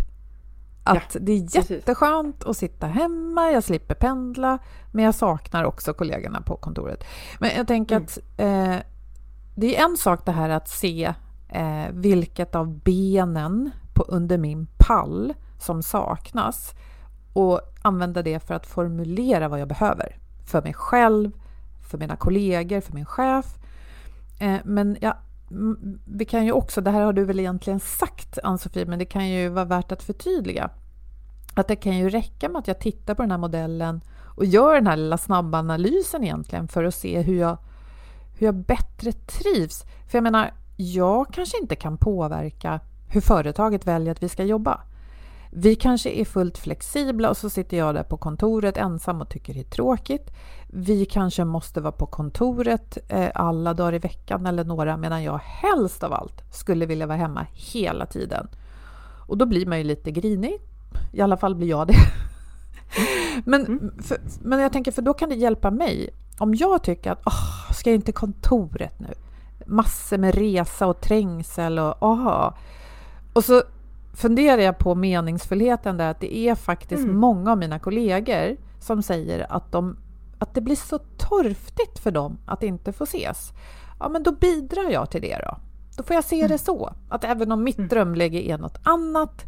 Att 0.84 1.16
ja, 1.16 1.20
det 1.22 1.32
är 1.32 1.56
jätteskönt 1.56 2.36
precis. 2.36 2.50
att 2.50 2.58
sitta 2.58 2.88
hemma, 2.88 3.52
jag 3.52 3.64
slipper 3.64 3.96
pendla, 3.96 4.60
men 4.92 5.06
jag 5.06 5.16
saknar 5.16 5.64
också 5.64 5.94
kollegorna 5.94 6.42
på 6.42 6.56
kontoret. 6.56 7.04
Men 7.40 7.52
jag 7.58 7.68
tänker 7.68 7.96
mm. 7.96 8.06
att 8.06 8.18
eh, 8.38 8.86
det 9.56 9.78
är 9.78 9.86
en 9.86 9.98
sak 9.98 10.26
det 10.26 10.32
här 10.32 10.50
att 10.50 10.70
se 10.70 11.14
eh, 11.50 11.92
vilket 11.92 12.56
av 12.56 12.80
benen 12.80 13.72
på, 13.94 14.04
under 14.04 14.38
min 14.38 14.68
pall 14.78 15.34
som 15.60 15.84
saknas 15.84 16.74
och 17.34 17.62
använda 17.82 18.22
det 18.22 18.40
för 18.40 18.54
att 18.54 18.68
formulera 18.68 19.48
vad 19.48 19.60
jag 19.60 19.68
behöver 19.68 20.18
för 20.46 20.62
mig 20.62 20.74
själv, 20.74 21.32
för 21.90 21.98
mina 21.98 22.16
kollegor, 22.16 22.82
för 22.82 22.94
min 22.94 23.06
chef. 23.06 23.46
Eh, 24.40 24.58
men 24.64 24.98
ja, 25.02 25.18
vi 26.06 26.26
kan 26.26 26.46
ju 26.46 26.52
också, 26.52 26.82
det 26.82 26.92
här 26.92 27.02
har 27.02 27.14
du 27.14 27.26
väl 27.26 27.40
egentligen 27.40 27.80
sagt 27.80 28.40
Ann-Sofie, 28.44 28.86
men 28.86 29.00
det 29.00 29.06
kan 29.06 29.30
ju 29.30 29.50
vara 29.50 29.66
värt 29.66 29.92
att 29.92 30.04
förtydliga. 30.04 30.70
Att 31.54 31.68
det 31.68 31.76
kan 31.76 31.98
ju 31.98 32.10
räcka 32.10 32.50
med 32.50 32.60
att 32.60 32.68
jag 32.68 32.80
tittar 32.80 33.16
på 33.16 33.22
den 33.22 33.32
här 33.32 33.38
modellen 33.38 34.02
och 34.36 34.46
gör 34.46 34.76
den 34.76 34.88
här 34.88 34.98
lilla 34.98 35.18
snabba 35.18 35.60
analysen 35.60 36.24
egentligen 36.24 36.68
för 36.68 36.84
att 36.84 36.96
se 36.96 37.22
hur 37.22 37.40
jag, 37.40 37.58
hur 38.38 38.48
jag 38.48 38.56
bättre 38.56 39.12
trivs. 39.12 39.84
För 40.08 40.18
jag 40.18 40.24
menar, 40.24 40.54
jag 40.76 41.34
kanske 41.34 41.58
inte 41.58 41.76
kan 41.76 41.98
påverka 41.98 42.80
hur 43.08 43.22
företaget 43.22 43.88
väljer 43.88 44.12
att 44.12 44.24
vi 44.24 44.30
ska 44.30 44.44
jobba. 44.44 44.82
Vi 45.52 45.76
kanske 45.76 46.10
är 46.10 46.26
fullt 46.26 46.58
flexibla 46.58 47.30
och 47.30 47.38
så 47.38 47.50
sitter 47.50 47.78
jag 47.78 47.96
där 47.96 48.04
på 48.04 48.18
kontoret 48.18 48.78
ensam 48.78 49.22
och 49.22 49.30
tycker 49.30 49.54
det 49.54 49.60
är 49.60 49.64
tråkigt. 49.64 50.32
Vi 50.68 51.06
kanske 51.06 51.46
måste 51.46 51.82
vara 51.82 51.92
på 51.92 52.06
kontoret 52.06 52.98
eh, 53.08 53.30
alla 53.34 53.74
dagar 53.74 53.94
i 53.94 54.00
veckan 54.00 54.46
eller 54.46 54.64
några 54.64 54.98
medan 54.98 55.24
jag 55.24 55.38
helst 55.38 56.04
av 56.04 56.14
allt 56.14 56.44
skulle 56.52 56.86
vilja 56.86 57.08
vara 57.08 57.18
hemma 57.18 57.46
hela 57.54 58.06
tiden. 58.06 58.48
Och 59.28 59.38
då 59.38 59.46
blir 59.46 59.66
man 59.66 59.78
ju 59.78 59.84
lite 59.84 60.12
grinig. 60.12 60.62
I 61.14 61.22
alla 61.22 61.38
fall 61.38 61.56
blir 61.56 61.68
jag 61.68 61.88
det. 61.88 61.96
men, 63.46 63.66
mm. 63.66 63.92
för, 64.02 64.18
men 64.42 64.60
jag 64.60 64.74
tänker, 64.74 64.92
för 64.92 65.02
då 65.02 65.14
kan 65.14 65.30
det 65.30 65.36
hjälpa 65.36 65.72
mig. 65.72 66.10
Om 66.38 66.56
jag 66.56 66.84
tycker 66.84 67.12
att, 67.12 67.28
oh, 67.28 67.72
ska 67.74 67.90
jag 67.90 67.96
inte 67.96 68.12
kontoret 68.12 69.00
nu? 69.00 69.14
Massor 69.66 70.18
med 70.18 70.36
resa 70.36 70.88
och 70.88 71.02
trängsel 71.02 71.80
och 71.80 72.04
aha. 72.04 72.58
Och 73.34 73.46
så 73.46 73.64
funderar 74.14 74.62
jag 74.62 74.78
på 74.78 74.96
meningsfullheten 74.96 75.98
där, 75.98 76.12
att 76.12 76.20
det 76.20 76.38
är 76.38 76.56
faktiskt 76.56 77.04
mm. 77.04 77.18
många 77.18 77.52
av 77.52 77.58
mina 77.58 77.80
kollegor 77.80 78.58
som 78.80 79.04
säger 79.04 79.52
att, 79.54 79.72
de, 79.72 79.98
att 80.40 80.54
det 80.54 80.62
blir 80.62 80.76
så 80.76 81.00
torftigt 81.18 82.00
för 82.00 82.12
dem 82.12 82.38
att 82.46 82.64
inte 82.64 82.94
få 82.94 83.04
ses. 83.04 83.52
Ja, 84.00 84.10
men 84.10 84.24
då 84.24 84.32
bidrar 84.32 84.90
jag 84.92 85.12
till 85.12 85.22
det 85.22 85.38
då. 85.38 85.58
Då 85.98 86.04
får 86.04 86.14
jag 86.14 86.24
se 86.24 86.40
mm. 86.40 86.50
det 86.50 86.58
så, 86.58 86.94
att 87.10 87.24
även 87.24 87.52
om 87.52 87.64
mitt 87.64 87.78
mm. 87.78 87.88
drömläge 87.88 88.50
är 88.50 88.58
något 88.58 88.78
annat 88.84 89.46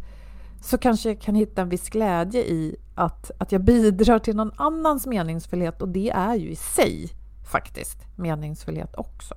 så 0.62 0.78
kanske 0.78 1.10
jag 1.10 1.21
kan 1.21 1.36
hitta 1.36 1.62
en 1.62 1.69
viss 1.69 1.89
glädje 1.89 2.41
i 2.41 2.76
att, 2.95 3.32
att 3.38 3.52
jag 3.52 3.63
bidrar 3.63 4.19
till 4.19 4.36
någon 4.36 4.52
annans 4.56 5.08
meningsfullhet 5.08 5.82
och 5.82 5.89
det 5.89 6.10
är 6.10 6.36
ju 6.36 6.50
i 6.50 6.56
sig 6.56 7.10
faktiskt 7.52 7.97
meningsfullhet 8.15 8.95
också. 8.95 9.36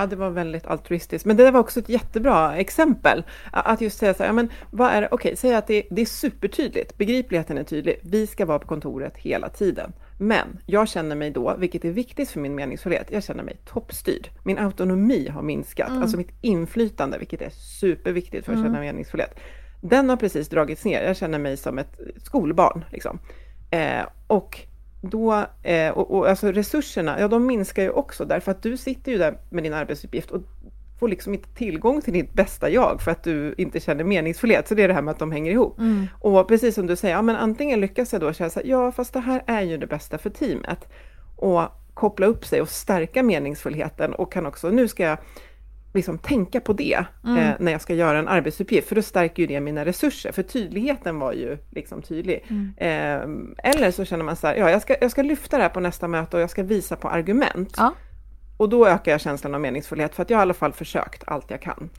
Ja, 0.00 0.06
det 0.06 0.16
var 0.16 0.30
väldigt 0.30 0.66
altruistiskt. 0.66 1.26
Men 1.26 1.36
det 1.36 1.50
var 1.50 1.60
också 1.60 1.80
ett 1.80 1.88
jättebra 1.88 2.56
exempel. 2.56 3.24
Att 3.52 3.80
just 3.80 3.98
säga 3.98 4.14
så 4.14 4.22
här, 4.22 4.28
ja, 4.28 4.32
men 4.32 4.48
vad 4.70 4.90
är 4.90 5.00
det? 5.00 5.08
Okej, 5.10 5.36
säg 5.36 5.54
att 5.54 5.66
det, 5.66 5.82
det 5.90 6.02
är 6.02 6.06
supertydligt. 6.06 6.98
Begripligheten 6.98 7.58
är 7.58 7.64
tydlig. 7.64 8.00
Vi 8.02 8.26
ska 8.26 8.46
vara 8.46 8.58
på 8.58 8.66
kontoret 8.66 9.16
hela 9.16 9.48
tiden. 9.48 9.92
Men 10.18 10.58
jag 10.66 10.88
känner 10.88 11.16
mig 11.16 11.30
då, 11.30 11.56
vilket 11.58 11.84
är 11.84 11.90
viktigt 11.90 12.30
för 12.30 12.40
min 12.40 12.54
meningsfullhet, 12.54 13.10
jag 13.10 13.24
känner 13.24 13.44
mig 13.44 13.56
toppstyrd. 13.64 14.28
Min 14.44 14.58
autonomi 14.58 15.28
har 15.28 15.42
minskat, 15.42 15.88
mm. 15.88 16.02
alltså 16.02 16.16
mitt 16.16 16.32
inflytande, 16.40 17.18
vilket 17.18 17.42
är 17.42 17.50
superviktigt 17.50 18.44
för 18.44 18.52
att 18.52 18.58
mm. 18.58 18.68
känna 18.68 18.80
meningsfullhet. 18.80 19.40
Den 19.80 20.08
har 20.08 20.16
precis 20.16 20.48
dragits 20.48 20.84
ner. 20.84 21.02
Jag 21.02 21.16
känner 21.16 21.38
mig 21.38 21.56
som 21.56 21.78
ett 21.78 22.00
skolbarn. 22.16 22.84
Liksom. 22.90 23.18
Eh, 23.70 24.02
och 24.26 24.60
då, 25.00 25.46
eh, 25.62 25.90
och, 25.90 26.14
och, 26.14 26.28
alltså 26.28 26.52
resurserna, 26.52 27.20
ja 27.20 27.28
de 27.28 27.46
minskar 27.46 27.82
ju 27.82 27.90
också 27.90 28.24
därför 28.24 28.50
att 28.50 28.62
du 28.62 28.76
sitter 28.76 29.12
ju 29.12 29.18
där 29.18 29.38
med 29.50 29.62
din 29.62 29.74
arbetsuppgift 29.74 30.30
och 30.30 30.42
får 31.00 31.08
liksom 31.08 31.34
inte 31.34 31.48
tillgång 31.48 32.00
till 32.00 32.12
ditt 32.12 32.32
bästa 32.32 32.70
jag 32.70 33.00
för 33.02 33.10
att 33.10 33.24
du 33.24 33.54
inte 33.58 33.80
känner 33.80 34.04
meningsfullhet. 34.04 34.68
Så 34.68 34.74
det 34.74 34.82
är 34.82 34.88
det 34.88 34.94
här 34.94 35.02
med 35.02 35.12
att 35.12 35.18
de 35.18 35.32
hänger 35.32 35.52
ihop. 35.52 35.78
Mm. 35.78 36.06
Och 36.20 36.48
precis 36.48 36.74
som 36.74 36.86
du 36.86 36.96
säger, 36.96 37.14
ja 37.14 37.22
men 37.22 37.36
antingen 37.36 37.80
lyckas 37.80 38.12
jag 38.12 38.20
då 38.20 38.32
känna 38.32 38.50
så 38.50 38.60
här, 38.60 38.66
ja 38.66 38.92
fast 38.92 39.12
det 39.12 39.20
här 39.20 39.42
är 39.46 39.62
ju 39.62 39.78
det 39.78 39.86
bästa 39.86 40.18
för 40.18 40.30
teamet. 40.30 40.88
Och 41.36 41.62
koppla 41.94 42.26
upp 42.26 42.44
sig 42.44 42.60
och 42.60 42.68
stärka 42.68 43.22
meningsfullheten 43.22 44.14
och 44.14 44.32
kan 44.32 44.46
också, 44.46 44.70
nu 44.70 44.88
ska 44.88 45.02
jag 45.02 45.18
liksom 45.92 46.18
tänka 46.18 46.60
på 46.60 46.72
det 46.72 47.04
mm. 47.24 47.38
eh, 47.38 47.54
när 47.58 47.72
jag 47.72 47.80
ska 47.80 47.94
göra 47.94 48.18
en 48.18 48.28
arbetsuppgift, 48.28 48.88
för 48.88 48.94
då 48.94 49.02
stärker 49.02 49.42
ju 49.42 49.46
det 49.46 49.60
mina 49.60 49.84
resurser, 49.84 50.32
för 50.32 50.42
tydligheten 50.42 51.18
var 51.18 51.32
ju 51.32 51.58
liksom 51.70 52.02
tydlig. 52.02 52.44
Mm. 52.48 52.72
Eh, 52.76 53.70
eller 53.72 53.90
så 53.90 54.04
känner 54.04 54.24
man 54.24 54.36
så 54.36 54.46
här, 54.46 54.54
ja 54.54 54.70
jag 54.70 54.82
ska, 54.82 54.96
jag 55.00 55.10
ska 55.10 55.22
lyfta 55.22 55.56
det 55.56 55.62
här 55.62 55.70
på 55.70 55.80
nästa 55.80 56.08
möte 56.08 56.36
och 56.36 56.42
jag 56.42 56.50
ska 56.50 56.62
visa 56.62 56.96
på 56.96 57.08
argument. 57.08 57.74
Ja. 57.76 57.94
Och 58.60 58.68
då 58.68 58.86
ökar 58.86 59.12
jag 59.12 59.20
känslan 59.20 59.54
av 59.54 59.60
meningsfullhet 59.60 60.14
för 60.14 60.22
att 60.22 60.30
jag 60.30 60.38
har 60.38 60.42
i 60.42 60.42
alla 60.42 60.54
fall 60.54 60.72
försökt 60.72 61.24
allt 61.26 61.50
jag 61.50 61.62
kan. 61.62 61.90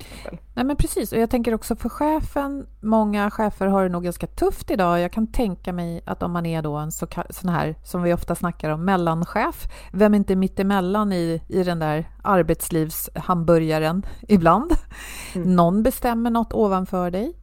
Nej 0.53 0.65
men 0.65 0.75
precis, 0.75 1.11
och 1.11 1.19
jag 1.19 1.29
tänker 1.29 1.53
också 1.53 1.75
för 1.75 1.89
chefen, 1.89 2.67
många 2.81 3.31
chefer 3.31 3.67
har 3.67 3.83
det 3.83 3.89
nog 3.89 4.03
ganska 4.03 4.27
tufft 4.27 4.71
idag. 4.71 4.99
Jag 4.99 5.11
kan 5.11 5.27
tänka 5.27 5.73
mig 5.73 6.03
att 6.05 6.23
om 6.23 6.31
man 6.31 6.45
är 6.45 6.61
då 6.61 6.75
en 6.75 6.91
så, 6.91 7.07
sån 7.29 7.49
här, 7.49 7.75
som 7.83 8.03
vi 8.03 8.13
ofta 8.13 8.35
snackar 8.35 8.69
om, 8.69 8.85
mellanchef, 8.85 9.67
vem 9.91 10.13
är 10.13 10.17
inte 10.17 10.35
mittemellan 10.35 11.13
i, 11.13 11.41
i 11.47 11.63
den 11.63 11.79
där 11.79 12.09
arbetslivshamburgaren 12.21 14.05
ibland? 14.27 14.71
Mm. 15.35 15.55
Någon 15.55 15.83
bestämmer 15.83 16.29
något 16.29 16.53
ovanför 16.53 17.11
dig, 17.11 17.33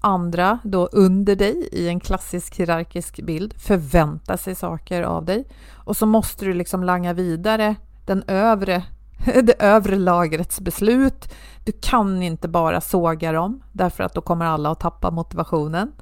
andra 0.00 0.58
då 0.64 0.86
under 0.92 1.36
dig 1.36 1.68
i 1.72 1.88
en 1.88 2.00
klassisk 2.00 2.56
hierarkisk 2.56 3.20
bild 3.22 3.54
förväntar 3.60 4.36
sig 4.36 4.54
saker 4.54 5.02
av 5.02 5.24
dig 5.24 5.44
och 5.74 5.96
så 5.96 6.06
måste 6.06 6.44
du 6.44 6.54
liksom 6.54 6.84
langa 6.84 7.12
vidare 7.12 7.76
den 8.06 8.24
övre, 8.26 8.84
det 9.42 9.62
övre 9.62 9.96
lagrets 9.96 10.60
beslut. 10.60 11.34
Du 11.64 11.72
kan 11.72 12.22
inte 12.22 12.48
bara 12.48 12.80
såga 12.80 13.32
dem, 13.32 13.62
därför 13.72 14.04
att 14.04 14.14
då 14.14 14.20
kommer 14.20 14.44
alla 14.46 14.70
att 14.70 14.80
tappa 14.80 15.10
motivationen. 15.10 15.92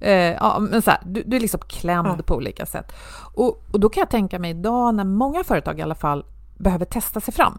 Eh, 0.00 0.12
ja, 0.12 0.58
men 0.58 0.82
så 0.82 0.90
här, 0.90 1.00
du, 1.04 1.22
du, 1.22 1.36
är 1.36 1.40
liksom 1.40 1.60
klämd 1.68 2.18
ja. 2.18 2.22
på 2.26 2.34
olika 2.34 2.66
sätt. 2.66 2.92
Och, 3.34 3.62
och, 3.72 3.80
då 3.80 3.88
kan 3.88 4.00
jag 4.00 4.10
tänka 4.10 4.38
mig 4.38 4.50
idag 4.50 4.94
när 4.94 5.04
många 5.04 5.44
företag 5.44 5.78
i 5.78 5.82
alla 5.82 5.94
fall 5.94 6.24
behöver 6.58 6.84
testa 6.84 7.20
sig 7.20 7.34
fram. 7.34 7.58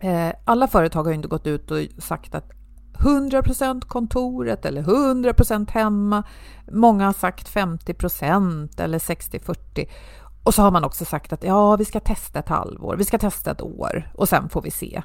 Eh, 0.00 0.32
alla 0.44 0.66
företag 0.66 1.02
har 1.02 1.10
ju 1.10 1.16
inte 1.16 1.28
gått 1.28 1.46
ut 1.46 1.70
och 1.70 1.78
sagt 1.98 2.34
att 2.34 2.50
100% 3.00 3.86
kontoret 3.86 4.64
eller 4.64 4.82
100% 4.82 5.70
hemma. 5.70 6.22
Många 6.72 7.06
har 7.06 7.12
sagt 7.12 7.54
50% 7.54 8.80
eller 8.80 8.98
60-40. 8.98 9.88
Och 10.42 10.54
så 10.54 10.62
har 10.62 10.70
man 10.70 10.84
också 10.84 11.04
sagt 11.04 11.32
att 11.32 11.44
ja, 11.44 11.76
vi 11.76 11.84
ska 11.84 12.00
testa 12.00 12.38
ett 12.38 12.48
halvår, 12.48 12.96
vi 12.96 13.04
ska 13.04 13.18
testa 13.18 13.50
ett 13.50 13.62
år 13.62 14.10
och 14.14 14.28
sen 14.28 14.48
får 14.48 14.62
vi 14.62 14.70
se. 14.70 15.02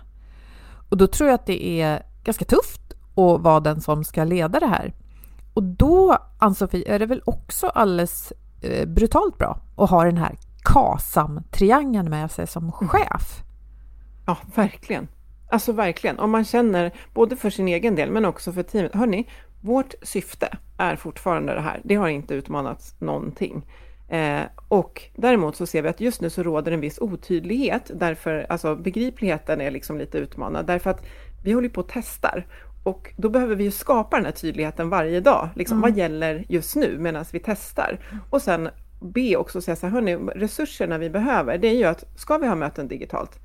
Och 0.89 0.97
då 0.97 1.07
tror 1.07 1.29
jag 1.29 1.35
att 1.35 1.45
det 1.45 1.81
är 1.81 2.03
ganska 2.23 2.45
tufft 2.45 2.93
att 3.15 3.41
vara 3.41 3.59
den 3.59 3.81
som 3.81 4.03
ska 4.03 4.23
leda 4.23 4.59
det 4.59 4.67
här. 4.67 4.93
Och 5.53 5.63
då, 5.63 6.17
Ann-Sofie, 6.39 6.95
är 6.95 6.99
det 6.99 7.05
väl 7.05 7.21
också 7.25 7.67
alldeles 7.67 8.33
eh, 8.61 8.87
brutalt 8.87 9.37
bra 9.37 9.59
att 9.77 9.89
ha 9.89 10.03
den 10.03 10.17
här 10.17 10.35
KASAM-triangeln 10.63 12.09
med 12.09 12.31
sig 12.31 12.47
som 12.47 12.63
mm. 12.63 12.89
chef. 12.89 13.43
Ja, 14.25 14.37
verkligen. 14.55 15.07
Alltså 15.49 15.71
verkligen. 15.71 16.19
Om 16.19 16.31
man 16.31 16.45
känner, 16.45 16.91
både 17.13 17.35
för 17.35 17.49
sin 17.49 17.67
egen 17.67 17.95
del 17.95 18.11
men 18.11 18.25
också 18.25 18.51
för 18.51 18.63
teamet. 18.63 18.95
Hörni, 18.95 19.27
vårt 19.61 19.93
syfte 20.01 20.57
är 20.77 20.95
fortfarande 20.95 21.53
det 21.53 21.61
här. 21.61 21.81
Det 21.83 21.95
har 21.95 22.07
inte 22.07 22.33
utmanats 22.33 22.95
någonting. 22.99 23.65
Eh, 24.09 24.41
och 24.67 25.01
däremot 25.15 25.55
så 25.55 25.65
ser 25.65 25.81
vi 25.81 25.89
att 25.89 26.01
just 26.01 26.21
nu 26.21 26.29
så 26.29 26.43
råder 26.43 26.71
en 26.71 26.79
viss 26.79 26.99
otydlighet, 26.99 27.91
därför, 27.93 28.45
alltså 28.49 28.75
begripligheten 28.75 29.61
är 29.61 29.71
liksom 29.71 29.97
lite 29.97 30.17
utmanad, 30.17 30.65
därför 30.65 30.89
att 30.89 31.05
vi 31.43 31.51
håller 31.51 31.69
på 31.69 31.81
och 31.81 31.89
testar. 31.89 32.45
Och 32.83 33.13
då 33.17 33.29
behöver 33.29 33.55
vi 33.55 33.63
ju 33.63 33.71
skapa 33.71 34.15
den 34.15 34.25
här 34.25 34.31
tydligheten 34.31 34.89
varje 34.89 35.19
dag, 35.19 35.49
liksom 35.55 35.77
mm. 35.77 35.89
vad 35.89 35.97
gäller 35.97 36.45
just 36.49 36.75
nu 36.75 36.97
medan 36.99 37.25
vi 37.31 37.39
testar. 37.39 37.99
Och 38.29 38.41
sen 38.41 38.69
be 38.99 39.35
också 39.35 39.61
säga 39.61 39.75
så 39.75 39.87
här, 39.87 39.93
hörni, 39.93 40.15
resurserna 40.15 40.97
vi 40.97 41.09
behöver, 41.09 41.57
det 41.57 41.67
är 41.67 41.73
ju 41.73 41.83
att 41.83 42.03
ska 42.15 42.37
vi 42.37 42.47
ha 42.47 42.55
möten 42.55 42.87
digitalt, 42.87 43.39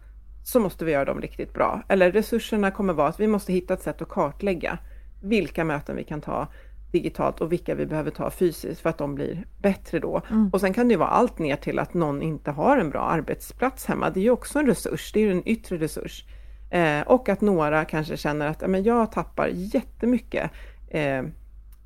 så 0.45 0.61
måste 0.61 0.85
vi 0.85 0.93
göra 0.93 1.05
dem 1.05 1.21
riktigt 1.21 1.55
bra. 1.55 1.83
Eller 1.89 2.13
resurserna 2.13 2.71
kommer 2.71 2.93
vara 2.93 3.09
att 3.09 3.21
vi 3.21 3.27
måste 3.27 3.53
hitta 3.53 3.75
ett 3.75 3.83
sätt 3.83 4.03
att 4.03 4.09
kartlägga 4.09 4.79
vilka 5.23 5.65
möten 5.65 5.97
vi 5.97 6.05
kan 6.05 6.21
ta 6.21 6.49
digitalt 6.93 7.41
och 7.41 7.53
vilka 7.53 7.75
vi 7.75 7.87
behöver 7.87 8.11
ta 8.11 8.31
fysiskt 8.31 8.81
för 8.81 8.91
att 8.91 8.99
de 8.99 9.15
blir 9.15 9.45
bättre 9.59 9.99
då. 9.99 10.23
Mm. 10.31 10.51
Och 10.53 10.61
sen 10.61 10.73
kan 10.73 10.89
det 10.89 10.97
vara 10.97 11.09
allt 11.09 11.39
ner 11.39 11.57
till 11.57 11.79
att 11.79 11.95
någon 11.95 12.23
inte 12.23 12.51
har 12.51 12.79
en 12.79 12.91
bra 12.91 13.01
arbetsplats 13.01 13.87
hemma. 13.87 14.11
Det 14.11 14.21
är 14.21 14.23
ju 14.23 14.31
också 14.31 14.59
en 14.59 14.67
resurs, 14.67 15.13
det 15.13 15.21
är 15.21 15.25
ju 15.25 15.31
en 15.31 15.49
yttre 15.49 15.77
resurs. 15.77 16.25
Eh, 16.71 17.01
och 17.01 17.29
att 17.29 17.41
några 17.41 17.85
kanske 17.85 18.17
känner 18.17 18.47
att 18.47 18.69
men 18.69 18.83
jag 18.83 19.13
tappar 19.13 19.51
jättemycket 19.53 20.51
eh, 20.89 21.23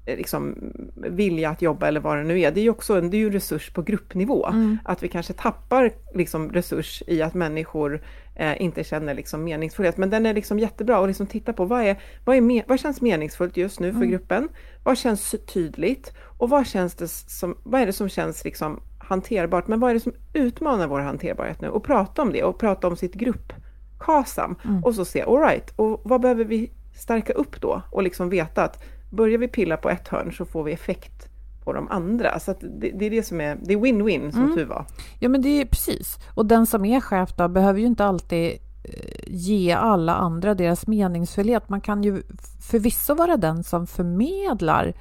liksom, 0.06 0.72
vilja 0.96 1.50
att 1.50 1.62
jobba 1.62 1.88
eller 1.88 2.00
vad 2.00 2.16
det 2.16 2.24
nu 2.24 2.40
är. 2.40 2.50
Det 2.50 2.60
är 2.60 2.62
ju 2.62 2.70
också 2.70 2.98
en, 2.98 3.10
det 3.10 3.16
är 3.16 3.18
ju 3.18 3.30
resurs 3.30 3.72
på 3.72 3.82
gruppnivå. 3.82 4.46
Mm. 4.46 4.78
Att 4.84 5.02
vi 5.02 5.08
kanske 5.08 5.32
tappar 5.32 5.92
liksom, 6.14 6.52
resurs 6.52 7.02
i 7.06 7.22
att 7.22 7.34
människor 7.34 8.02
eh, 8.34 8.62
inte 8.62 8.84
känner 8.84 9.14
liksom, 9.14 9.44
meningsfullhet. 9.44 9.96
Men 9.96 10.10
den 10.10 10.26
är 10.26 10.34
liksom 10.34 10.58
jättebra 10.58 10.98
att 10.98 11.08
liksom 11.08 11.26
titta 11.26 11.52
på 11.52 11.64
vad, 11.64 11.82
är, 11.82 12.02
vad, 12.24 12.36
är 12.36 12.68
vad 12.68 12.80
känns 12.80 13.00
meningsfullt 13.00 13.56
just 13.56 13.80
nu 13.80 13.92
för 13.92 13.96
mm. 13.96 14.10
gruppen? 14.10 14.48
Vad 14.84 14.98
känns 14.98 15.34
tydligt? 15.52 16.12
Och 16.38 16.50
vad, 16.50 16.66
känns 16.66 16.94
det 16.94 17.08
som, 17.08 17.56
vad 17.62 17.80
är 17.80 17.86
det 17.86 17.92
som 17.92 18.08
känns 18.08 18.44
liksom, 18.44 18.80
hanterbart? 18.98 19.68
Men 19.68 19.80
vad 19.80 19.90
är 19.90 19.94
det 19.94 20.00
som 20.00 20.14
utmanar 20.32 20.86
vår 20.86 21.00
hanterbarhet 21.00 21.60
nu? 21.60 21.68
Och 21.68 21.84
prata 21.84 22.22
om 22.22 22.32
det 22.32 22.42
och 22.44 22.58
prata 22.58 22.88
om 22.88 22.96
sitt 22.96 23.14
grupp 23.14 23.52
KASAM 23.98 24.56
mm. 24.64 24.84
och 24.84 24.94
så 24.94 25.04
se, 25.04 25.22
alright, 25.22 25.72
och 25.76 26.00
vad 26.04 26.20
behöver 26.20 26.44
vi 26.44 26.70
stärka 26.94 27.32
upp 27.32 27.60
då? 27.60 27.82
Och 27.90 28.02
liksom 28.02 28.28
veta 28.28 28.64
att 28.64 28.84
börjar 29.10 29.38
vi 29.38 29.48
pilla 29.48 29.76
på 29.76 29.90
ett 29.90 30.08
hörn 30.08 30.32
så 30.32 30.44
får 30.44 30.64
vi 30.64 30.72
effekt 30.72 31.28
på 31.64 31.72
de 31.72 31.88
andra. 31.88 32.40
Så 32.40 32.54
det, 32.60 32.90
det, 32.90 33.06
är 33.06 33.10
det 33.10 33.22
som 33.22 33.40
är, 33.40 33.58
det 33.62 33.74
är 33.74 33.78
win-win 33.78 34.30
som 34.30 34.42
mm. 34.42 34.54
tur 34.54 34.64
var. 34.64 34.86
Ja 35.18 35.28
men 35.28 35.42
det 35.42 35.60
är 35.60 35.64
precis. 35.64 36.18
Och 36.34 36.46
den 36.46 36.66
som 36.66 36.84
är 36.84 37.00
chef 37.00 37.36
då 37.36 37.48
behöver 37.48 37.80
ju 37.80 37.86
inte 37.86 38.04
alltid 38.04 38.58
eh, 38.84 39.24
ge 39.26 39.72
alla 39.72 40.14
andra 40.14 40.54
deras 40.54 40.86
meningsfullhet. 40.86 41.68
Man 41.68 41.80
kan 41.80 42.02
ju 42.02 42.22
förvisso 42.60 43.14
vara 43.14 43.36
den 43.36 43.64
som 43.64 43.86
förmedlar 43.86 44.94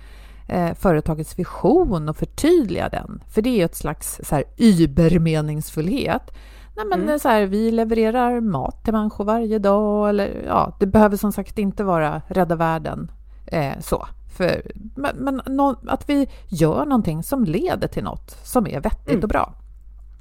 eh, 0.47 0.74
företagets 0.74 1.39
vision 1.39 2.09
och 2.09 2.18
förtydliga 2.18 2.89
den. 2.89 3.24
För 3.30 3.41
det 3.41 3.49
är 3.49 3.57
ju 3.57 3.64
ett 3.64 3.76
slags 3.76 4.22
så 4.24 4.36
här 4.36 4.43
übermeningsfullhet. 4.57 6.32
Nej, 6.76 6.86
men 6.86 7.01
mm. 7.01 7.20
så 7.20 7.30
här, 7.30 7.45
vi 7.45 7.72
levererar 7.72 8.41
mat 8.41 8.84
till 8.84 8.93
människor 8.93 9.26
varje 9.26 9.59
dag. 9.59 10.09
Eller, 10.09 10.43
ja, 10.47 10.76
det 10.80 10.86
behöver 10.86 11.18
som 11.18 11.32
sagt 11.32 11.57
inte 11.57 11.84
vara 11.84 12.22
rädda 12.28 12.55
världen 12.55 13.11
Eh, 13.53 13.80
så. 13.80 14.07
För, 14.34 14.71
men, 14.95 15.15
men 15.15 15.41
no, 15.45 15.75
att 15.88 16.09
vi 16.09 16.27
gör 16.47 16.86
någonting 16.86 17.23
som 17.23 17.45
leder 17.45 17.88
till 17.88 18.03
något 18.03 18.38
som 18.43 18.67
är 18.67 18.81
vettigt 18.81 19.09
mm. 19.09 19.23
och 19.23 19.29
bra. 19.29 19.53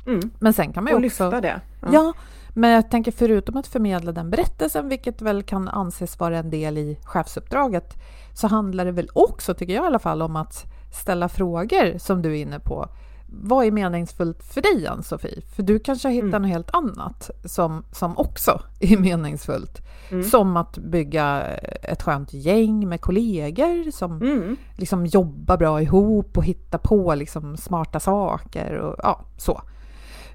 Mm. 0.06 0.30
Men 0.38 0.52
sen 0.52 0.72
kan 0.72 0.84
man 0.84 0.90
ju 0.90 0.94
och 0.96 1.04
också... 1.04 1.24
lyfta 1.24 1.40
det. 1.40 1.60
Ja. 1.80 1.88
ja. 1.92 2.12
men 2.54 2.70
jag 2.70 2.90
tänker 2.90 3.12
förutom 3.12 3.56
att 3.56 3.66
förmedla 3.66 4.12
den 4.12 4.30
berättelsen, 4.30 4.88
vilket 4.88 5.22
väl 5.22 5.42
kan 5.42 5.68
anses 5.68 6.20
vara 6.20 6.38
en 6.38 6.50
del 6.50 6.78
i 6.78 6.98
chefsuppdraget, 7.04 7.94
så 8.34 8.46
handlar 8.46 8.84
det 8.84 8.92
väl 8.92 9.08
också, 9.12 9.54
tycker 9.54 9.74
jag 9.74 9.84
i 9.84 9.86
alla 9.86 9.98
fall, 9.98 10.22
om 10.22 10.36
att 10.36 10.64
ställa 10.92 11.28
frågor 11.28 11.98
som 11.98 12.22
du 12.22 12.30
är 12.30 12.42
inne 12.42 12.58
på 12.58 12.88
vad 13.34 13.66
är 13.66 13.70
meningsfullt 13.70 14.42
för 14.42 14.62
dig, 14.62 14.86
Ann-Sofie? 14.86 15.40
För 15.56 15.62
du 15.62 15.78
kanske 15.78 16.08
har 16.08 16.12
hittat 16.12 16.28
mm. 16.28 16.42
något 16.42 16.50
helt 16.50 16.74
annat 16.74 17.30
som, 17.44 17.84
som 17.92 18.18
också 18.18 18.62
är 18.80 18.96
meningsfullt. 18.96 19.82
Mm. 20.10 20.24
Som 20.24 20.56
att 20.56 20.78
bygga 20.78 21.42
ett 21.82 22.02
skönt 22.02 22.32
gäng 22.32 22.88
med 22.88 23.00
kollegor 23.00 23.90
som 23.90 24.22
mm. 24.22 24.56
liksom 24.76 25.06
jobbar 25.06 25.56
bra 25.56 25.82
ihop 25.82 26.38
och 26.38 26.44
hittar 26.44 26.78
på 26.78 27.14
liksom 27.14 27.56
smarta 27.56 28.00
saker 28.00 28.74
och 28.74 28.96
ja, 29.02 29.24
så. 29.36 29.62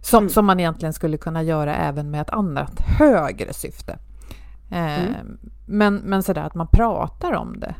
Som, 0.01 0.23
mm. 0.23 0.29
som 0.29 0.45
man 0.45 0.59
egentligen 0.59 0.93
skulle 0.93 1.17
kunna 1.17 1.43
göra 1.43 1.75
även 1.75 2.11
med 2.11 2.21
ett 2.21 2.29
annat 2.29 2.79
högre 2.79 3.53
syfte. 3.53 3.99
Eh, 4.71 5.03
mm. 5.03 5.37
men, 5.65 5.95
men 5.95 6.23
sådär 6.23 6.41
att 6.43 6.55
man 6.55 6.67
pratar 6.67 7.33
om 7.33 7.59
det. 7.59 7.75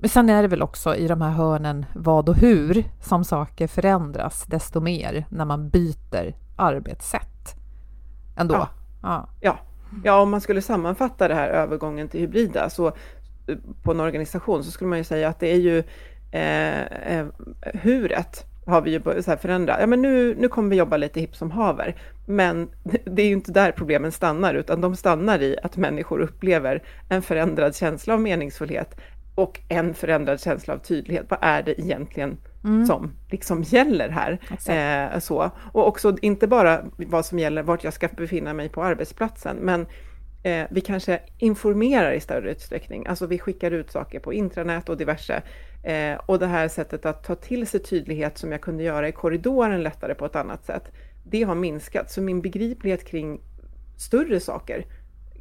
Men 0.00 0.08
sen 0.08 0.28
är 0.28 0.42
det 0.42 0.48
väl 0.48 0.62
också 0.62 0.94
i 0.96 1.08
de 1.08 1.20
här 1.20 1.30
hörnen 1.30 1.86
vad 1.94 2.28
och 2.28 2.36
hur 2.36 2.84
som 3.00 3.24
saker 3.24 3.66
förändras 3.66 4.44
desto 4.46 4.80
mer 4.80 5.26
när 5.30 5.44
man 5.44 5.68
byter 5.68 6.34
arbetssätt. 6.56 7.54
Ändå. 8.36 8.54
Ja. 8.54 8.68
Ja. 9.02 9.28
ja. 9.40 9.58
ja, 10.04 10.20
om 10.20 10.30
man 10.30 10.40
skulle 10.40 10.62
sammanfatta 10.62 11.28
det 11.28 11.34
här 11.34 11.48
övergången 11.48 12.08
till 12.08 12.20
hybrida 12.20 12.70
så 12.70 12.86
eh, 12.86 12.92
på 13.82 13.90
en 13.90 14.00
organisation 14.00 14.64
så 14.64 14.70
skulle 14.70 14.88
man 14.88 14.98
ju 14.98 15.04
säga 15.04 15.28
att 15.28 15.40
det 15.40 15.52
är 15.52 15.58
ju 15.58 15.78
eh, 16.30 17.16
eh 17.18 17.26
huret 17.74 18.46
har 18.66 18.80
vi 18.82 18.90
ju 18.90 18.98
börjat 18.98 19.40
förändra. 19.42 19.80
Ja, 19.80 19.86
men 19.86 20.02
nu, 20.02 20.34
nu 20.38 20.48
kommer 20.48 20.70
vi 20.70 20.76
jobba 20.76 20.96
lite 20.96 21.20
hipp 21.20 21.36
som 21.36 21.50
haver. 21.50 21.96
Men 22.26 22.68
det 23.04 23.22
är 23.22 23.26
ju 23.26 23.32
inte 23.32 23.52
där 23.52 23.72
problemen 23.72 24.12
stannar, 24.12 24.54
utan 24.54 24.80
de 24.80 24.96
stannar 24.96 25.42
i 25.42 25.56
att 25.62 25.76
människor 25.76 26.20
upplever 26.20 26.82
en 27.08 27.22
förändrad 27.22 27.76
känsla 27.76 28.14
av 28.14 28.20
meningsfullhet, 28.20 29.00
och 29.40 29.60
en 29.68 29.94
förändrad 29.94 30.40
känsla 30.40 30.74
av 30.74 30.78
tydlighet. 30.78 31.26
Vad 31.28 31.38
är 31.42 31.62
det 31.62 31.80
egentligen 31.80 32.38
mm. 32.64 32.86
som 32.86 33.12
liksom 33.30 33.62
gäller 33.62 34.08
här? 34.08 34.38
Eh, 34.68 35.18
så. 35.18 35.50
Och 35.72 35.88
också 35.88 36.16
inte 36.22 36.46
bara 36.46 36.84
vad 36.96 37.26
som 37.26 37.38
gäller 37.38 37.62
vart 37.62 37.84
jag 37.84 37.92
ska 37.92 38.08
befinna 38.08 38.54
mig 38.54 38.68
på 38.68 38.82
arbetsplatsen, 38.84 39.56
men 39.56 39.86
eh, 40.42 40.66
vi 40.70 40.80
kanske 40.80 41.20
informerar 41.38 42.12
i 42.12 42.20
större 42.20 42.50
utsträckning. 42.50 43.06
Alltså 43.06 43.26
vi 43.26 43.38
skickar 43.38 43.70
ut 43.70 43.90
saker 43.90 44.20
på 44.20 44.32
intranät 44.32 44.88
och 44.88 44.96
diverse. 44.96 45.42
Eh, 45.82 46.20
och 46.26 46.38
det 46.38 46.46
här 46.46 46.68
sättet 46.68 47.06
att 47.06 47.24
ta 47.24 47.34
till 47.34 47.66
sig 47.66 47.82
tydlighet 47.82 48.38
som 48.38 48.52
jag 48.52 48.60
kunde 48.60 48.82
göra 48.82 49.08
i 49.08 49.12
korridoren 49.12 49.82
lättare 49.82 50.14
på 50.14 50.26
ett 50.26 50.36
annat 50.36 50.64
sätt. 50.64 50.84
det 51.24 51.42
har 51.42 51.54
minskat. 51.54 52.10
Så 52.10 52.22
min 52.22 52.40
begriplighet 52.40 53.04
kring 53.04 53.40
större 53.96 54.40
saker 54.40 54.84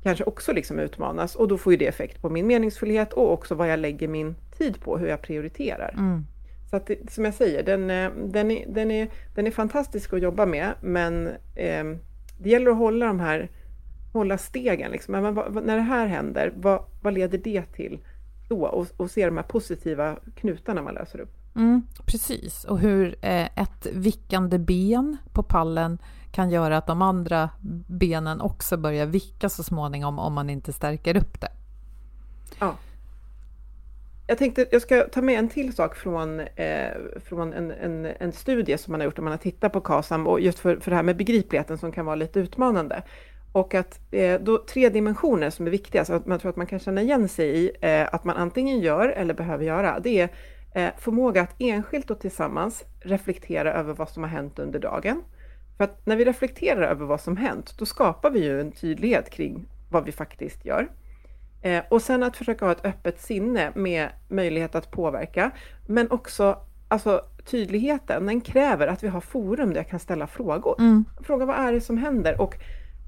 kanske 0.04 0.24
också 0.24 0.54
liksom 0.54 0.80
utmanas 0.80 1.36
och 1.36 1.48
då 1.48 1.58
får 1.58 1.74
ju 1.74 1.78
det 1.78 1.88
effekt 1.88 2.22
på 2.22 2.30
min 2.30 2.48
meningsfullhet 2.48 3.14
och 3.14 3.34
också 3.34 3.56
vad 3.56 3.70
jag 3.72 3.80
lägger 3.80 4.08
min 4.08 4.36
tid 4.58 4.82
på, 4.82 4.98
hur 4.98 5.08
jag 5.08 5.22
prioriterar. 5.22 5.94
Mm. 5.98 6.26
Så 6.70 6.76
att, 6.76 6.92
som 7.10 7.26
jag 7.26 7.34
säger, 7.34 7.64
den, 7.64 7.90
eh, 7.90 8.12
den, 8.32 8.52
är, 8.52 8.66
den, 8.68 8.92
är, 8.92 9.08
den 9.36 9.48
är 9.48 9.52
fantastisk 9.52 10.14
att 10.14 10.22
jobba 10.22 10.46
med, 10.46 10.74
men 10.82 11.28
eh, 11.56 11.84
det 12.40 12.50
gäller 12.50 12.72
att 12.72 12.78
hålla 12.78 13.06
de 13.06 13.20
här 13.20 13.50
hålla 14.14 14.38
stegen. 14.38 14.92
Liksom. 14.92 15.12
Men 15.12 15.34
vad, 15.34 15.66
när 15.66 15.76
det 15.76 15.82
här 15.82 16.08
händer, 16.08 16.54
vad, 16.56 16.84
vad 17.02 17.14
leder 17.14 17.38
det 17.38 17.62
till 17.62 18.00
då? 18.48 18.66
Och, 18.66 18.88
och 18.98 19.12
se 19.12 19.26
de 19.26 19.38
här 19.38 19.44
positiva 19.44 20.16
knutarna 20.36 20.82
man 20.82 20.94
löser 20.94 21.20
upp. 21.20 21.39
Mm, 21.56 21.88
precis, 22.06 22.64
och 22.64 22.80
hur 22.80 23.16
eh, 23.22 23.46
ett 23.46 23.88
vickande 23.94 24.60
ben 24.60 25.18
på 25.34 25.44
pallen 25.44 25.98
kan 26.32 26.50
göra 26.50 26.78
att 26.78 26.88
de 26.88 27.02
andra 27.02 27.50
benen 27.88 28.42
också 28.42 28.78
börjar 28.78 29.06
vicka 29.06 29.50
så 29.50 29.64
småningom 29.64 30.20
om 30.20 30.34
man 30.34 30.50
inte 30.50 30.74
stärker 30.74 31.18
upp 31.18 31.42
det. 31.42 31.52
Ja. 32.60 32.76
Jag 34.28 34.38
tänkte 34.38 34.66
jag 34.72 34.82
ska 34.82 35.02
ta 35.02 35.22
med 35.22 35.40
en 35.40 35.50
till 35.50 35.74
sak 35.74 35.96
från, 35.96 36.40
eh, 36.40 36.92
från 37.26 37.54
en, 37.54 37.72
en, 37.72 38.06
en, 38.06 38.32
studie 38.32 38.78
som 38.78 38.92
man 38.92 39.00
har 39.00 39.06
gjort, 39.06 39.16
där 39.16 39.24
man 39.24 39.32
har 39.32 39.38
tittat 39.38 39.74
på 39.74 39.82
KASAM 39.82 40.28
och 40.28 40.42
just 40.42 40.60
för, 40.60 40.76
för 40.80 40.92
det 40.92 40.96
här 40.96 41.04
med 41.04 41.18
begripligheten 41.18 41.78
som 41.78 41.92
kan 41.92 42.06
vara 42.06 42.16
lite 42.16 42.40
utmanande. 42.40 43.04
Och 43.52 43.74
att 43.74 44.00
eh, 44.12 44.40
då 44.42 44.58
tre 44.58 44.90
dimensioner 44.90 45.50
som 45.50 45.68
är 45.68 45.72
viktiga, 45.72 46.06
så 46.06 46.14
att 46.14 46.26
man 46.26 46.40
tror 46.40 46.50
att 46.50 46.56
man 46.56 46.68
kan 46.68 46.80
känna 46.80 47.02
igen 47.02 47.30
sig 47.30 47.50
i 47.50 47.72
eh, 47.82 48.14
att 48.14 48.24
man 48.24 48.36
antingen 48.36 48.80
gör 48.80 49.10
eller 49.10 49.34
behöver 49.34 49.66
göra, 49.66 50.00
det 50.00 50.20
är 50.20 50.30
förmåga 50.98 51.42
att 51.42 51.56
enskilt 51.60 52.12
och 52.12 52.20
tillsammans 52.20 52.84
reflektera 53.00 53.74
över 53.74 53.94
vad 53.94 54.10
som 54.10 54.24
har 54.24 54.30
hänt 54.30 54.60
under 54.60 54.80
dagen. 54.80 55.22
För 55.78 55.84
att 55.84 56.06
när 56.06 56.16
vi 56.16 56.26
reflekterar 56.26 56.82
över 56.82 57.06
vad 57.06 57.22
som 57.22 57.38
hänt, 57.38 57.76
då 57.78 57.86
skapar 57.86 58.32
vi 58.32 58.44
ju 58.44 58.62
en 58.62 58.72
tydlighet 58.72 59.30
kring 59.30 59.66
vad 59.90 60.06
vi 60.06 60.12
faktiskt 60.12 60.66
gör. 60.66 60.90
Eh, 61.62 61.84
och 61.90 62.02
sen 62.02 62.24
att 62.24 62.38
försöka 62.38 62.66
ha 62.66 62.72
ett 62.72 62.86
öppet 62.86 63.22
sinne 63.22 63.72
med 63.76 64.10
möjlighet 64.28 64.76
att 64.76 64.92
påverka, 64.92 65.52
men 65.88 66.12
också 66.12 66.58
alltså, 66.88 67.22
tydligheten, 67.46 68.26
den 68.26 68.42
kräver 68.42 68.88
att 68.88 69.04
vi 69.04 69.08
har 69.08 69.22
forum 69.22 69.70
där 69.70 69.78
jag 69.78 69.88
kan 69.90 70.00
ställa 70.00 70.28
frågor. 70.28 70.76
Mm. 70.80 71.06
Fråga 71.24 71.46
vad 71.46 71.56
är 71.56 71.74
det 71.74 71.82
som 71.82 71.98
händer? 71.98 72.42
Och, 72.42 72.56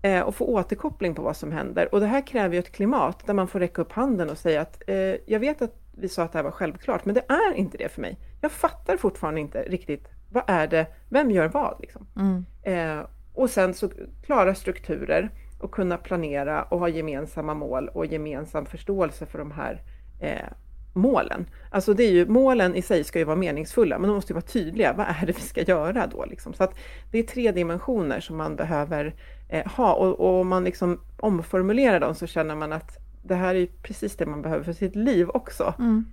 eh, 0.01 0.21
och 0.21 0.35
få 0.35 0.45
återkoppling 0.45 1.15
på 1.15 1.21
vad 1.21 1.37
som 1.37 1.51
händer. 1.51 1.93
Och 1.93 1.99
det 1.99 2.05
här 2.05 2.27
kräver 2.27 2.53
ju 2.53 2.59
ett 2.59 2.71
klimat 2.71 3.27
där 3.27 3.33
man 3.33 3.47
får 3.47 3.59
räcka 3.59 3.81
upp 3.81 3.91
handen 3.91 4.29
och 4.29 4.37
säga 4.37 4.61
att 4.61 4.83
eh, 4.87 5.15
jag 5.25 5.39
vet 5.39 5.61
att 5.61 5.80
vi 5.91 6.09
sa 6.09 6.23
att 6.23 6.31
det 6.31 6.37
här 6.37 6.43
var 6.43 6.51
självklart, 6.51 7.05
men 7.05 7.15
det 7.15 7.25
är 7.27 7.53
inte 7.53 7.77
det 7.77 7.89
för 7.89 8.01
mig. 8.01 8.17
Jag 8.41 8.51
fattar 8.51 8.97
fortfarande 8.97 9.41
inte 9.41 9.61
riktigt, 9.61 10.07
vad 10.29 10.43
är 10.47 10.67
det, 10.67 10.87
vem 11.09 11.31
gör 11.31 11.47
vad? 11.47 11.77
Liksom. 11.81 12.07
Mm. 12.15 12.45
Eh, 12.63 13.05
och 13.33 13.49
sen 13.49 13.73
så 13.73 13.89
klara 14.25 14.55
strukturer 14.55 15.31
och 15.59 15.71
kunna 15.71 15.97
planera 15.97 16.63
och 16.63 16.79
ha 16.79 16.89
gemensamma 16.89 17.53
mål 17.53 17.87
och 17.87 18.05
gemensam 18.05 18.65
förståelse 18.65 19.25
för 19.25 19.39
de 19.39 19.51
här 19.51 19.81
eh, 20.19 20.47
målen. 20.93 21.45
Alltså 21.69 21.93
det 21.93 22.03
är 22.03 22.11
ju, 22.11 22.27
målen 22.27 22.75
i 22.75 22.81
sig 22.81 23.03
ska 23.03 23.19
ju 23.19 23.25
vara 23.25 23.35
meningsfulla, 23.35 23.99
men 23.99 24.07
de 24.07 24.15
måste 24.15 24.33
ju 24.33 24.35
vara 24.35 24.45
tydliga. 24.45 24.93
Vad 24.93 25.05
är 25.07 25.25
det 25.25 25.37
vi 25.37 25.41
ska 25.41 25.61
göra 25.61 26.07
då? 26.07 26.25
Liksom? 26.25 26.53
Så 26.53 26.63
att 26.63 26.75
det 27.11 27.19
är 27.19 27.23
tre 27.23 27.51
dimensioner 27.51 28.19
som 28.19 28.37
man 28.37 28.55
behöver 28.55 29.15
eh, 29.49 29.67
ha 29.71 29.93
och, 29.93 30.19
och 30.19 30.39
om 30.39 30.47
man 30.47 30.63
liksom 30.63 31.01
omformulerar 31.19 31.99
dem 31.99 32.15
så 32.15 32.27
känner 32.27 32.55
man 32.55 32.73
att 32.73 32.97
det 33.23 33.35
här 33.35 33.55
är 33.55 33.67
precis 33.81 34.15
det 34.15 34.25
man 34.25 34.41
behöver 34.41 34.63
för 34.63 34.73
sitt 34.73 34.95
liv 34.95 35.29
också. 35.29 35.73
Mm. 35.79 36.05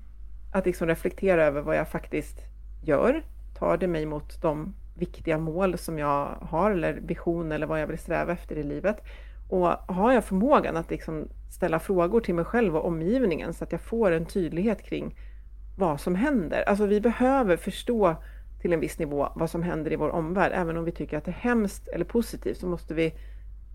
Att 0.52 0.66
liksom 0.66 0.88
reflektera 0.88 1.44
över 1.44 1.60
vad 1.60 1.76
jag 1.76 1.88
faktiskt 1.88 2.38
gör. 2.82 3.24
Tar 3.58 3.76
det 3.76 3.86
mig 3.86 4.06
mot 4.06 4.42
de 4.42 4.74
viktiga 4.94 5.38
mål 5.38 5.78
som 5.78 5.98
jag 5.98 6.26
har 6.40 6.70
eller 6.70 6.92
vision 6.92 7.52
eller 7.52 7.66
vad 7.66 7.80
jag 7.80 7.86
vill 7.86 7.98
sträva 7.98 8.32
efter 8.32 8.56
i 8.56 8.62
livet? 8.62 8.96
Och 9.48 9.66
har 9.68 10.12
jag 10.12 10.24
förmågan 10.24 10.76
att 10.76 10.90
liksom 10.90 11.28
ställa 11.50 11.78
frågor 11.78 12.20
till 12.20 12.34
mig 12.34 12.44
själv 12.44 12.76
och 12.76 12.86
omgivningen 12.86 13.54
så 13.54 13.64
att 13.64 13.72
jag 13.72 13.80
får 13.80 14.12
en 14.12 14.26
tydlighet 14.26 14.82
kring 14.82 15.14
vad 15.78 16.00
som 16.00 16.14
händer. 16.14 16.62
Alltså 16.68 16.86
vi 16.86 17.00
behöver 17.00 17.56
förstå 17.56 18.16
till 18.60 18.72
en 18.72 18.80
viss 18.80 18.98
nivå 18.98 19.32
vad 19.36 19.50
som 19.50 19.62
händer 19.62 19.92
i 19.92 19.96
vår 19.96 20.08
omvärld. 20.10 20.52
Även 20.54 20.76
om 20.76 20.84
vi 20.84 20.92
tycker 20.92 21.18
att 21.18 21.24
det 21.24 21.30
är 21.30 21.32
hemskt 21.32 21.88
eller 21.88 22.04
positivt 22.04 22.56
så 22.56 22.66
måste 22.66 22.94
vi... 22.94 23.14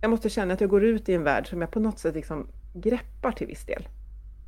Jag 0.01 0.09
måste 0.09 0.29
känna 0.29 0.53
att 0.53 0.61
jag 0.61 0.69
går 0.69 0.83
ut 0.83 1.09
i 1.09 1.13
en 1.13 1.23
värld 1.23 1.49
som 1.49 1.61
jag 1.61 1.71
på 1.71 1.79
något 1.79 1.99
sätt 1.99 2.15
liksom 2.15 2.47
greppar 2.73 3.31
till 3.31 3.47
viss 3.47 3.65
del. 3.65 3.87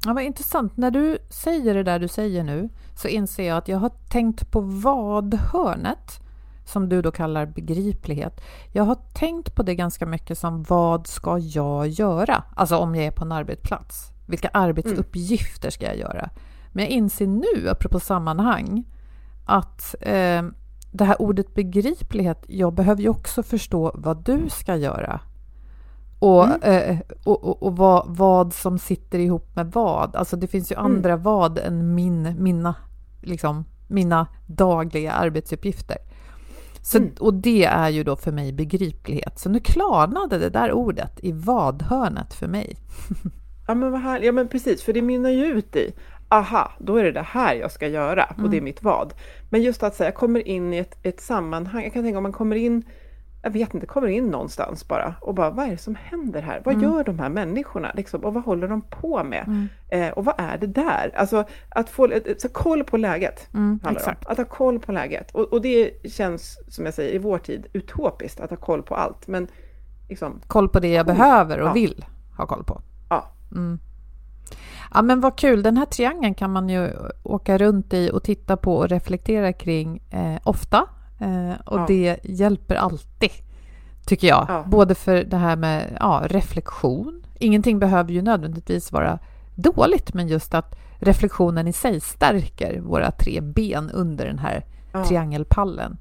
Ja, 0.05 0.13
vad 0.13 0.23
intressant. 0.23 0.77
När 0.77 0.91
du 0.91 1.17
säger 1.29 1.73
det 1.73 1.83
där 1.83 1.99
du 1.99 2.07
säger 2.07 2.43
nu 2.43 2.69
så 2.95 3.07
inser 3.07 3.47
jag 3.47 3.57
att 3.57 3.67
jag 3.67 3.77
har 3.77 3.91
tänkt 4.09 4.51
på 4.51 4.61
vad-hörnet 4.61 6.19
som 6.65 6.89
du 6.89 7.01
då 7.01 7.11
kallar 7.11 7.45
begriplighet. 7.45 8.41
Jag 8.73 8.83
har 8.83 8.97
tänkt 9.13 9.55
på 9.55 9.63
det 9.63 9.75
ganska 9.75 10.05
mycket 10.05 10.37
som 10.37 10.63
vad 10.63 11.07
ska 11.07 11.37
jag 11.37 11.87
göra? 11.87 12.43
Alltså 12.55 12.77
om 12.77 12.95
jag 12.95 13.05
är 13.05 13.11
på 13.11 13.23
en 13.23 13.31
arbetsplats. 13.31 14.11
Vilka 14.27 14.47
arbetsuppgifter 14.47 15.69
ska 15.69 15.85
jag 15.85 15.97
göra? 15.97 16.29
Men 16.71 16.83
jag 16.83 16.91
inser 16.91 17.27
nu, 17.27 17.69
apropå 17.69 17.99
sammanhang, 17.99 18.83
att 19.45 19.95
eh, 20.01 20.43
det 20.91 21.05
här 21.05 21.21
ordet 21.21 21.53
begriplighet, 21.53 22.45
jag 22.47 22.73
behöver 22.73 23.01
ju 23.01 23.09
också 23.09 23.43
förstå 23.43 23.91
vad 23.95 24.23
du 24.23 24.49
ska 24.49 24.75
göra. 24.75 25.19
Och, 26.25 26.45
mm. 26.45 26.89
eh, 26.89 26.97
och, 27.23 27.43
och, 27.43 27.63
och 27.63 27.77
vad, 27.77 28.05
vad, 28.07 28.53
som 28.53 28.79
sitter 28.79 29.19
ihop 29.19 29.55
med 29.55 29.71
vad. 29.71 30.15
Alltså 30.15 30.35
det 30.35 30.47
finns 30.47 30.71
ju 30.71 30.75
mm. 30.75 30.85
andra 30.85 31.17
vad 31.17 31.57
än 31.57 31.95
min, 31.95 32.43
mina, 32.43 32.75
liksom, 33.21 33.65
mina 33.87 34.27
dagliga 34.45 35.11
arbetsuppgifter. 35.11 35.97
Så, 36.81 36.97
mm. 36.97 37.11
Och 37.19 37.33
det 37.33 37.65
är 37.65 37.89
ju 37.89 38.03
då 38.03 38.15
för 38.15 38.31
mig 38.31 38.53
begriplighet. 38.53 39.39
Så 39.39 39.49
nu 39.49 39.59
klarnade 39.59 40.37
det 40.37 40.49
där 40.49 40.71
ordet 40.71 41.19
i 41.23 41.31
vadhörnet 41.31 42.33
för 42.33 42.47
mig. 42.47 42.77
ja, 43.67 43.75
men 43.75 43.91
vad 43.91 44.01
här, 44.01 44.19
ja 44.21 44.31
men 44.31 44.47
precis, 44.47 44.83
för 44.83 44.93
det 44.93 45.01
mynnar 45.01 45.29
ju 45.29 45.45
ut 45.45 45.75
i 45.75 45.93
aha, 46.29 46.71
då 46.79 46.97
är 46.97 47.03
det 47.03 47.11
det 47.11 47.21
här 47.21 47.55
jag 47.55 47.71
ska 47.71 47.87
göra 47.87 48.25
och 48.25 48.39
mm. 48.39 48.51
det 48.51 48.57
är 48.57 48.61
mitt 48.61 48.83
vad. 48.83 49.13
Men 49.49 49.61
just 49.61 49.83
att 49.83 49.95
säga, 49.95 50.07
jag 50.07 50.15
kommer 50.15 50.47
in 50.47 50.73
i 50.73 50.77
ett, 50.77 50.97
ett 51.03 51.21
sammanhang, 51.21 51.83
jag 51.83 51.93
kan 51.93 52.03
tänka 52.03 52.17
om 52.17 52.23
man 52.23 52.31
kommer 52.31 52.55
in 52.55 52.83
jag 53.45 53.51
vet 53.51 53.73
inte, 53.73 53.87
kommer 53.87 54.07
in 54.07 54.27
någonstans 54.27 54.87
bara 54.87 55.15
och 55.21 55.35
bara, 55.35 55.49
vad 55.49 55.65
är 55.65 55.71
det 55.71 55.77
som 55.77 55.95
händer 55.95 56.41
här? 56.41 56.61
Vad 56.65 56.75
mm. 56.75 56.89
gör 56.89 57.03
de 57.03 57.19
här 57.19 57.29
människorna? 57.29 57.91
Liksom, 57.95 58.23
och 58.23 58.33
vad 58.33 58.43
håller 58.43 58.67
de 58.67 58.81
på 58.81 59.23
med? 59.23 59.43
Mm. 59.47 59.67
Eh, 59.89 60.13
och 60.13 60.25
vad 60.25 60.35
är 60.37 60.57
det 60.57 60.67
där? 60.67 61.11
Alltså 61.15 61.45
att 61.69 61.89
få 61.89 62.09
så, 62.37 62.49
koll 62.49 62.83
på 62.83 62.97
läget. 62.97 63.53
Mm, 63.53 63.79
att 64.25 64.37
ha 64.37 64.45
koll 64.45 64.79
på 64.79 64.91
läget. 64.91 65.31
Och, 65.31 65.53
och, 65.53 65.61
det 65.61 65.91
känns, 66.11 66.59
som 66.67 66.85
jag 66.85 66.93
säger, 66.93 67.13
i 67.13 67.17
vår 67.17 67.37
tid 67.37 67.67
utopiskt 67.73 68.39
att 68.39 68.49
ha 68.49 68.57
koll 68.57 68.83
på 68.83 68.95
allt. 68.95 69.27
Men 69.27 69.47
liksom, 70.09 70.41
Koll 70.47 70.69
på 70.69 70.79
det 70.79 70.91
jag 70.91 71.05
koll. 71.05 71.15
behöver 71.15 71.59
och 71.59 71.67
ja. 71.67 71.73
vill 71.73 72.05
ha 72.37 72.45
koll 72.45 72.63
på. 72.63 72.81
Ja. 73.09 73.31
Mm. 73.51 73.79
Ja 74.93 75.01
men 75.01 75.21
vad 75.21 75.37
kul, 75.37 75.63
den 75.63 75.77
här 75.77 75.85
triangeln 75.85 76.35
kan 76.35 76.51
man 76.51 76.69
ju 76.69 76.89
åka 77.23 77.57
runt 77.57 77.93
i 77.93 78.09
och 78.13 78.23
titta 78.23 78.57
på 78.57 78.75
och 78.75 78.89
reflektera 78.89 79.53
kring 79.53 80.01
eh, 80.09 80.37
ofta 80.43 80.87
Eh, 81.19 81.53
och 81.65 81.79
ja. 81.79 81.85
det 81.87 82.19
hjälper 82.23 82.75
alltid, 82.75 83.31
tycker 84.05 84.27
jag. 84.27 84.45
Ja. 84.49 84.63
Både 84.67 84.95
för 84.95 85.23
det 85.23 85.37
här 85.37 85.55
med 85.55 85.97
ja, 85.99 86.23
reflektion. 86.25 87.25
Ingenting 87.39 87.79
behöver 87.79 88.11
ju 88.11 88.21
nödvändigtvis 88.21 88.91
vara 88.91 89.19
dåligt, 89.55 90.13
men 90.13 90.27
just 90.27 90.53
att 90.53 90.75
reflektionen 90.99 91.67
i 91.67 91.73
sig 91.73 91.99
stärker 91.99 92.79
våra 92.79 93.11
tre 93.11 93.41
ben 93.41 93.89
under 93.89 94.25
den 94.25 94.39
här 94.39 94.65
triangelpallen. 95.07 95.97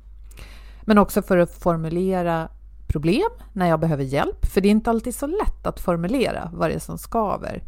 Men 0.82 0.98
också 0.98 1.22
för 1.22 1.38
att 1.38 1.50
formulera 1.50 2.48
problem 2.86 3.30
när 3.52 3.68
jag 3.68 3.80
behöver 3.80 4.04
hjälp, 4.04 4.46
för 4.46 4.60
det 4.60 4.68
är 4.68 4.70
inte 4.70 4.90
alltid 4.90 5.14
så 5.14 5.26
lätt 5.26 5.66
att 5.66 5.80
formulera 5.80 6.50
vad 6.52 6.70
det 6.70 6.74
är 6.74 6.78
som 6.78 6.98
skaver. 6.98 7.62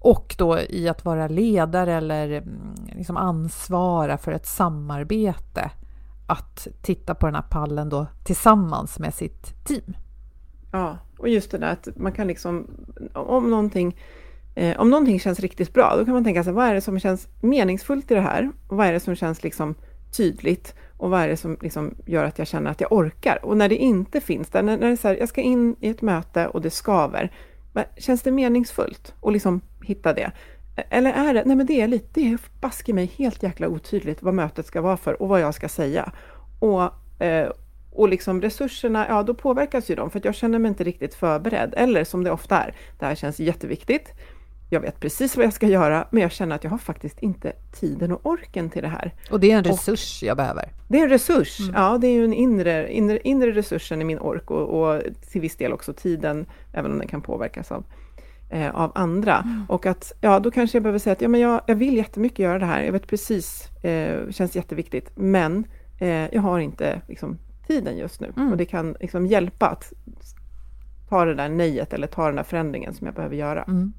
Och 0.00 0.34
då 0.38 0.60
i 0.60 0.88
att 0.88 1.04
vara 1.04 1.28
ledare 1.28 1.94
eller 1.94 2.28
mm, 2.30 2.74
liksom 2.92 3.16
ansvara 3.16 4.18
för 4.18 4.32
ett 4.32 4.46
samarbete 4.46 5.70
att 6.26 6.68
titta 6.82 7.14
på 7.14 7.26
den 7.26 7.34
här 7.34 7.42
pallen 7.42 7.88
då 7.88 8.06
tillsammans 8.24 8.98
med 8.98 9.14
sitt 9.14 9.64
team. 9.64 9.96
Ja, 10.72 10.98
och 11.18 11.28
just 11.28 11.50
det 11.50 11.58
där 11.58 11.72
att 11.72 11.88
man 11.96 12.12
kan 12.12 12.26
liksom, 12.26 12.70
om 13.12 13.50
någonting, 13.50 13.96
eh, 14.54 14.80
om 14.80 14.90
någonting 14.90 15.20
känns 15.20 15.40
riktigt 15.40 15.72
bra, 15.72 15.96
då 15.96 16.04
kan 16.04 16.14
man 16.14 16.24
tänka 16.24 16.44
sig 16.44 16.52
vad 16.52 16.66
är 16.66 16.74
det 16.74 16.80
som 16.80 16.98
känns 16.98 17.28
meningsfullt 17.40 18.10
i 18.10 18.14
det 18.14 18.20
här? 18.20 18.50
Och 18.68 18.76
vad 18.76 18.86
är 18.86 18.92
det 18.92 19.00
som 19.00 19.14
känns 19.14 19.42
liksom 19.42 19.74
tydligt? 20.16 20.74
Och 20.96 21.10
vad 21.10 21.20
är 21.20 21.28
det 21.28 21.36
som 21.36 21.58
liksom 21.60 21.94
gör 22.06 22.24
att 22.24 22.38
jag 22.38 22.46
känner 22.46 22.70
att 22.70 22.80
jag 22.80 22.92
orkar? 22.92 23.44
Och 23.44 23.56
när 23.56 23.68
det 23.68 23.76
inte 23.76 24.20
finns 24.20 24.48
där, 24.48 24.62
när, 24.62 24.78
när 24.78 24.86
det 24.86 24.92
är 24.92 24.96
så 24.96 25.08
här, 25.08 25.16
jag 25.16 25.28
ska 25.28 25.40
in 25.40 25.76
i 25.80 25.88
ett 25.88 26.02
möte 26.02 26.46
och 26.46 26.60
det 26.60 26.70
skaver, 26.70 27.32
känns 27.96 28.22
det 28.22 28.30
meningsfullt? 28.30 29.14
Och 29.20 29.32
liksom 29.32 29.60
hitta 29.82 30.12
det. 30.12 30.32
Eller 30.76 31.12
är 31.12 31.34
det, 31.34 31.42
nej 31.46 31.56
men 31.56 31.66
det 31.66 31.80
är 31.80 31.88
lite, 31.88 32.08
det 32.12 32.32
är 32.32 32.38
baske 32.60 32.92
mig 32.92 33.12
helt 33.16 33.42
jäkla 33.42 33.68
otydligt 33.68 34.22
vad 34.22 34.34
mötet 34.34 34.66
ska 34.66 34.80
vara 34.80 34.96
för 34.96 35.22
och 35.22 35.28
vad 35.28 35.40
jag 35.40 35.54
ska 35.54 35.68
säga. 35.68 36.12
Och, 36.58 37.22
eh, 37.22 37.50
och 37.92 38.08
liksom 38.08 38.40
resurserna, 38.40 39.06
ja 39.08 39.22
då 39.22 39.34
påverkas 39.34 39.90
ju 39.90 39.94
de 39.94 40.10
för 40.10 40.18
att 40.18 40.24
jag 40.24 40.34
känner 40.34 40.58
mig 40.58 40.68
inte 40.68 40.84
riktigt 40.84 41.14
förberedd. 41.14 41.74
Eller 41.76 42.04
som 42.04 42.24
det 42.24 42.30
ofta 42.30 42.58
är, 42.58 42.74
det 42.98 43.06
här 43.06 43.14
känns 43.14 43.40
jätteviktigt. 43.40 44.08
jag 44.70 44.80
vet 44.80 45.00
precis 45.00 45.36
vad 45.36 45.46
jag 45.46 45.52
ska 45.52 45.66
göra, 45.66 46.08
men 46.10 46.22
jag 46.22 46.32
känner 46.32 46.56
att 46.56 46.64
jag 46.64 46.70
har 46.70 46.78
faktiskt 46.78 47.18
inte 47.18 47.52
tiden 47.80 48.12
och 48.12 48.26
orken 48.26 48.70
till 48.70 48.82
det 48.82 48.88
här. 48.88 49.14
Och 49.30 49.40
det 49.40 49.52
är 49.52 49.58
en 49.58 49.64
resurs 49.64 50.22
och 50.22 50.28
jag 50.28 50.36
behöver. 50.36 50.68
Det 50.88 50.98
är 50.98 51.02
en 51.02 51.08
resurs, 51.08 51.60
mm. 51.60 51.74
ja 51.74 51.98
det 51.98 52.06
är 52.06 52.12
ju 52.12 52.24
en 52.24 52.32
inre, 52.32 52.92
inre, 52.92 53.18
inre 53.18 53.52
resursen 53.52 54.00
i 54.00 54.04
min 54.04 54.18
ork 54.18 54.50
och, 54.50 54.80
och, 54.80 55.02
till 55.32 55.40
viss 55.40 55.56
del 55.56 55.72
också 55.72 55.92
tiden, 55.92 56.46
även 56.72 56.92
om 56.92 56.98
den 56.98 57.08
kan 57.08 57.22
påverkas 57.22 57.72
av, 57.72 57.84
eh, 58.48 58.74
av 58.74 58.92
andra. 58.94 59.38
Mm. 59.38 59.64
Och 59.68 59.86
att, 59.86 60.12
ja 60.20 60.40
då 60.40 60.50
kanske 60.50 60.76
jag 60.76 60.82
behöver 60.82 60.98
säga 60.98 61.12
att 61.12 61.20
ja, 61.20 61.28
men 61.28 61.40
jag, 61.40 61.60
jag 61.66 61.74
vill 61.74 61.96
jättemycket 61.96 62.38
göra 62.38 62.58
det 62.58 62.66
här, 62.66 62.82
jag 62.82 62.92
vet 62.92 63.06
precis, 63.06 63.68
eh, 63.84 64.30
känns 64.30 64.56
jätteviktigt, 64.56 65.10
men 65.14 65.66
eh, 65.98 66.34
jag 66.34 66.42
har 66.42 66.58
inte 66.58 67.00
liksom, 67.08 67.38
tiden 67.66 67.96
just 67.96 68.20
nu. 68.20 68.32
Mm. 68.36 68.50
Och 68.50 68.56
det 68.56 68.64
kan 68.64 68.96
liksom 69.00 69.26
hjälpa 69.26 69.68
att 69.68 69.92
ta 71.08 71.24
det 71.24 71.34
där 71.34 71.48
nejet 71.48 71.92
eller 71.92 72.06
ta 72.06 72.26
den 72.26 72.36
där 72.36 72.42
förändringen 72.42 72.94
som 72.94 73.06
jag 73.06 73.14
behöver 73.14 73.36
göra. 73.36 73.62
Mm. 73.62 73.92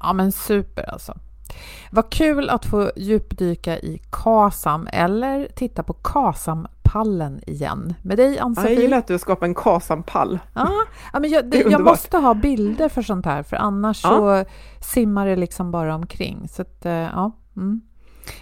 Ja 0.00 0.12
men 0.12 0.32
super 0.32 0.90
alltså. 0.90 1.18
Vad 1.90 2.10
kul 2.10 2.50
att 2.50 2.64
få 2.64 2.92
djupdyka 2.96 3.78
i 3.78 4.02
KASAM 4.10 4.88
eller 4.92 5.48
titta 5.54 5.82
på 5.82 5.92
KASAM-pallen 6.92 7.40
igen 7.46 7.94
med 8.02 8.16
dig 8.16 8.38
Ann-Sofie. 8.38 8.70
Ja, 8.70 8.74
jag 8.74 8.82
gillar 8.82 8.98
att 8.98 9.06
du 9.06 9.18
skapar 9.18 9.46
en 9.46 9.54
KASAM-pall. 9.54 10.38
Ja, 10.54 10.70
ja, 11.12 11.20
men 11.20 11.30
jag, 11.30 11.50
det, 11.50 11.58
jag 11.58 11.80
måste 11.80 12.16
ha 12.18 12.34
bilder 12.34 12.88
för 12.88 13.02
sånt 13.02 13.26
här 13.26 13.42
för 13.42 13.56
annars 13.56 14.04
ja. 14.04 14.10
så 14.10 14.44
simmar 14.84 15.26
det 15.26 15.36
liksom 15.36 15.70
bara 15.70 15.94
omkring. 15.94 16.48
Så 16.48 16.62
att, 16.62 16.86
eh, 16.86 16.92
ja. 16.92 17.32
Mm. 17.56 17.80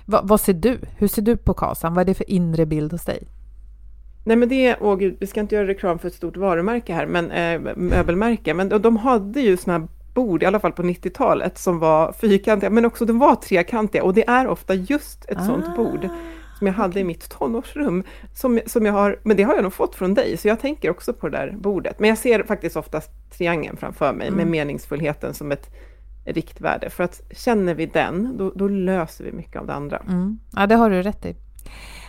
Va, 0.06 0.20
vad 0.24 0.40
ser 0.40 0.54
du? 0.54 0.78
Hur 0.96 1.08
ser 1.08 1.22
du 1.22 1.36
på 1.36 1.54
KASAM? 1.54 1.94
Vad 1.94 2.02
är 2.02 2.06
det 2.06 2.14
för 2.14 2.30
inre 2.30 2.66
bild 2.66 2.92
hos 2.92 3.04
dig? 3.04 3.28
Nej 4.24 4.36
men 4.36 4.48
det, 4.48 4.76
åh 4.80 4.96
gud, 4.96 5.16
vi 5.20 5.26
ska 5.26 5.40
inte 5.40 5.54
göra 5.54 5.66
reklam 5.66 5.98
för 5.98 6.08
ett 6.08 6.14
stort 6.14 6.36
varumärke 6.36 6.94
här, 6.94 7.06
men 7.06 7.30
äh, 7.30 7.74
möbelmärke, 7.76 8.54
men 8.54 8.68
de, 8.68 8.82
de 8.82 8.96
hade 8.96 9.40
ju 9.40 9.56
såna 9.56 9.78
här 9.78 9.88
bord, 10.14 10.42
i 10.42 10.46
alla 10.46 10.60
fall 10.60 10.72
på 10.72 10.82
90-talet, 10.82 11.58
som 11.58 11.78
var 11.78 12.12
fyrkantiga, 12.12 12.70
men 12.70 12.84
också 12.84 13.04
de 13.04 13.18
var 13.18 13.34
trekantiga 13.34 14.04
och 14.04 14.14
det 14.14 14.28
är 14.28 14.46
ofta 14.46 14.74
just 14.74 15.24
ett 15.24 15.38
ah, 15.38 15.46
sånt 15.46 15.76
bord 15.76 16.08
som 16.60 16.66
jag 16.66 16.74
hade 16.74 17.00
i 17.00 17.04
mitt 17.04 17.28
tonårsrum. 17.28 18.04
Som, 18.34 18.60
som 18.66 18.86
jag 18.86 18.92
har, 18.92 19.20
men 19.22 19.36
det 19.36 19.42
har 19.42 19.54
jag 19.54 19.62
nog 19.62 19.72
fått 19.72 19.94
från 19.94 20.14
dig, 20.14 20.36
så 20.36 20.48
jag 20.48 20.60
tänker 20.60 20.90
också 20.90 21.12
på 21.12 21.28
det 21.28 21.38
där 21.38 21.56
bordet. 21.60 21.98
Men 21.98 22.08
jag 22.08 22.18
ser 22.18 22.42
faktiskt 22.42 22.76
oftast 22.76 23.10
triangeln 23.30 23.76
framför 23.76 24.12
mig 24.12 24.26
mm. 24.26 24.36
med 24.36 24.46
meningsfullheten 24.46 25.34
som 25.34 25.52
ett 25.52 25.70
riktvärde. 26.24 26.90
För 26.90 27.04
att 27.04 27.20
känner 27.30 27.74
vi 27.74 27.86
den, 27.86 28.36
då, 28.36 28.52
då 28.54 28.68
löser 28.68 29.24
vi 29.24 29.32
mycket 29.32 29.60
av 29.60 29.66
det 29.66 29.74
andra. 29.74 29.96
Mm. 29.96 30.38
Ja, 30.56 30.66
det 30.66 30.74
har 30.74 30.90
du 30.90 31.02
rätt 31.02 31.26
i. 31.26 31.36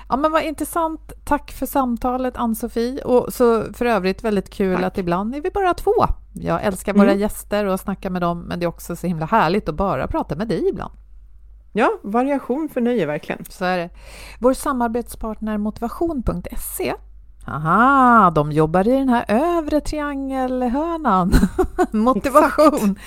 Ja, 0.09 0.17
men 0.17 0.31
vad 0.31 0.43
intressant. 0.43 1.13
Tack 1.23 1.51
för 1.51 1.65
samtalet, 1.65 2.37
Ann-Sofie. 2.37 3.01
Och 3.01 3.33
så 3.33 3.73
för 3.73 3.85
övrigt 3.85 4.23
väldigt 4.23 4.49
kul 4.49 4.75
Tack. 4.75 4.85
att 4.85 4.97
ibland 4.97 5.35
är 5.35 5.41
vi 5.41 5.49
bara 5.49 5.73
två. 5.73 6.05
Jag 6.33 6.63
älskar 6.63 6.93
våra 6.93 7.11
mm. 7.11 7.19
gäster 7.19 7.65
och 7.65 7.79
snacka 7.79 8.09
med 8.09 8.21
dem, 8.21 8.41
men 8.41 8.59
det 8.59 8.65
är 8.65 8.67
också 8.67 8.95
så 8.95 9.07
himla 9.07 9.25
härligt 9.25 9.69
att 9.69 9.75
bara 9.75 10.07
prata 10.07 10.35
med 10.35 10.47
dig 10.47 10.69
ibland. 10.69 10.93
Ja, 11.73 11.91
variation 12.03 12.69
förnöjer 12.69 13.07
verkligen. 13.07 13.45
Så 13.49 13.65
är 13.65 13.77
det. 13.77 13.89
Vår 14.39 14.53
samarbetspartner 14.53 15.57
motivation.se 15.57 16.93
Aha, 17.47 18.31
de 18.31 18.51
jobbar 18.51 18.87
i 18.87 18.91
den 18.91 19.09
här 19.09 19.25
övre 19.27 19.81
triangelhörnan. 19.81 21.33
Motivation. 21.91 22.99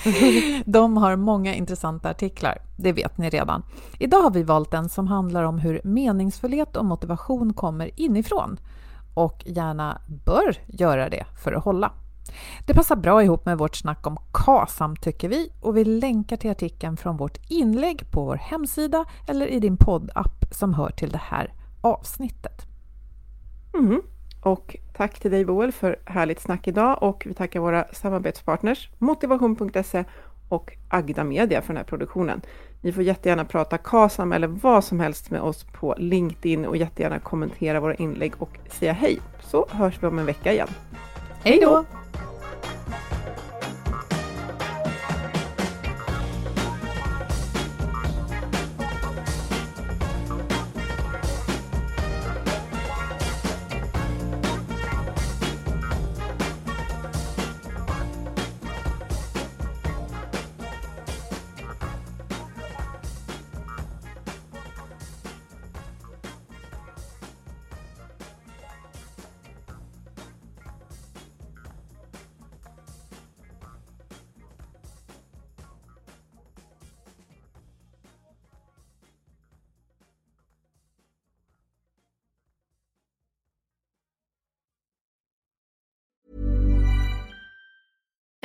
De 0.65 0.97
har 0.97 1.15
många 1.15 1.55
intressanta 1.55 2.09
artiklar, 2.09 2.57
det 2.77 2.91
vet 2.91 3.17
ni 3.17 3.29
redan. 3.29 3.63
Idag 3.99 4.21
har 4.21 4.31
vi 4.31 4.43
valt 4.43 4.73
en 4.73 4.89
som 4.89 5.07
handlar 5.07 5.43
om 5.43 5.59
hur 5.59 5.81
meningsfullhet 5.83 6.75
och 6.75 6.85
motivation 6.85 7.53
kommer 7.53 7.99
inifrån 7.99 8.59
och 9.13 9.43
gärna 9.45 10.01
bör 10.25 10.57
göra 10.67 11.09
det 11.09 11.25
för 11.43 11.53
att 11.53 11.63
hålla. 11.63 11.91
Det 12.65 12.73
passar 12.73 12.95
bra 12.95 13.23
ihop 13.23 13.45
med 13.45 13.57
vårt 13.57 13.75
snack 13.75 14.07
om 14.07 14.17
KASAM 14.31 14.95
tycker 14.95 15.29
vi 15.29 15.51
och 15.61 15.77
vi 15.77 15.85
länkar 15.85 16.37
till 16.37 16.51
artikeln 16.51 16.97
från 16.97 17.17
vårt 17.17 17.37
inlägg 17.49 18.11
på 18.11 18.25
vår 18.25 18.35
hemsida 18.35 19.05
eller 19.27 19.47
i 19.47 19.59
din 19.59 19.77
poddapp 19.77 20.45
som 20.51 20.73
hör 20.73 20.89
till 20.89 21.09
det 21.09 21.21
här 21.23 21.53
avsnittet. 21.81 22.61
Mm. 23.73 24.01
Och 24.41 24.75
tack 24.93 25.19
till 25.19 25.31
dig 25.31 25.45
Boel 25.45 25.71
för 25.71 25.99
härligt 26.05 26.41
snack 26.41 26.67
idag 26.67 27.03
och 27.03 27.23
vi 27.25 27.33
tackar 27.33 27.59
våra 27.59 27.85
samarbetspartners 27.93 28.89
Motivation.se 28.97 30.03
och 30.49 30.77
Agda 30.89 31.23
Media 31.23 31.61
för 31.61 31.67
den 31.67 31.77
här 31.77 31.83
produktionen. 31.83 32.41
Ni 32.81 32.91
får 32.91 33.03
jättegärna 33.03 33.45
prata 33.45 33.77
KASAM 33.77 34.31
eller 34.31 34.47
vad 34.47 34.83
som 34.83 34.99
helst 34.99 35.31
med 35.31 35.41
oss 35.41 35.63
på 35.63 35.95
LinkedIn 35.97 36.65
och 36.65 36.77
jättegärna 36.77 37.19
kommentera 37.19 37.79
våra 37.79 37.95
inlägg 37.95 38.33
och 38.37 38.57
säga 38.69 38.93
hej. 38.93 39.19
Så 39.41 39.67
hörs 39.69 40.03
vi 40.03 40.07
om 40.07 40.19
en 40.19 40.25
vecka 40.25 40.53
igen. 40.53 40.67
Hej 41.47 41.59
då! 41.59 41.85